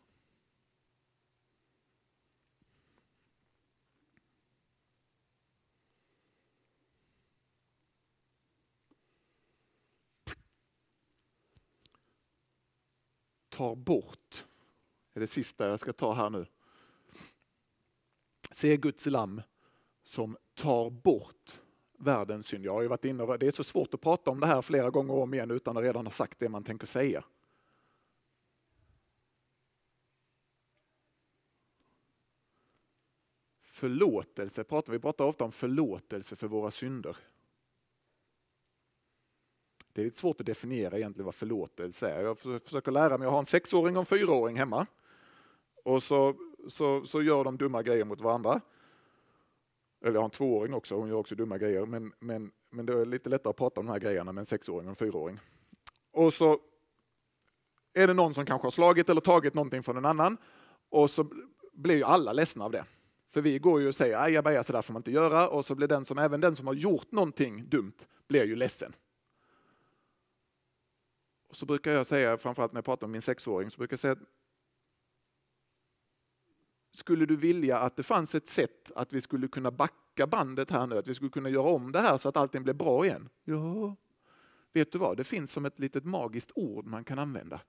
tar 13.54 13.76
bort 13.76 14.46
är 15.14 15.20
det 15.20 15.28
sista 15.28 15.68
jag 15.68 15.80
ska 15.80 15.94
ta 15.94 16.14
här 16.14 16.30
nu. 16.30 16.46
Se 18.52 18.78
Guds 18.78 19.06
lamm 19.06 19.42
som 20.04 20.38
tar 20.54 20.90
bort 20.90 21.60
världens 21.98 22.48
synd. 22.48 22.66
Jag 22.66 22.74
har 22.74 22.82
ju 22.82 22.88
varit 22.88 23.06
inne 23.06 23.24
och 23.24 23.40
det 23.40 23.48
är 23.48 23.52
så 23.52 23.64
svårt 23.64 23.94
att 23.94 24.02
prata 24.02 24.32
om 24.32 24.40
det 24.40 24.48
här 24.48 24.62
flera 24.62 24.90
gånger 24.90 25.14
om 25.14 25.34
igen 25.34 25.52
utan 25.52 25.78
att 25.78 25.84
redan 25.84 26.06
ha 26.06 26.12
sagt 26.12 26.40
det 26.40 26.50
man 26.50 26.64
tänker 26.64 26.88
säga. 26.88 27.24
Förlåtelse 33.64 34.64
pratar 34.64 34.94
vi 34.94 35.00
pratar 35.00 35.26
ofta 35.26 35.44
om 35.44 35.52
förlåtelse 35.52 36.36
för 36.36 36.48
våra 36.48 36.72
synder. 36.72 37.18
Det 39.94 40.02
är 40.02 40.06
lite 40.06 40.20
svårt 40.20 40.40
att 40.40 40.46
definiera 40.46 40.98
egentligen 40.98 41.26
vad 41.26 41.36
förlåtelse 41.36 42.10
är. 42.10 42.24
Jag 42.24 42.40
försöker 42.40 42.92
lära 42.92 43.18
mig, 43.18 43.26
jag 43.26 43.32
har 43.32 43.40
en 43.40 43.46
sexåring 43.46 43.96
och 43.96 44.00
en 44.00 44.06
fyraåring 44.06 44.58
hemma. 44.58 44.88
Och 45.84 46.04
så, 46.04 46.36
så, 46.68 47.06
så 47.06 47.22
gör 47.22 47.44
de 47.44 47.58
dumma 47.58 47.84
grejer 47.84 48.06
mot 48.06 48.22
varandra. 48.22 48.62
Eller 50.02 50.14
jag 50.14 50.22
har 50.22 50.26
en 50.26 50.32
tvååring 50.32 50.74
också, 50.74 50.96
hon 50.96 51.10
gör 51.10 51.16
också 51.16 51.36
dumma 51.36 51.58
grejer. 51.58 51.86
Men, 51.86 52.14
men, 52.20 52.52
men 52.70 52.86
det 52.86 52.94
är 52.94 53.06
lite 53.06 53.30
lättare 53.30 53.50
att 53.50 53.58
prata 53.58 53.80
om 53.80 53.86
de 53.86 53.92
här 53.92 54.00
grejerna 54.00 54.32
med 54.32 54.42
en 54.42 54.46
sexåring 54.46 54.88
och 54.88 54.90
en 54.90 54.96
fyraåring. 54.96 55.40
Och 56.12 56.34
så 56.34 56.60
är 57.94 58.08
det 58.08 58.14
någon 58.14 58.34
som 58.34 58.46
kanske 58.46 58.66
har 58.66 58.72
slagit 58.72 59.10
eller 59.10 59.22
tagit 59.22 59.54
någonting 59.54 59.84
från 59.84 59.98
en 59.98 60.06
annan. 60.06 60.38
Och 60.90 61.10
så 61.10 61.28
blir 61.74 61.96
ju 61.96 62.04
alla 62.04 62.34
ledsna 62.34 62.66
av 62.66 62.72
det. 62.72 62.86
För 63.30 63.42
vi 63.42 63.60
går 63.60 63.82
ju 63.82 63.88
och 63.88 63.96
säger 63.96 64.18
ajabaja, 64.18 64.64
så 64.64 64.74
där 64.74 64.82
får 64.82 64.94
man 64.94 65.00
inte 65.00 65.12
göra. 65.12 65.50
Och 65.50 65.66
så 65.66 65.76
blir 65.76 65.88
den 65.88 66.06
som, 66.06 66.18
även 66.18 66.42
den 66.42 66.56
som 66.56 66.68
har 66.68 66.74
gjort 66.74 67.12
någonting 67.12 67.70
dumt, 67.70 67.98
blir 68.28 68.46
ju 68.46 68.56
ledsen. 68.56 68.96
Och 71.50 71.58
så 71.58 71.66
brukar 71.66 71.92
jag 71.92 72.08
säga, 72.08 72.38
framförallt 72.38 72.74
när 72.74 72.78
jag 72.78 72.86
pratar 72.86 73.08
med 73.08 73.12
min 73.12 73.22
sexåring, 73.22 73.72
så 73.72 73.78
brukar 73.78 73.94
jag 73.94 74.00
säga 74.00 74.16
skulle 76.94 77.26
du 77.26 77.36
vilja 77.36 77.80
att 77.80 77.96
det 77.96 78.04
fanns 78.04 78.36
ett 78.36 78.48
sätt 78.48 78.92
att 78.96 79.14
vi 79.14 79.22
skulle 79.22 79.48
kunna 79.48 79.72
backa 79.72 80.28
bandet 80.28 80.72
här 80.72 80.88
nu, 80.88 80.98
att 80.98 81.08
vi 81.08 81.14
skulle 81.14 81.32
kunna 81.32 81.50
göra 81.50 81.68
om 81.68 81.92
det 81.92 82.00
här 82.00 82.18
så 82.18 82.30
att 82.30 82.38
allting 82.38 82.64
blir 82.64 82.74
bra 82.74 83.06
igen? 83.06 83.30
Ja, 83.44 83.96
vet 84.74 84.92
du 84.92 84.98
vad, 84.98 85.18
det 85.18 85.24
finns 85.24 85.52
som 85.52 85.66
ett 85.66 85.80
litet 85.80 86.06
magiskt 86.06 86.52
ord 86.56 86.86
man 86.86 87.04
kan 87.04 87.20
använda. 87.20 87.62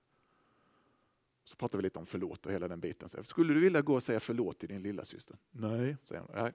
Så 1.45 1.57
pratar 1.57 1.79
vi 1.79 1.83
lite 1.83 1.99
om 1.99 2.07
förlåt 2.07 2.47
och 2.47 2.53
hela 2.53 2.69
den 2.69 2.81
biten. 2.81 3.09
Så 3.09 3.25
skulle 3.25 3.55
du 3.55 3.61
vilja 3.61 3.83
gå 3.83 3.95
och 3.95 4.03
säga 4.03 4.21
förlåt 4.21 4.59
till 4.59 4.69
din 4.69 4.83
lilla 4.83 5.05
syster? 5.05 5.37
Nej, 5.51 5.97
säger. 6.05 6.25
Nej. 6.35 6.53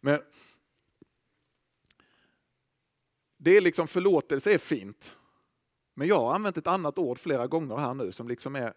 Men 0.00 0.20
det 3.36 3.56
är 3.56 3.60
liksom 3.60 3.88
förlåtelse 3.88 4.54
är 4.54 4.58
fint. 4.58 5.16
Men 5.94 6.08
jag 6.08 6.18
har 6.18 6.34
använt 6.34 6.56
ett 6.56 6.66
annat 6.66 6.98
ord 6.98 7.18
flera 7.18 7.46
gånger 7.46 7.76
här 7.76 7.94
nu 7.94 8.12
som 8.12 8.28
liksom 8.28 8.56
är 8.56 8.74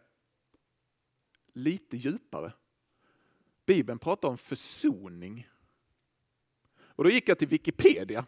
lite 1.54 1.98
djupare. 1.98 2.54
Bibeln 3.66 4.00
pratar 4.00 4.30
om 4.30 4.38
försoning. 4.38 5.48
Och 6.78 7.04
då 7.04 7.10
gick 7.10 7.30
jag 7.30 7.40
till 7.40 7.48
Wikipedia. 7.48 8.26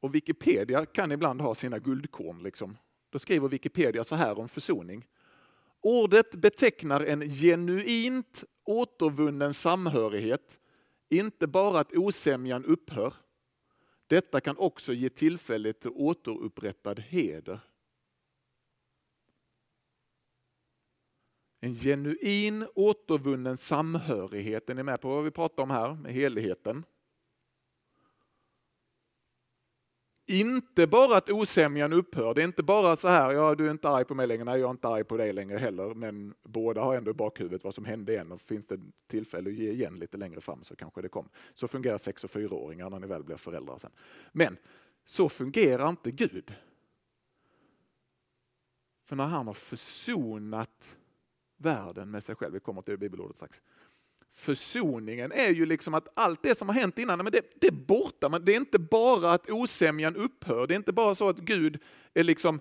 Och 0.00 0.14
Wikipedia 0.14 0.86
kan 0.86 1.12
ibland 1.12 1.40
ha 1.40 1.54
sina 1.54 1.78
guldkorn. 1.78 2.42
Liksom. 2.42 2.76
Då 3.10 3.18
skriver 3.18 3.48
Wikipedia 3.48 4.04
så 4.04 4.14
här 4.14 4.38
om 4.38 4.48
försoning. 4.48 5.06
Ordet 5.80 6.34
betecknar 6.34 7.00
en 7.00 7.20
genuint 7.20 8.44
återvunnen 8.64 9.54
samhörighet, 9.54 10.60
inte 11.08 11.46
bara 11.46 11.80
att 11.80 11.96
osämjan 11.96 12.64
upphör. 12.64 13.14
Detta 14.06 14.40
kan 14.40 14.56
också 14.56 14.92
ge 14.92 15.08
tillfälle 15.08 15.72
till 15.72 15.90
återupprättad 15.90 17.00
heder. 17.00 17.60
En 21.66 21.74
genuin 21.74 22.66
återvunnen 22.74 23.56
samhörighet. 23.56 24.70
Är 24.70 24.74
ni 24.74 24.82
med 24.82 25.00
på 25.00 25.08
vad 25.08 25.24
vi 25.24 25.30
pratar 25.30 25.62
om 25.62 25.70
här 25.70 25.94
med 25.94 26.12
heligheten? 26.12 26.84
Inte 30.26 30.86
bara 30.86 31.16
att 31.16 31.30
osämjan 31.30 31.92
upphör, 31.92 32.34
det 32.34 32.42
är 32.42 32.44
inte 32.44 32.62
bara 32.62 32.96
så 32.96 33.08
här, 33.08 33.32
ja 33.32 33.54
du 33.54 33.66
är 33.66 33.70
inte 33.70 33.88
arg 33.88 34.04
på 34.04 34.14
mig 34.14 34.26
längre, 34.26 34.44
nej 34.44 34.60
jag 34.60 34.68
är 34.68 34.70
inte 34.70 34.88
arg 34.88 35.04
på 35.04 35.16
dig 35.16 35.32
längre 35.32 35.58
heller, 35.58 35.94
men 35.94 36.34
båda 36.42 36.80
har 36.80 36.96
ändå 36.96 37.10
i 37.10 37.14
bakhuvudet 37.14 37.64
vad 37.64 37.74
som 37.74 37.84
hände 37.84 38.12
igen 38.12 38.32
och 38.32 38.40
finns 38.40 38.66
det 38.66 38.80
tillfälle 39.06 39.50
att 39.50 39.56
ge 39.56 39.70
igen 39.70 39.98
lite 39.98 40.16
längre 40.16 40.40
fram 40.40 40.64
så 40.64 40.76
kanske 40.76 41.02
det 41.02 41.08
kommer. 41.08 41.30
Så 41.54 41.68
fungerar 41.68 41.98
sex 41.98 42.24
och 42.24 42.30
fyraåringar 42.30 42.90
när 42.90 42.98
ni 43.00 43.06
väl 43.06 43.24
blir 43.24 43.36
föräldrar 43.36 43.78
sen. 43.78 43.92
Men 44.32 44.56
så 45.04 45.28
fungerar 45.28 45.88
inte 45.88 46.10
Gud. 46.10 46.54
För 49.04 49.16
när 49.16 49.26
han 49.26 49.46
har 49.46 49.54
försonat 49.54 50.96
världen 51.56 52.10
med 52.10 52.24
sig 52.24 52.34
själv, 52.34 52.52
vi 52.52 52.60
kommer 52.60 52.82
till 52.82 52.92
det 52.92 52.98
bibelordet 52.98 53.36
strax, 53.36 53.60
försoningen 54.36 55.32
är 55.32 55.50
ju 55.50 55.66
liksom 55.66 55.94
att 55.94 56.08
allt 56.14 56.42
det 56.42 56.58
som 56.58 56.68
har 56.68 56.74
hänt 56.74 56.98
innan, 56.98 57.18
men 57.18 57.32
det, 57.32 57.60
det 57.60 57.66
är 57.66 57.72
borta. 57.72 58.28
Men 58.28 58.44
det 58.44 58.52
är 58.52 58.56
inte 58.56 58.78
bara 58.78 59.32
att 59.32 59.50
osämjan 59.50 60.16
upphör. 60.16 60.66
Det 60.66 60.74
är 60.74 60.76
inte 60.76 60.92
bara 60.92 61.14
så 61.14 61.28
att 61.28 61.38
Gud 61.38 61.82
är 62.14 62.24
liksom, 62.24 62.60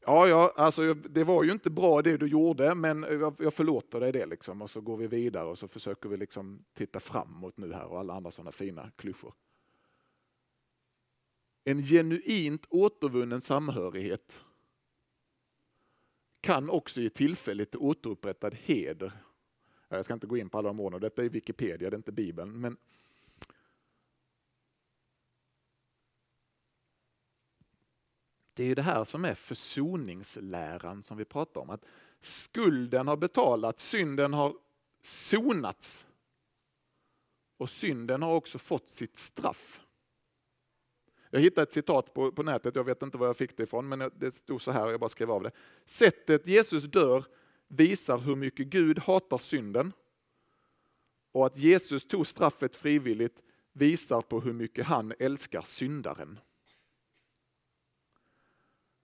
ja, 0.00 0.28
ja, 0.28 0.52
alltså 0.56 0.94
det 0.94 1.24
var 1.24 1.44
ju 1.44 1.52
inte 1.52 1.70
bra 1.70 2.02
det 2.02 2.16
du 2.16 2.26
gjorde, 2.26 2.74
men 2.74 3.02
jag, 3.02 3.36
jag 3.38 3.54
förlåter 3.54 4.00
dig 4.00 4.12
det 4.12 4.26
liksom. 4.26 4.62
Och 4.62 4.70
så 4.70 4.80
går 4.80 4.96
vi 4.96 5.06
vidare 5.06 5.46
och 5.46 5.58
så 5.58 5.68
försöker 5.68 6.08
vi 6.08 6.16
liksom 6.16 6.64
titta 6.74 7.00
framåt 7.00 7.56
nu 7.56 7.72
här 7.72 7.86
och 7.86 8.00
alla 8.00 8.14
andra 8.14 8.30
sådana 8.30 8.52
fina 8.52 8.90
klyschor. 8.96 9.34
En 11.64 11.82
genuint 11.82 12.66
återvunnen 12.70 13.40
samhörighet 13.40 14.40
kan 16.40 16.70
också 16.70 17.00
ge 17.00 17.10
tillfälle 17.10 17.64
till 17.64 17.78
återupprättad 17.78 18.54
heder 18.54 19.12
jag 19.88 20.04
ska 20.04 20.14
inte 20.14 20.26
gå 20.26 20.36
in 20.36 20.50
på 20.50 20.58
alla 20.58 20.68
de 20.68 20.80
orden, 20.80 21.00
detta 21.00 21.24
är 21.24 21.28
Wikipedia, 21.28 21.90
det 21.90 21.94
är 21.94 21.98
inte 21.98 22.12
Bibeln. 22.12 22.60
Men 22.60 22.76
det 28.54 28.64
är 28.64 28.74
det 28.74 28.82
här 28.82 29.04
som 29.04 29.24
är 29.24 29.34
försoningsläran 29.34 31.02
som 31.02 31.16
vi 31.16 31.24
pratar 31.24 31.60
om. 31.60 31.70
Att 31.70 31.84
skulden 32.20 33.08
har 33.08 33.16
betalats, 33.16 33.88
synden 33.88 34.32
har 34.32 34.56
sonats. 35.02 36.06
Och 37.56 37.70
synden 37.70 38.22
har 38.22 38.34
också 38.34 38.58
fått 38.58 38.90
sitt 38.90 39.16
straff. 39.16 39.85
Jag 41.30 41.40
hittade 41.40 41.62
ett 41.62 41.72
citat 41.72 42.14
på, 42.14 42.32
på 42.32 42.42
nätet, 42.42 42.76
jag 42.76 42.84
vet 42.84 43.02
inte 43.02 43.18
var 43.18 43.26
jag 43.26 43.36
fick 43.36 43.56
det 43.56 43.62
ifrån, 43.62 43.88
men 43.88 44.10
det 44.16 44.34
stod 44.34 44.62
så 44.62 44.72
här, 44.72 44.90
jag 44.90 45.00
bara 45.00 45.08
skrev 45.08 45.30
av 45.30 45.42
det. 45.42 45.50
Sättet 45.84 46.46
Jesus 46.46 46.84
dör 46.84 47.24
visar 47.68 48.18
hur 48.18 48.36
mycket 48.36 48.66
Gud 48.66 48.98
hatar 48.98 49.38
synden 49.38 49.92
och 51.32 51.46
att 51.46 51.58
Jesus 51.58 52.06
tog 52.06 52.26
straffet 52.26 52.76
frivilligt 52.76 53.42
visar 53.72 54.20
på 54.20 54.40
hur 54.40 54.52
mycket 54.52 54.86
han 54.86 55.12
älskar 55.18 55.62
syndaren. 55.62 56.38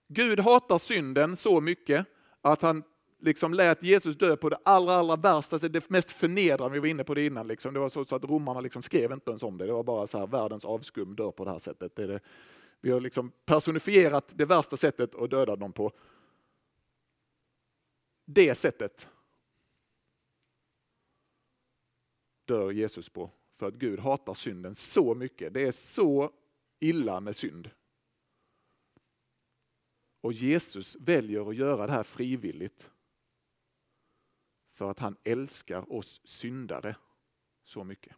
Gud 0.08 0.40
hatar 0.40 0.78
synden 0.78 1.36
så 1.36 1.60
mycket 1.60 2.06
att 2.40 2.62
han 2.62 2.82
liksom 3.22 3.54
lät 3.54 3.82
Jesus 3.82 4.16
dö 4.16 4.36
på 4.36 4.48
det 4.48 4.58
allra, 4.62 4.94
allra 4.94 5.16
värsta, 5.16 5.58
det 5.58 5.90
mest 5.90 6.10
förnedrande, 6.10 6.74
vi 6.74 6.78
var 6.78 6.86
inne 6.86 7.04
på 7.04 7.14
det 7.14 7.24
innan, 7.26 7.46
liksom. 7.46 7.74
det 7.74 7.80
var 7.80 7.88
så, 7.88 8.00
att 8.00 8.24
romarna 8.24 8.60
liksom 8.60 8.82
skrev 8.82 9.12
inte 9.12 9.30
ens 9.30 9.42
om 9.42 9.58
det, 9.58 9.66
det 9.66 9.72
var 9.72 9.82
bara 9.82 10.06
så 10.06 10.18
här, 10.18 10.26
världens 10.26 10.64
avskum 10.64 11.16
dör 11.16 11.30
på 11.30 11.44
det 11.44 11.50
här 11.50 11.58
sättet. 11.58 11.96
Det 11.96 12.06
det. 12.06 12.20
Vi 12.80 12.90
har 12.90 13.00
liksom 13.00 13.32
personifierat 13.44 14.32
det 14.34 14.44
värsta 14.44 14.76
sättet 14.76 15.14
att 15.14 15.30
döda 15.30 15.56
dem 15.56 15.72
på 15.72 15.92
det 18.24 18.54
sättet 18.54 19.08
dör 22.44 22.70
Jesus 22.70 23.08
på. 23.08 23.30
För 23.58 23.68
att 23.68 23.74
Gud 23.74 24.00
hatar 24.00 24.34
synden 24.34 24.74
så 24.74 25.14
mycket. 25.14 25.54
Det 25.54 25.62
är 25.62 25.72
så 25.72 26.30
illa 26.80 27.20
med 27.20 27.36
synd. 27.36 27.70
Och 30.20 30.32
Jesus 30.32 30.96
väljer 31.00 31.50
att 31.50 31.56
göra 31.56 31.86
det 31.86 31.92
här 31.92 32.02
frivilligt. 32.02 32.90
För 34.82 34.90
att 34.90 34.98
han 34.98 35.16
älskar 35.24 35.92
oss 35.92 36.20
syndare 36.24 36.96
så 37.64 37.84
mycket. 37.84 38.16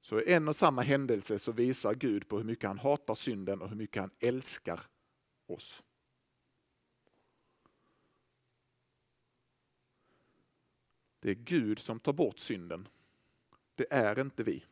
Så 0.00 0.20
i 0.20 0.32
en 0.32 0.48
och 0.48 0.56
samma 0.56 0.82
händelse 0.82 1.38
så 1.38 1.52
visar 1.52 1.94
Gud 1.94 2.28
på 2.28 2.36
hur 2.36 2.44
mycket 2.44 2.68
han 2.68 2.78
hatar 2.78 3.14
synden 3.14 3.62
och 3.62 3.68
hur 3.68 3.76
mycket 3.76 4.00
han 4.00 4.10
älskar 4.18 4.80
oss. 5.46 5.82
Det 11.20 11.30
är 11.30 11.34
Gud 11.34 11.78
som 11.78 12.00
tar 12.00 12.12
bort 12.12 12.38
synden. 12.38 12.88
Det 13.74 13.86
är 13.90 14.20
inte 14.20 14.42
vi. 14.42 14.64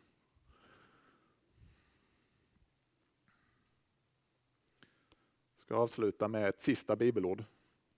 Jag 5.54 5.62
ska 5.62 5.76
avsluta 5.76 6.28
med 6.28 6.48
ett 6.48 6.62
sista 6.62 6.96
bibelord. 6.96 7.44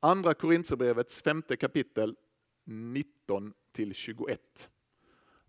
Andra 0.07 0.35
Korintierbrevets 0.35 1.23
femte 1.23 1.57
kapitel 1.57 2.17
19 2.65 3.53
till 3.73 3.95
21. 3.95 4.69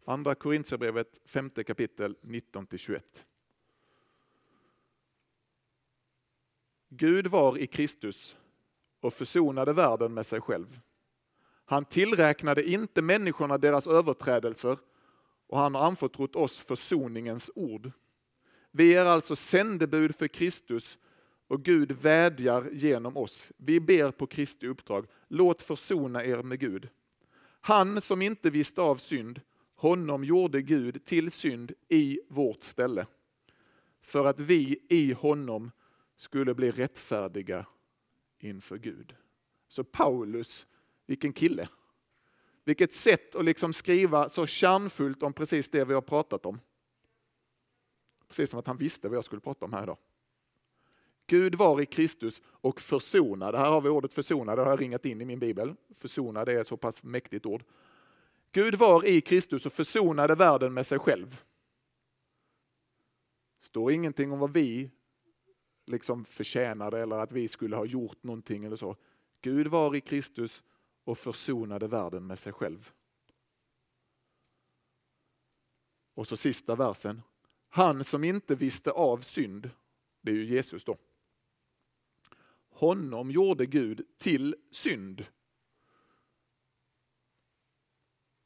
Andra 0.05 0.35
Korintierbrevet 0.35 1.21
femte 1.25 1.63
kapitel 1.63 2.17
19 2.21 2.67
till 2.67 2.79
21. 2.79 3.25
Gud 6.89 7.27
var 7.27 7.57
i 7.57 7.67
Kristus 7.67 8.37
och 9.01 9.13
försonade 9.13 9.73
världen 9.73 10.13
med 10.13 10.25
sig 10.25 10.41
själv 10.41 10.79
han 11.65 11.85
tillräknade 11.85 12.69
inte 12.69 13.01
människorna 13.01 13.57
deras 13.57 13.87
överträdelser 13.87 14.77
och 15.47 15.59
han 15.59 15.75
har 15.75 15.87
anförtrott 15.87 16.35
oss 16.35 16.57
försoningens 16.57 17.51
ord. 17.55 17.91
Vi 18.71 18.93
är 18.95 19.05
alltså 19.05 19.35
sändebud 19.35 20.15
för 20.15 20.27
Kristus 20.27 20.97
och 21.47 21.63
Gud 21.63 21.91
vädjar 21.91 22.69
genom 22.73 23.17
oss. 23.17 23.51
Vi 23.57 23.79
ber 23.79 24.11
på 24.11 24.27
Kristi 24.27 24.67
uppdrag, 24.67 25.07
låt 25.27 25.61
försona 25.61 26.25
er 26.25 26.43
med 26.43 26.59
Gud. 26.59 26.89
Han 27.61 28.01
som 28.01 28.21
inte 28.21 28.49
visste 28.49 28.81
av 28.81 28.95
synd, 28.95 29.41
honom 29.75 30.23
gjorde 30.23 30.61
Gud 30.61 31.05
till 31.05 31.31
synd 31.31 31.71
i 31.89 32.19
vårt 32.29 32.63
ställe. 32.63 33.07
För 34.01 34.25
att 34.25 34.39
vi 34.39 34.79
i 34.89 35.13
honom 35.13 35.71
skulle 36.17 36.53
bli 36.53 36.71
rättfärdiga 36.71 37.65
inför 38.39 38.77
Gud. 38.77 39.15
Så 39.67 39.83
Paulus, 39.83 40.65
vilken 41.05 41.33
kille. 41.33 41.69
Vilket 42.63 42.93
sätt 42.93 43.35
att 43.35 43.45
liksom 43.45 43.73
skriva 43.73 44.29
så 44.29 44.45
kärnfullt 44.45 45.23
om 45.23 45.33
precis 45.33 45.69
det 45.69 45.85
vi 45.85 45.93
har 45.93 46.01
pratat 46.01 46.45
om. 46.45 46.59
Precis 48.27 48.49
som 48.49 48.59
att 48.59 48.67
han 48.67 48.77
visste 48.77 49.07
vad 49.07 49.17
jag 49.17 49.25
skulle 49.25 49.41
prata 49.41 49.65
om 49.65 49.73
här 49.73 49.83
idag. 49.83 49.97
Gud 51.27 51.55
var 51.55 51.81
i 51.81 51.85
Kristus 51.85 52.41
och 52.45 52.81
försonade. 52.81 53.57
Här 53.57 53.69
har 53.69 53.81
vi 53.81 53.89
ordet 53.89 54.13
försonade, 54.13 54.61
det 54.61 54.65
har 54.65 54.71
jag 54.71 54.81
ringat 54.81 55.05
in 55.05 55.21
i 55.21 55.25
min 55.25 55.39
bibel. 55.39 55.75
Försonade 55.95 56.51
är 56.51 56.61
ett 56.61 56.67
så 56.67 56.77
pass 56.77 57.03
mäktigt 57.03 57.45
ord. 57.45 57.63
Gud 58.51 58.75
var 58.75 59.05
i 59.05 59.21
Kristus 59.21 59.65
och 59.65 59.73
försonade 59.73 60.35
världen 60.35 60.73
med 60.73 60.87
sig 60.87 60.99
själv. 60.99 61.41
står 63.59 63.91
ingenting 63.91 64.31
om 64.31 64.39
vad 64.39 64.53
vi 64.53 64.91
liksom 65.85 66.25
förtjänade 66.25 67.01
eller 67.01 67.17
att 67.17 67.31
vi 67.31 67.47
skulle 67.47 67.75
ha 67.75 67.85
gjort 67.85 68.23
någonting 68.23 68.65
eller 68.65 68.75
så. 68.75 68.95
Gud 69.41 69.67
var 69.67 69.95
i 69.95 70.01
Kristus 70.01 70.63
och 71.03 71.17
försonade 71.17 71.87
världen 71.87 72.27
med 72.27 72.39
sig 72.39 72.53
själv. 72.53 72.91
Och 76.13 76.27
så 76.27 76.37
sista 76.37 76.75
versen. 76.75 77.21
Han 77.69 78.03
som 78.03 78.23
inte 78.23 78.55
visste 78.55 78.91
av 78.91 79.17
synd, 79.17 79.69
det 80.21 80.31
är 80.31 80.35
ju 80.35 80.45
Jesus 80.45 80.83
då. 80.83 80.97
Honom 82.77 83.31
gjorde 83.31 83.65
Gud 83.65 84.01
till 84.17 84.55
synd. 84.71 85.25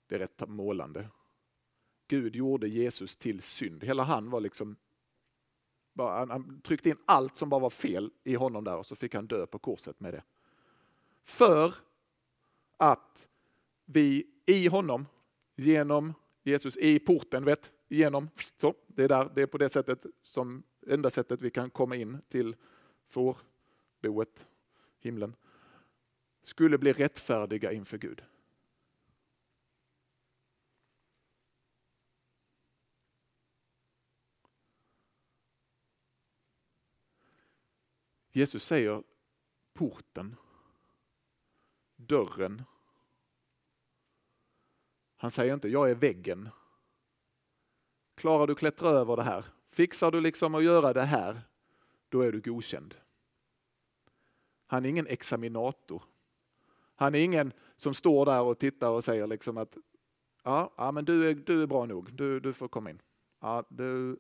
Det 0.08 0.16
är 0.16 0.20
rätt 0.20 0.48
målande. 0.48 1.10
Gud 2.08 2.36
gjorde 2.36 2.68
Jesus 2.68 3.16
till 3.16 3.42
synd. 3.42 3.84
Hela 3.84 4.04
han 4.04 4.30
var 4.30 4.42
liksom 4.42 4.76
bara, 5.94 6.20
han, 6.20 6.30
han 6.30 6.62
tryckte 6.62 6.90
in 6.90 6.98
allt 7.06 7.38
som 7.38 7.50
bara 7.50 7.60
var 7.60 7.70
fel 7.70 8.12
i 8.24 8.36
honom 8.36 8.64
där 8.64 8.78
och 8.78 8.86
så 8.86 8.96
fick 8.96 9.16
han 9.16 9.28
dö 9.28 9.46
på 9.46 9.60
korset 9.60 10.00
med 10.00 10.14
det. 10.14 10.24
För 11.24 11.76
att 12.78 13.28
vi 13.86 14.28
i 14.46 14.68
honom, 14.68 15.06
genom 15.56 16.14
Jesus, 16.44 16.78
i 16.78 17.00
porten, 17.00 17.46
vet, 17.46 17.72
genom, 17.88 18.30
så, 18.62 18.74
det 18.88 19.04
är, 19.04 19.10
där, 19.10 19.32
det 19.36 19.42
är 19.42 19.48
på 19.48 19.58
det 19.58 19.70
sättet 19.70 20.06
som 20.24 20.64
enda 20.88 21.10
sättet 21.10 21.42
vi 21.42 21.50
kan 21.50 21.70
komma 21.70 21.96
in 21.96 22.18
till 22.30 22.56
Boet, 24.02 24.48
himlen, 25.00 25.36
skulle 26.44 26.78
bli 26.78 26.94
rättfärdiga 26.94 27.72
inför 27.72 27.98
Gud. 27.98 28.24
Jesus 38.32 38.64
säger 38.64 39.04
porten, 39.74 40.36
dörren. 41.96 42.64
Han 45.16 45.32
säger 45.32 45.54
inte 45.54 45.70
jag 45.70 45.92
är 45.92 45.96
väggen. 45.96 46.50
Klarar 48.16 48.48
du 48.48 48.54
att 48.54 48.60
klättra 48.60 48.90
över 48.90 49.16
det 49.16 49.24
här? 49.24 49.46
Fixar 49.70 50.12
du 50.12 50.22
liksom 50.22 50.56
att 50.56 50.64
göra 50.64 50.94
det 50.94 51.04
här? 51.04 51.42
Då 52.10 52.22
är 52.22 52.32
du 52.32 52.42
godkänd. 52.42 52.96
Han 54.72 54.86
är 54.86 54.90
ingen 54.90 55.08
examinator. 55.08 56.04
Han 56.96 57.16
är 57.16 57.24
ingen 57.24 57.54
som 57.78 57.94
står 57.94 58.26
där 58.26 58.42
och 58.42 58.60
tittar 58.60 58.90
och 58.90 59.04
säger 59.04 59.28
liksom 59.28 59.58
att 59.58 59.78
ja, 60.44 60.74
ja 60.78 60.92
men 60.92 61.06
du 61.06 61.30
är, 61.30 61.34
du 61.34 61.64
är 61.64 61.68
bra 61.68 61.86
nog, 61.86 62.14
du, 62.14 62.40
du 62.40 62.54
får 62.54 62.68
komma 62.68 62.90
in. 62.90 63.02
Ja, 63.40 63.64
du, 63.70 64.20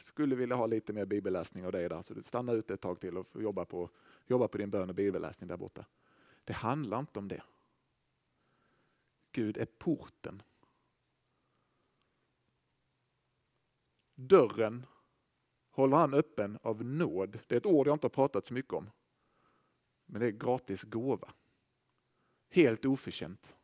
skulle 0.00 0.36
vilja 0.36 0.56
ha 0.56 0.66
lite 0.66 0.92
mer 0.92 1.06
bibelläsning 1.06 1.66
av 1.66 1.72
dig 1.72 1.88
där, 1.88 2.02
så 2.02 2.14
du 2.14 2.22
stannar 2.22 2.54
ute 2.54 2.74
ett 2.74 2.80
tag 2.80 3.00
till 3.00 3.16
och 3.16 3.42
jobba 3.42 3.64
på, 3.64 3.90
jobba 4.26 4.48
på 4.48 4.58
din 4.58 4.70
bön 4.70 4.88
och 4.88 4.94
bibelläsning 4.94 5.48
där 5.48 5.56
borta. 5.56 5.84
Det 6.44 6.52
handlar 6.52 6.98
inte 6.98 7.18
om 7.18 7.28
det. 7.28 7.42
Gud 9.32 9.56
är 9.56 9.66
porten. 9.66 10.42
Dörren 14.14 14.86
håller 15.70 15.96
han 15.96 16.14
öppen 16.14 16.58
av 16.62 16.84
nåd. 16.84 17.38
Det 17.46 17.54
är 17.54 17.56
ett 17.56 17.66
ord 17.66 17.86
jag 17.86 17.94
inte 17.94 18.04
har 18.04 18.10
pratat 18.10 18.46
så 18.46 18.54
mycket 18.54 18.72
om. 18.72 18.90
Men 20.06 20.20
det 20.20 20.26
är 20.26 20.30
gratis 20.30 20.82
gåva. 20.82 21.32
Helt 22.48 22.84
oförtjänt. 22.84 23.56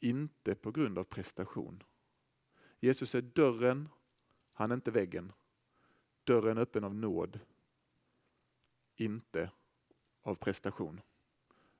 Inte 0.00 0.54
på 0.54 0.70
grund 0.70 0.98
av 0.98 1.04
prestation. 1.04 1.82
Jesus 2.80 3.14
är 3.14 3.22
dörren, 3.22 3.88
han 4.52 4.70
är 4.70 4.74
inte 4.74 4.90
väggen. 4.90 5.32
Dörren 6.24 6.58
är 6.58 6.62
öppen 6.62 6.84
av 6.84 6.94
nåd, 6.94 7.40
inte 8.96 9.50
av 10.22 10.34
prestation. 10.34 11.00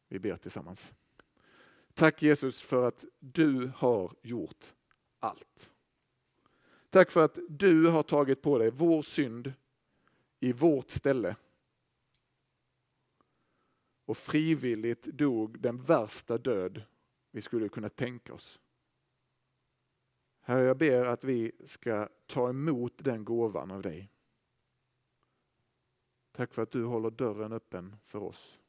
Vi 0.08 0.18
ber 0.18 0.36
tillsammans. 0.36 0.94
Tack 1.94 2.22
Jesus 2.22 2.62
för 2.62 2.88
att 2.88 3.04
du 3.18 3.72
har 3.76 4.14
gjort 4.22 4.74
allt. 5.18 5.70
Tack 6.90 7.10
för 7.10 7.24
att 7.24 7.38
du 7.48 7.86
har 7.86 8.02
tagit 8.02 8.42
på 8.42 8.58
dig 8.58 8.70
vår 8.70 9.02
synd 9.02 9.52
i 10.40 10.52
vårt 10.52 10.90
ställe 10.90 11.36
och 14.04 14.16
frivilligt 14.16 15.02
dog 15.02 15.60
den 15.60 15.82
värsta 15.82 16.38
död 16.38 16.82
vi 17.30 17.42
skulle 17.42 17.68
kunna 17.68 17.88
tänka 17.88 18.34
oss. 18.34 18.60
Herre, 20.40 20.64
jag 20.64 20.78
ber 20.78 21.04
att 21.04 21.24
vi 21.24 21.52
ska 21.64 22.08
ta 22.26 22.48
emot 22.48 22.92
den 22.96 23.24
gåvan 23.24 23.70
av 23.70 23.82
dig. 23.82 24.10
Tack 26.32 26.54
för 26.54 26.62
att 26.62 26.70
du 26.70 26.84
håller 26.84 27.10
dörren 27.10 27.52
öppen 27.52 27.96
för 28.04 28.18
oss. 28.18 28.60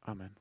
Amen. 0.00 0.39